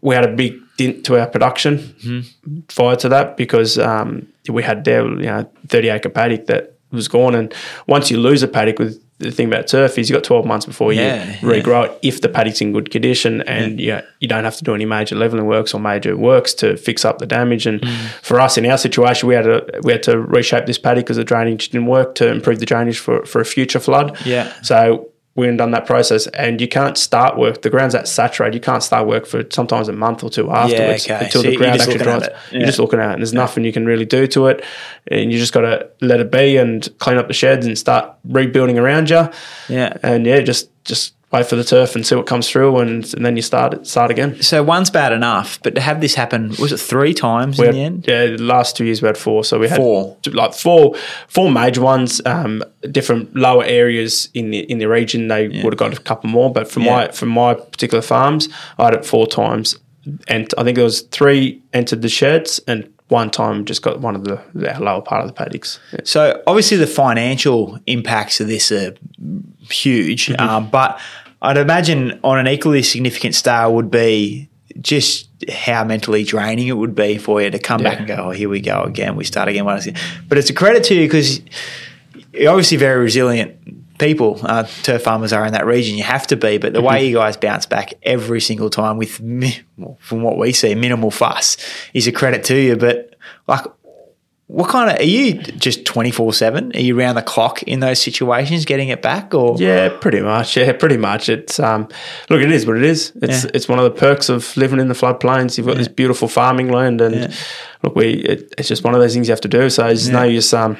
we 0.00 0.14
had 0.14 0.24
a 0.24 0.34
big 0.34 0.60
dent 0.76 1.04
to 1.06 1.18
our 1.18 1.26
production 1.26 1.78
Mm-hmm. 1.78 2.58
prior 2.68 2.96
to 2.96 3.08
that 3.10 3.36
because 3.36 3.78
um, 3.78 4.28
we 4.48 4.62
had 4.62 4.84
there 4.84 5.06
you 5.06 5.26
know 5.26 5.50
30 5.68 5.88
acre 5.88 6.08
paddock 6.10 6.46
that 6.46 6.73
was 6.94 7.08
gone 7.08 7.34
and 7.34 7.52
once 7.86 8.10
you 8.10 8.18
lose 8.18 8.42
a 8.42 8.48
paddock 8.48 8.78
with 8.78 9.00
the 9.18 9.30
thing 9.30 9.46
about 9.46 9.68
turf 9.68 9.96
is 9.96 10.10
you've 10.10 10.16
got 10.16 10.24
12 10.24 10.44
months 10.44 10.66
before 10.66 10.92
Yeah, 10.92 11.24
you 11.40 11.48
yeah. 11.50 11.62
regrow 11.62 11.86
it 11.86 11.98
if 12.02 12.20
the 12.20 12.28
paddock's 12.28 12.60
in 12.60 12.72
good 12.72 12.90
condition 12.90 13.42
and 13.42 13.80
you, 13.80 14.00
you 14.18 14.26
don't 14.26 14.42
have 14.44 14.56
to 14.56 14.64
do 14.64 14.74
any 14.74 14.84
major 14.86 15.14
leveling 15.14 15.46
works 15.46 15.72
or 15.72 15.80
major 15.80 16.16
works 16.16 16.52
to 16.54 16.76
fix 16.76 17.04
up 17.04 17.18
the 17.18 17.26
damage 17.26 17.66
and 17.66 17.80
Mm. 17.80 17.94
for 18.22 18.40
us 18.40 18.58
in 18.58 18.66
our 18.66 18.76
situation 18.78 19.28
we 19.28 19.34
had 19.34 19.44
to 19.44 19.80
we 19.84 19.92
had 19.92 20.02
to 20.04 20.18
reshape 20.20 20.66
this 20.66 20.78
paddock 20.78 21.04
because 21.04 21.16
the 21.16 21.24
drainage 21.24 21.68
didn't 21.68 21.86
work 21.86 22.14
to 22.16 22.28
improve 22.28 22.58
the 22.58 22.66
drainage 22.66 22.98
for, 22.98 23.24
for 23.24 23.40
a 23.40 23.44
future 23.44 23.78
flood 23.80 24.16
Yeah. 24.26 24.52
so 24.62 25.08
we 25.36 25.54
done 25.56 25.72
that 25.72 25.84
process 25.84 26.26
and 26.28 26.60
you 26.60 26.68
can't 26.68 26.96
start 26.96 27.36
work 27.36 27.62
the 27.62 27.70
ground's 27.70 27.92
that 27.94 28.06
saturated 28.06 28.54
you 28.54 28.60
can't 28.60 28.82
start 28.82 29.06
work 29.06 29.26
for 29.26 29.42
sometimes 29.50 29.88
a 29.88 29.92
month 29.92 30.22
or 30.22 30.30
two 30.30 30.50
afterwards 30.50 31.04
okay. 31.06 31.24
until 31.24 31.42
So 31.42 31.50
the 31.50 31.56
ground 31.56 31.80
actually 31.80 31.98
dries 31.98 32.22
it. 32.22 32.36
you're 32.52 32.66
just 32.66 32.78
looking 32.78 33.00
at 33.00 33.10
it 33.10 33.12
and 33.14 33.22
there's 33.22 33.32
nothing 33.32 33.64
you 33.64 33.72
can 33.72 33.84
really 33.84 34.04
do 34.04 34.26
to 34.28 34.46
it 34.46 34.64
and 35.08 35.32
you 35.32 35.38
just 35.38 35.52
got 35.52 35.62
to 35.62 35.90
let 36.00 36.20
it 36.20 36.30
be 36.30 36.56
and 36.56 36.88
clean 36.98 37.16
up 37.18 37.26
the 37.28 37.34
sheds 37.34 37.66
and 37.66 37.76
start 37.76 38.14
rebuilding 38.24 38.78
around 38.78 39.10
you 39.10 39.28
Yeah. 39.68 39.96
and 40.02 40.24
yeah 40.26 40.40
just 40.40 40.70
just 40.84 41.14
wait 41.34 41.46
for 41.46 41.56
the 41.56 41.64
turf 41.64 41.94
and 41.96 42.06
see 42.06 42.14
what 42.14 42.26
comes 42.26 42.48
through 42.48 42.78
and, 42.78 43.12
and 43.14 43.26
then 43.26 43.34
you 43.36 43.42
start 43.42 43.86
start 43.86 44.10
again 44.10 44.40
So 44.42 44.62
one's 44.62 44.90
bad 44.90 45.12
enough, 45.12 45.58
but 45.64 45.74
to 45.74 45.80
have 45.80 46.00
this 46.00 46.14
happen, 46.14 46.42
was 46.60 46.70
it 46.72 46.78
three 46.78 47.12
times 47.14 47.58
we 47.58 47.66
in 47.68 47.74
had, 47.74 47.74
the 47.74 47.84
end? 47.84 48.04
yeah 48.08 48.36
the 48.36 48.42
last 48.42 48.76
two 48.76 48.84
years 48.84 49.02
we 49.02 49.06
had 49.08 49.18
four 49.18 49.44
so 49.44 49.58
we 49.58 49.68
had 49.68 49.76
Four. 49.76 50.16
like 50.32 50.54
four 50.54 50.94
four 51.28 51.50
major 51.50 51.82
ones 51.82 52.20
um 52.24 52.62
different 52.98 53.34
lower 53.34 53.64
areas 53.64 54.28
in 54.34 54.50
the 54.52 54.60
in 54.72 54.78
the 54.78 54.86
region 54.98 55.28
they 55.28 55.48
would 55.62 55.72
have 55.74 55.82
got 55.84 55.92
a 55.98 56.00
couple 56.00 56.30
more 56.30 56.50
but 56.52 56.70
from 56.70 56.82
Yeah. 56.84 56.94
my 56.96 57.08
from 57.18 57.28
my 57.30 57.54
particular 57.54 58.02
farms 58.02 58.48
I 58.78 58.84
had 58.84 58.94
it 58.94 59.04
four 59.04 59.26
times 59.26 59.66
and 60.28 60.44
I 60.58 60.62
think 60.64 60.74
there 60.76 60.84
was 60.84 61.00
three 61.18 61.62
entered 61.72 62.02
the 62.02 62.08
sheds 62.20 62.60
and 62.68 62.90
one 63.08 63.30
time 63.30 63.64
just 63.64 63.82
got 63.82 64.00
one 64.00 64.16
of 64.16 64.24
the, 64.24 64.36
the 64.54 64.74
lower 64.80 65.02
part 65.02 65.20
of 65.22 65.28
the 65.28 65.34
paddocks 65.34 65.78
Yeah. 65.92 66.00
So 66.04 66.42
obviously 66.46 66.76
the 66.78 66.86
financial 66.86 67.78
impacts 67.86 68.40
of 68.42 68.46
this 68.48 68.70
are 68.72 68.94
huge, 69.70 70.26
Mm-hmm. 70.28 70.48
um, 70.48 70.70
but 70.70 70.98
I'd 71.44 71.56
imagine 71.58 72.20
on 72.24 72.38
an 72.38 72.48
equally 72.48 72.82
significant 72.82 73.34
scale 73.34 73.74
would 73.74 73.90
be 73.90 74.48
just 74.80 75.28
how 75.50 75.84
mentally 75.84 76.24
draining 76.24 76.68
it 76.68 76.72
would 76.72 76.94
be 76.94 77.18
for 77.18 77.40
you 77.40 77.50
to 77.50 77.58
come 77.58 77.82
back 77.82 77.98
and 77.98 78.08
go, 78.08 78.16
oh, 78.16 78.30
here 78.30 78.48
we 78.48 78.60
go 78.60 78.82
again, 78.82 79.14
we 79.14 79.24
start 79.24 79.48
again. 79.48 79.64
once 79.64 79.86
again." 79.86 80.00
But 80.28 80.38
it's 80.38 80.50
a 80.50 80.54
credit 80.54 80.84
to 80.84 80.94
you 80.94 81.06
because 81.06 81.40
you're 82.32 82.50
obviously 82.50 82.78
very 82.78 83.00
resilient 83.00 83.98
people. 83.98 84.40
Uh, 84.42 84.64
turf 84.82 85.02
farmers 85.02 85.32
are 85.32 85.46
in 85.46 85.52
that 85.52 85.66
region. 85.66 85.96
You 85.96 86.04
have 86.04 86.26
to 86.28 86.36
be, 86.36 86.58
but 86.58 86.72
the 86.72 86.82
way 86.82 87.06
you 87.06 87.14
guys 87.14 87.36
bounce 87.36 87.66
back 87.66 87.94
every 88.02 88.40
single 88.40 88.70
time 88.70 88.96
with, 88.96 89.20
mi- 89.20 89.60
from 90.00 90.22
what 90.22 90.38
we 90.38 90.52
see, 90.52 90.74
minimal 90.74 91.10
fuss 91.10 91.56
is 91.92 92.06
a 92.06 92.12
credit 92.12 92.42
to 92.44 92.56
you. 92.56 92.76
But 92.76 93.14
like, 93.46 93.64
what 94.46 94.68
kind 94.68 94.90
of 94.90 94.98
are 94.98 95.02
you 95.04 95.34
just 95.42 95.84
twenty 95.86 96.10
four 96.10 96.32
seven? 96.34 96.70
Are 96.74 96.80
you 96.80 96.98
around 96.98 97.14
the 97.14 97.22
clock 97.22 97.62
in 97.62 97.80
those 97.80 97.98
situations, 97.98 98.64
getting 98.66 98.88
it 98.90 99.00
back, 99.00 99.32
or 99.34 99.56
Yeah, 99.58 99.88
pretty 100.00 100.20
much. 100.20 100.56
Yeah, 100.56 100.72
pretty 100.72 100.98
much. 100.98 101.28
It's 101.28 101.58
um, 101.58 101.88
look, 102.28 102.42
it 102.42 102.52
is 102.52 102.66
what 102.66 102.76
it 102.76 102.82
is. 102.84 103.12
It's 103.22 103.44
Yeah. 103.44 103.50
it's 103.54 103.68
one 103.68 103.78
of 103.78 103.84
the 103.84 103.90
perks 103.98 104.28
of 104.28 104.54
living 104.56 104.80
in 104.80 104.88
the 104.88 104.94
floodplains. 104.94 105.56
You've 105.56 105.66
got 105.66 105.76
this 105.78 105.88
beautiful 105.88 106.28
farming 106.28 106.70
land, 106.70 107.00
and 107.00 107.14
Yeah. 107.14 107.32
look, 107.82 107.96
we 107.96 108.12
it, 108.14 108.54
it's 108.58 108.68
just 108.68 108.84
one 108.84 108.94
of 108.94 109.00
those 109.00 109.14
things 109.14 109.28
you 109.28 109.32
have 109.32 109.40
to 109.42 109.48
do. 109.48 109.70
So 109.70 109.84
there's 109.84 110.10
no 110.10 110.24
use 110.24 110.52
um, 110.52 110.76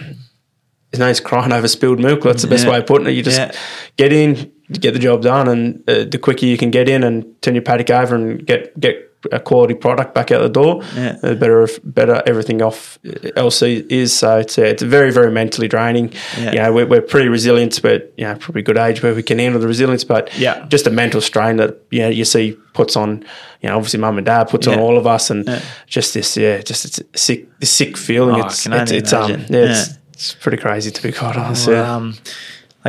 there's 0.91 1.01
no 1.01 1.09
use 1.09 1.21
crying 1.21 1.51
over 1.53 1.67
spilled 1.67 2.01
milk. 2.01 2.23
That's 2.23 2.43
the 2.43 2.49
best 2.49 2.65
Yeah. 2.67 2.73
way 2.73 2.79
of 2.79 2.87
putting 2.87 3.07
it. 3.09 3.13
You 3.13 3.23
just 3.23 3.39
Yeah. 3.39 3.53
get 3.97 4.13
in, 4.13 4.53
get 4.71 4.93
the 4.93 5.01
job 5.01 5.23
done, 5.23 5.49
and 5.49 5.83
uh, 5.89 6.05
the 6.05 6.19
quicker 6.19 6.45
you 6.47 6.57
can 6.59 6.71
get 6.71 6.89
in 6.89 7.03
and 7.03 7.25
turn 7.43 7.55
your 7.55 7.63
paddock 7.63 7.91
over 7.91 8.15
and 8.15 8.47
get 8.47 8.79
get 8.79 9.04
a 9.33 9.41
quality 9.41 9.75
product 9.75 10.15
back 10.15 10.31
out 10.31 10.41
the 10.43 10.49
door, 10.49 10.83
Yeah. 10.95 11.13
the 11.23 11.35
better 11.35 11.69
better 11.83 12.23
everything 12.27 12.63
off 12.63 12.99
else 13.37 13.63
is. 13.63 14.13
So 14.13 14.39
it's 14.39 14.59
uh, 14.59 14.63
it's 14.63 14.83
very 14.83 15.11
very 15.13 15.31
mentally 15.31 15.69
draining. 15.69 16.13
Yeah. 16.39 16.53
You 16.53 16.59
know, 16.59 16.73
we're, 16.73 16.87
we're 16.87 17.03
pretty 17.03 17.29
resilient, 17.29 17.81
but 17.83 18.13
you 18.17 18.25
know, 18.25 18.35
probably 18.37 18.63
good 18.63 18.79
age 18.79 19.03
where 19.03 19.15
we 19.15 19.23
can 19.23 19.39
handle 19.39 19.61
the 19.61 19.69
resilience. 19.69 20.05
But 20.05 20.37
Yeah. 20.39 20.67
just 20.69 20.87
a 20.87 20.91
mental 20.91 21.21
strain 21.21 21.57
that 21.57 21.77
you 21.91 22.01
know 22.01 22.09
you 22.09 22.25
see 22.25 22.57
puts 22.73 22.97
on. 22.97 23.25
You 23.63 23.71
know, 23.71 23.77
obviously, 23.77 24.01
mum 24.01 24.19
and 24.19 24.27
dad 24.27 24.45
puts 24.51 24.67
on 24.67 24.79
all 24.79 24.99
of 24.99 25.07
us, 25.07 25.31
and 25.31 25.47
Yeah. 25.47 25.61
just 25.87 26.13
this, 26.13 26.37
yeah, 26.37 26.61
just 26.61 26.85
it's 26.85 27.01
sick, 27.17 27.47
this 27.61 27.71
sick 27.71 27.97
feeling. 27.97 28.37
Oh, 28.43 28.47
it's 28.47 28.67
it's, 28.67 28.91
it's 28.93 29.13
um, 29.15 29.31
yeah, 29.31 29.71
It's, 29.71 29.99
it's 30.13 30.35
pretty 30.35 30.59
crazy 30.59 30.91
to 30.91 31.03
be 31.03 31.13
quite 31.13 31.35
honest. 31.37 31.67
Well, 31.67 31.77
yeah. 31.83 31.97
um, 31.97 32.15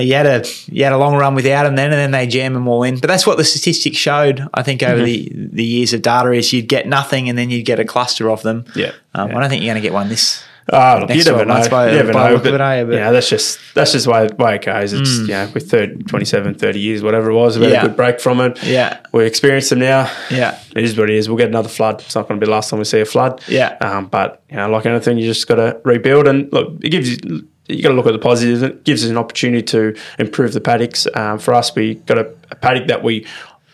you 0.02 0.14
had 0.14 0.26
a 0.26 0.44
you 0.68 0.84
had 0.84 0.94
a 0.94 0.98
long 0.98 1.16
run 1.16 1.36
without 1.36 1.64
them 1.64 1.76
then, 1.76 1.92
and 1.92 2.00
then 2.00 2.12
they 2.12 2.28
jam 2.28 2.54
them 2.54 2.68
all 2.68 2.84
in. 2.84 3.00
But 3.00 3.08
that's 3.08 3.26
what 3.26 3.38
the 3.38 3.44
statistics 3.46 3.98
showed. 3.98 4.46
I 4.54 4.62
think 4.64 4.84
over 4.84 5.02
the 5.04 5.32
the 5.34 5.64
years 5.64 5.94
of 5.94 6.02
data 6.02 6.32
is 6.32 6.52
you'd 6.52 6.68
get 6.68 6.88
nothing, 6.88 7.30
and 7.30 7.38
then 7.38 7.50
you'd 7.50 7.66
get 7.66 7.80
a 7.80 7.86
cluster 7.86 8.30
of 8.30 8.42
them. 8.44 8.66
Yeah. 8.76 8.92
Um, 9.14 9.30
Yeah. 9.30 9.38
I 9.38 9.40
don't 9.42 9.50
think 9.50 9.64
you're 9.64 9.74
going 9.74 9.82
to 9.82 9.88
get 9.88 9.94
one 9.94 10.10
this. 10.10 10.44
Look, 10.72 11.12
you 11.12 11.24
never 11.24 11.46
know. 11.46 11.70
by- 11.70 11.92
you 11.92 11.98
never 11.98 12.12
know. 12.12 12.40
But, 12.40 12.58
but- 12.58 12.92
yeah, 12.92 13.12
that's 13.12 13.30
just 13.30 13.60
that's 13.76 13.92
just 13.92 14.06
the 14.06 14.12
way, 14.12 14.28
way 14.40 14.56
it 14.56 14.66
goes. 14.66 14.94
It's 14.94 15.20
you 15.20 15.28
know, 15.28 15.48
with 15.54 15.70
30, 15.70 16.06
27, 16.06 16.56
30 16.56 16.80
years, 16.80 17.04
whatever 17.04 17.30
it 17.30 17.36
was, 17.36 17.60
we 17.60 17.66
had 17.66 17.72
Yeah. 17.74 17.86
a 17.86 17.88
good 17.88 17.96
break 17.96 18.20
from 18.20 18.42
it. 18.42 18.62
Yeah. 18.64 18.98
we 19.14 19.26
experienced 19.28 19.70
them 19.70 19.78
now. 19.80 20.10
Yeah. 20.32 20.58
it 20.76 20.84
is 20.84 20.98
what 20.98 21.10
it 21.12 21.16
is. 21.18 21.30
We'll 21.30 21.38
get 21.38 21.50
another 21.50 21.70
flood. 21.70 22.02
It's 22.02 22.16
not 22.16 22.28
going 22.28 22.40
to 22.40 22.44
be 22.44 22.48
the 22.50 22.52
last 22.52 22.72
time 22.72 22.80
we 22.80 22.86
see 22.86 23.00
a 23.00 23.06
flood. 23.06 23.42
Yeah. 23.48 23.78
um, 23.80 24.08
but 24.08 24.42
you 24.50 24.56
know, 24.58 24.68
like 24.70 24.88
anything, 24.88 25.20
you 25.20 25.28
just 25.28 25.48
got 25.48 25.56
to 25.56 25.80
rebuild. 25.86 26.28
And 26.28 26.52
look, 26.52 26.80
it 26.84 26.90
gives 26.90 27.12
you. 27.12 27.48
You 27.68 27.82
got 27.82 27.90
to 27.90 27.96
look 27.96 28.06
at 28.08 28.14
the 28.14 28.20
positives. 28.20 28.62
It 28.62 28.84
gives 28.84 29.04
us 29.04 29.10
an 29.10 29.18
opportunity 29.18 29.64
to 29.64 29.96
improve 30.20 30.54
the 30.54 30.62
paddocks. 30.62 31.08
Um, 31.16 31.40
for 31.40 31.54
us, 31.54 31.74
we 31.76 31.96
got 31.96 32.18
a, 32.20 32.32
a 32.52 32.56
paddock 32.56 32.88
that 32.88 33.04
we 33.04 33.26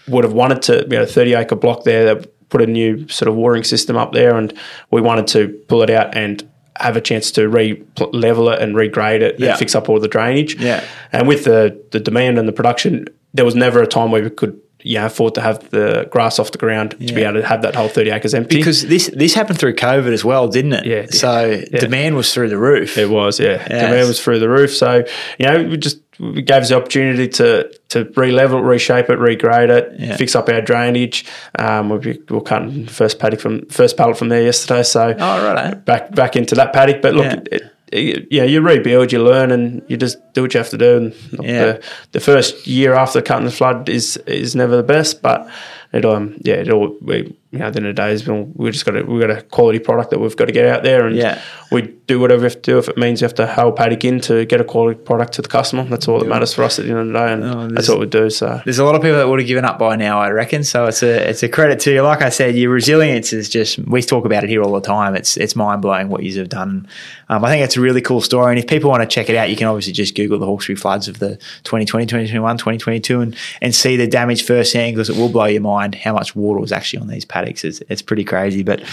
would 0.08 0.24
have 0.24 0.34
wanted 0.34 0.62
to, 0.64 0.84
you 0.84 0.98
know, 0.98 1.06
thirty 1.06 1.34
acre 1.34 1.56
block 1.56 1.84
there 1.84 2.06
that 2.16 2.50
put 2.50 2.62
a 2.62 2.68
new 2.68 3.08
sort 3.08 3.28
of 3.30 3.36
watering 3.36 3.64
system 3.64 3.98
up 3.98 4.14
there, 4.14 4.36
and 4.36 4.54
we 4.92 5.02
wanted 5.02 5.28
to 5.28 5.50
pull 5.68 5.82
it 5.84 5.90
out 5.90 6.16
and 6.16 6.48
have 6.78 6.96
a 6.96 7.02
chance 7.02 7.32
to 7.32 7.48
re 7.50 7.82
level 8.14 8.50
it 8.50 8.62
and 8.62 8.76
regrade 8.76 9.22
it 9.22 9.40
Yeah. 9.40 9.50
and 9.52 9.60
fix 9.60 9.76
up 9.76 9.90
all 9.90 10.00
the 10.00 10.08
drainage. 10.08 10.56
Yeah. 10.56 10.84
And 11.12 11.28
with 11.28 11.44
the 11.44 11.78
the 11.92 12.00
demand 12.00 12.38
and 12.40 12.48
the 12.48 12.54
production, 12.54 13.08
there 13.34 13.46
was 13.46 13.56
never 13.56 13.82
a 13.82 13.88
time 13.88 14.10
where 14.12 14.24
we 14.24 14.30
could 14.30 14.60
yeah, 14.84 15.06
afford 15.06 15.36
to 15.36 15.42
have 15.42 15.70
the 15.70 16.08
grass 16.12 16.40
off 16.40 16.52
the 16.52 16.58
ground 16.58 16.92
to 16.92 17.14
be 17.14 17.24
able 17.24 17.42
to 17.42 17.46
have 17.48 17.62
that 17.62 17.76
whole 17.76 17.88
30 17.88 18.10
acres 18.12 18.34
empty. 18.34 18.58
Because 18.58 18.88
this 18.88 19.10
this 19.14 19.34
happened 19.34 19.60
through 19.60 19.76
COVID 19.76 20.12
as 20.14 20.24
well, 20.26 20.48
didn't 20.48 20.74
it? 20.74 20.86
Yeah. 20.86 21.06
So 21.10 21.62
demand 21.72 22.16
was 22.16 22.34
through 22.34 22.50
the 22.50 22.58
roof. 22.58 22.98
It 22.98 23.10
was, 23.10 23.40
yeah. 23.40 23.68
Demand 23.68 24.08
was 24.08 24.22
through 24.24 24.40
the 24.40 24.50
roof. 24.50 24.72
So, 24.76 25.04
you 25.40 25.46
know, 25.46 25.64
we 25.64 25.78
just 25.78 26.00
gave 26.20 26.52
us 26.52 26.70
the 26.70 26.76
opportunity 26.76 27.28
to 27.28 27.72
to 27.90 28.12
re-level 28.16 28.60
it, 28.60 28.62
reshape 28.62 29.10
it, 29.10 29.18
regrade 29.20 29.70
it, 29.70 29.94
Yeah. 30.00 30.16
fix 30.16 30.36
up 30.36 30.50
our 30.50 30.62
drainage. 30.62 31.26
Um, 31.58 31.90
we'll 31.90 32.00
be, 32.00 32.20
we're 32.30 32.42
cutting 32.42 32.88
first 32.88 33.18
paddock 33.20 33.40
from 33.40 33.66
first 33.68 33.98
pallet 33.98 34.18
from 34.18 34.30
there 34.30 34.44
yesterday. 34.44 34.84
So 34.84 35.16
Oh, 35.18 35.44
righto. 35.54 35.76
back 35.78 36.14
back 36.14 36.36
into 36.36 36.56
that 36.56 36.74
paddock. 36.74 37.02
But 37.02 37.16
look, 37.16 37.26
Yeah. 37.26 37.40
it- 37.52 37.64
yeah, 37.92 38.44
you 38.44 38.62
rebuild, 38.62 39.12
you 39.12 39.24
learn, 39.24 39.52
and 39.52 39.82
you 39.88 39.98
just 39.98 40.18
do 40.34 40.42
what 40.44 40.54
you 40.54 40.58
have 40.60 40.70
to 40.70 40.78
do. 40.78 40.98
And 40.98 41.14
Yeah. 41.44 41.66
the, 41.66 41.84
the 42.14 42.20
first 42.20 42.66
year 42.68 42.94
after 42.94 43.22
cutting 43.22 43.46
the 43.46 43.52
flood 43.52 43.90
is 43.90 44.18
is 44.28 44.56
never 44.56 44.76
the 44.78 44.84
best, 44.84 45.22
but 45.22 45.48
it 45.94 46.06
um 46.06 46.36
yeah 46.44 46.56
it 46.56 46.70
all 46.70 46.96
we 47.02 47.36
you 47.52 47.60
know 47.60 47.66
at 47.66 47.74
the 47.74 47.80
end 47.80 47.88
of 47.88 47.96
the 47.96 48.02
day 48.02 48.12
is 48.14 48.28
we 48.28 48.72
just 48.72 48.86
got 48.86 48.96
a 48.96 49.04
we 49.04 49.20
got 49.20 49.30
a 49.30 49.42
quality 49.42 49.80
product 49.80 50.10
that 50.12 50.20
we've 50.20 50.36
got 50.38 50.46
to 50.46 50.52
get 50.54 50.66
out 50.66 50.84
there, 50.84 51.06
and 51.06 51.16
Yeah. 51.16 51.42
we 51.72 51.82
do 52.08 52.20
whatever 52.20 52.40
we 52.42 52.46
have 52.46 52.62
to 52.62 52.72
do 52.72 52.78
if 52.78 52.88
it 52.90 52.98
means 52.98 53.22
we 53.22 53.26
have 53.26 53.36
to 53.36 53.48
hold 53.48 53.76
paddock 53.76 54.04
in 54.06 54.20
to 54.22 54.46
get 54.46 54.60
a 54.62 54.64
quality 54.64 55.00
product 55.00 55.34
to 55.34 55.42
the 55.42 55.48
customer. 55.48 55.84
That's 55.84 56.08
all 56.08 56.20
that 56.20 56.28
matters 56.28 56.54
for 56.54 56.64
us 56.64 56.80
at 56.80 56.86
the 56.86 56.92
end 56.92 57.00
of 57.00 57.08
the 57.08 57.14
day, 57.14 57.34
and 57.34 57.44
Oh, 57.44 57.68
that's 57.68 57.88
what 57.90 58.00
we 58.00 58.06
do. 58.06 58.30
So 58.30 58.62
There's 58.66 58.80
a 58.80 58.86
lot 58.86 58.96
of 58.96 59.02
people 59.02 59.18
that 59.18 59.28
would 59.28 59.40
have 59.40 59.48
given 59.48 59.66
up 59.66 59.78
by 59.80 59.96
now, 59.96 60.20
I 60.20 60.30
reckon. 60.30 60.64
So 60.64 60.86
it's 60.86 61.04
a 61.04 61.30
it's 61.30 61.44
a 61.44 61.50
credit 61.50 61.80
to 61.82 61.92
you. 61.94 62.02
Like 62.02 62.22
I 62.22 62.30
said, 62.30 62.56
your 62.56 62.72
resilience 62.72 63.34
is 63.34 63.50
just 63.50 63.80
we 63.80 64.02
talk 64.02 64.26
about 64.26 64.44
it 64.44 64.50
here 64.50 64.62
all 64.64 64.74
the 64.74 64.82
time. 64.82 65.16
It's 65.16 65.36
it's 65.38 65.56
mind 65.56 65.82
blowing 65.82 66.10
what 66.10 66.24
you 66.24 66.38
have 66.40 66.50
done. 66.50 66.88
Um, 67.30 67.44
I 67.46 67.50
think 67.50 67.64
it's 67.64 67.78
a 67.78 67.82
really 67.82 68.02
cool 68.02 68.22
story. 68.22 68.52
And 68.52 68.60
if 68.60 68.68
people 68.68 68.90
want 68.90 69.04
to 69.04 69.08
check 69.08 69.30
it 69.30 69.36
out, 69.36 69.50
you 69.50 69.56
can 69.56 69.68
obviously 69.68 69.94
just 69.94 70.16
Google 70.16 70.38
the 70.40 70.46
Hawkesbury 70.46 70.76
floods 70.76 71.08
of 71.08 71.20
the 71.20 71.38
2020, 71.64 72.06
2021, 72.06 72.58
2022 72.58 73.22
and, 73.22 73.36
and 73.62 73.74
see 73.76 73.96
the 73.96 74.08
damage 74.08 74.44
firsthand 74.46 74.96
because 74.96 75.10
it 75.10 75.16
will 75.16 75.30
blow 75.30 75.46
your 75.46 75.62
mind 75.62 75.96
how 75.96 76.14
much 76.14 76.36
water 76.36 76.60
was 76.60 76.72
actually 76.74 77.00
on 77.02 77.08
these 77.08 77.24
paddocks. 77.24 77.41
It's, 77.50 77.64
it's 77.64 78.02
pretty 78.02 78.24
crazy. 78.24 78.64
But 78.64 78.84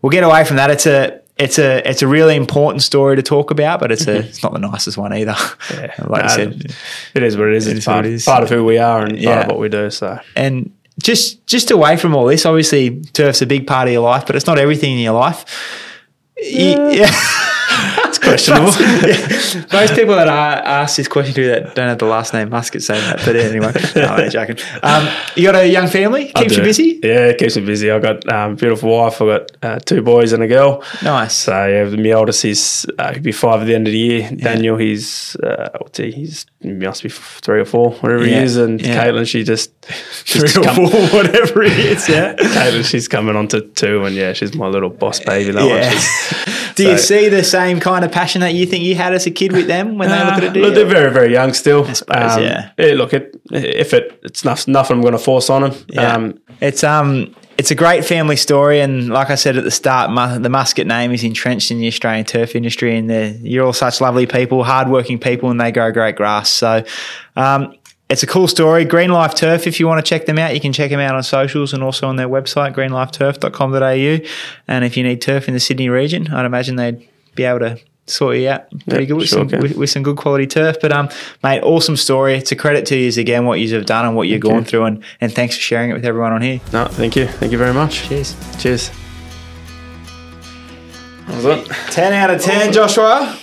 we'll 0.00 0.10
get 0.10 0.24
away 0.24 0.44
from 0.44 0.56
that. 0.56 0.70
It's 0.70 0.86
a 0.86 1.20
it's 1.38 1.58
a 1.58 1.88
it's 1.88 2.02
a 2.02 2.06
really 2.06 2.36
important 2.36 2.82
story 2.82 3.16
to 3.16 3.22
talk 3.22 3.50
about, 3.50 3.80
but 3.80 3.90
it's 3.90 4.06
a 4.06 4.18
mm-hmm. 4.18 4.28
it's 4.28 4.42
not 4.42 4.52
the 4.52 4.58
nicest 4.58 4.98
one 4.98 5.12
either. 5.14 5.34
like 6.06 6.24
I 6.24 6.36
said, 6.36 6.74
it 7.14 7.22
is 7.22 7.36
what 7.36 7.48
it 7.48 7.54
is. 7.54 7.66
It 7.66 7.78
It's 7.78 7.86
part, 7.86 8.06
it 8.06 8.12
is. 8.12 8.24
part 8.24 8.42
of 8.42 8.50
who 8.50 8.64
we 8.64 8.78
are 8.78 9.04
and 9.04 9.22
part 9.22 9.38
of 9.42 9.46
what 9.48 9.58
we 9.58 9.68
do. 9.68 9.90
So 9.90 10.18
and 10.36 10.72
just 11.02 11.46
just 11.46 11.70
away 11.70 11.96
from 11.96 12.14
all 12.14 12.26
this, 12.26 12.44
obviously 12.44 13.00
turf's 13.00 13.42
a 13.42 13.46
big 13.46 13.66
part 13.66 13.88
of 13.88 13.92
your 13.92 14.02
life, 14.02 14.26
but 14.26 14.36
it's 14.36 14.46
not 14.46 14.58
everything 14.58 14.92
in 14.92 14.98
your 14.98 15.14
life. 15.14 15.44
You- 16.36 16.90
yeah. 16.90 17.10
it's 18.08 18.18
questionable. 18.18 18.72
Yeah. 19.02 19.64
Most 19.72 19.94
people 19.94 20.14
that 20.14 20.28
I 20.28 20.54
ask 20.54 20.96
this 20.96 21.08
question 21.08 21.34
to 21.34 21.46
that 21.48 21.74
don't 21.74 21.88
have 21.88 21.98
the 21.98 22.04
last 22.06 22.32
name 22.32 22.50
Muscat 22.50 22.82
saying 22.82 23.00
that, 23.02 23.18
but 23.24 23.36
anyway, 23.36 23.72
no, 23.96 24.06
I'm 24.06 24.30
joking. 24.30 24.56
Um, 24.82 25.08
you 25.36 25.44
got 25.44 25.56
a 25.56 25.66
young 25.68 25.88
family, 25.88 26.30
keeps 26.32 26.56
you 26.56 26.62
busy. 26.62 27.00
Yeah, 27.02 27.26
it 27.28 27.38
keeps 27.38 27.56
me 27.56 27.64
busy. 27.64 27.90
I've 27.90 28.02
got 28.02 28.26
um, 28.32 28.52
a 28.52 28.54
beautiful 28.56 28.90
wife. 28.90 29.20
I've 29.20 29.28
got 29.28 29.50
uh, 29.62 29.78
two 29.80 30.02
boys 30.02 30.32
and 30.32 30.42
a 30.42 30.46
girl. 30.46 30.82
Nice. 31.02 31.34
So 31.34 31.66
yeah, 31.66 31.84
my 31.96 32.12
oldest 32.12 32.44
is 32.44 32.86
uh, 32.98 33.12
he'll 33.12 33.22
be 33.22 33.32
five 33.32 33.60
at 33.62 33.64
the 33.64 33.74
end 33.74 33.86
of 33.88 33.92
the 33.92 33.98
year. 33.98 34.30
Daniel, 34.30 34.76
he's 34.76 35.36
uh, 35.36 35.70
what's 35.80 35.98
he? 35.98 36.12
He's 36.12 36.46
he 36.60 36.72
must 36.72 37.02
be 37.02 37.08
three 37.08 37.60
or 37.60 37.64
four, 37.64 37.92
whatever 37.94 38.24
Yeah, 38.26 38.38
he 38.38 38.44
is. 38.44 38.56
And 38.56 38.80
yeah. 38.80 39.04
Caitlin, 39.04 39.26
she 39.26 39.42
just 39.44 39.72
Three 39.82 40.48
or 40.48 40.64
come- 40.64 40.76
four, 40.76 41.06
whatever 41.08 41.62
it 41.62 41.72
is. 41.78 42.08
Yeah. 42.08 42.34
Caitlin, 42.36 42.84
she's 42.84 43.08
coming 43.08 43.36
on 43.36 43.48
to 43.48 43.62
two, 43.62 44.04
and 44.04 44.14
yeah, 44.14 44.32
she's 44.32 44.54
my 44.54 44.68
little 44.68 44.90
boss 44.90 45.20
baby. 45.20 45.50
That 45.52 45.60
one. 45.60 45.68
Yeah. 45.70 45.90
She's, 45.90 46.61
Do 46.76 46.84
you 46.84 46.98
so- 46.98 47.04
see 47.04 47.28
the 47.28 47.44
same 47.44 47.80
kind 47.80 48.04
of 48.04 48.12
passion 48.12 48.40
that 48.40 48.54
you 48.54 48.66
think 48.66 48.84
you 48.84 48.94
had 48.94 49.14
as 49.14 49.26
a 49.26 49.30
kid 49.30 49.52
with 49.52 49.66
them 49.66 49.98
when 49.98 50.08
they 50.08 50.18
look 50.18 50.34
at 50.34 50.44
it? 50.44 50.56
Uh, 50.56 50.60
look, 50.66 50.74
they're 50.74 50.86
very, 50.86 51.12
very 51.12 51.32
young 51.32 51.52
still. 51.52 51.84
I 51.84 51.92
suppose, 51.92 52.38
yeah. 52.38 52.70
Look, 52.78 53.12
it, 53.12 53.40
if 53.50 53.92
it, 53.92 54.20
it's 54.22 54.44
nothing, 54.44 54.72
nothing 54.72 54.96
I'm 54.96 55.02
going 55.02 55.12
to 55.12 55.18
force 55.18 55.50
on 55.50 55.62
them. 55.62 55.74
Yeah. 55.88 56.14
Um, 56.14 56.40
it's 56.60 56.84
um 56.84 57.34
it's 57.58 57.70
a 57.70 57.74
great 57.74 58.04
family 58.04 58.36
story, 58.36 58.80
and 58.80 59.08
like 59.08 59.30
I 59.30 59.34
said 59.34 59.56
at 59.56 59.64
the 59.64 59.70
start, 59.70 60.10
mu- 60.10 60.42
the 60.42 60.48
Muscat 60.48 60.86
name 60.86 61.12
is 61.12 61.22
entrenched 61.22 61.70
in 61.70 61.78
the 61.78 61.86
Australian 61.86 62.24
turf 62.24 62.56
industry, 62.56 62.96
and 62.96 63.10
you're 63.46 63.66
all 63.66 63.72
such 63.72 64.00
lovely 64.00 64.26
people, 64.26 64.64
hardworking 64.64 65.18
people, 65.18 65.50
and 65.50 65.60
they 65.60 65.72
grow 65.72 65.92
great 65.92 66.16
grass. 66.16 66.48
So. 66.48 66.84
Um, 67.36 67.74
it's 68.12 68.22
a 68.22 68.26
cool 68.26 68.46
story. 68.46 68.84
Green 68.84 69.10
Life 69.10 69.34
Turf, 69.34 69.66
if 69.66 69.80
you 69.80 69.86
want 69.88 70.04
to 70.04 70.08
check 70.08 70.26
them 70.26 70.38
out, 70.38 70.54
you 70.54 70.60
can 70.60 70.72
check 70.72 70.90
them 70.90 71.00
out 71.00 71.14
on 71.14 71.22
socials 71.22 71.72
and 71.72 71.82
also 71.82 72.06
on 72.06 72.16
their 72.16 72.28
website, 72.28 72.74
greenlifeturf.com.au. 72.74 74.26
And 74.68 74.84
if 74.84 74.96
you 74.96 75.02
need 75.02 75.20
turf 75.22 75.48
in 75.48 75.54
the 75.54 75.60
Sydney 75.60 75.88
region, 75.88 76.28
I'd 76.32 76.44
imagine 76.46 76.76
they'd 76.76 77.08
be 77.34 77.44
able 77.44 77.60
to 77.60 77.78
sort 78.06 78.36
you 78.36 78.48
out 78.48 78.68
pretty 78.88 79.04
Yep, 79.04 79.08
good 79.08 79.16
with, 79.16 79.28
sure 79.28 79.48
some, 79.48 79.60
with, 79.60 79.76
with 79.76 79.90
some 79.90 80.02
good 80.02 80.16
quality 80.16 80.46
turf. 80.46 80.76
But 80.80 80.92
um, 80.92 81.08
mate, 81.42 81.62
awesome 81.62 81.96
story. 81.96 82.34
It's 82.34 82.52
a 82.52 82.56
credit 82.56 82.84
to 82.86 82.96
you 82.96 83.20
again 83.20 83.46
what 83.46 83.60
you 83.60 83.74
have 83.74 83.86
done 83.86 84.04
and 84.04 84.14
what 84.16 84.28
you're 84.28 84.40
Thank 84.40 84.52
gone 84.52 84.58
you. 84.62 84.64
through, 84.64 84.84
and, 84.84 85.04
and 85.20 85.32
thanks 85.32 85.56
for 85.56 85.62
sharing 85.62 85.90
it 85.90 85.94
with 85.94 86.04
everyone 86.04 86.32
on 86.32 86.42
here. 86.42 86.60
no, 86.72 86.86
thank 86.86 87.16
you, 87.16 87.26
thank 87.26 87.52
you 87.52 87.58
very 87.58 87.72
much. 87.72 88.08
Cheers. 88.08 88.36
Cheers. 88.58 88.90
That 91.28 91.36
was 91.36 91.44
it. 91.46 91.66
10 91.92 92.12
out 92.12 92.30
of 92.30 92.40
10, 92.40 92.72
Joshua. 92.72 93.38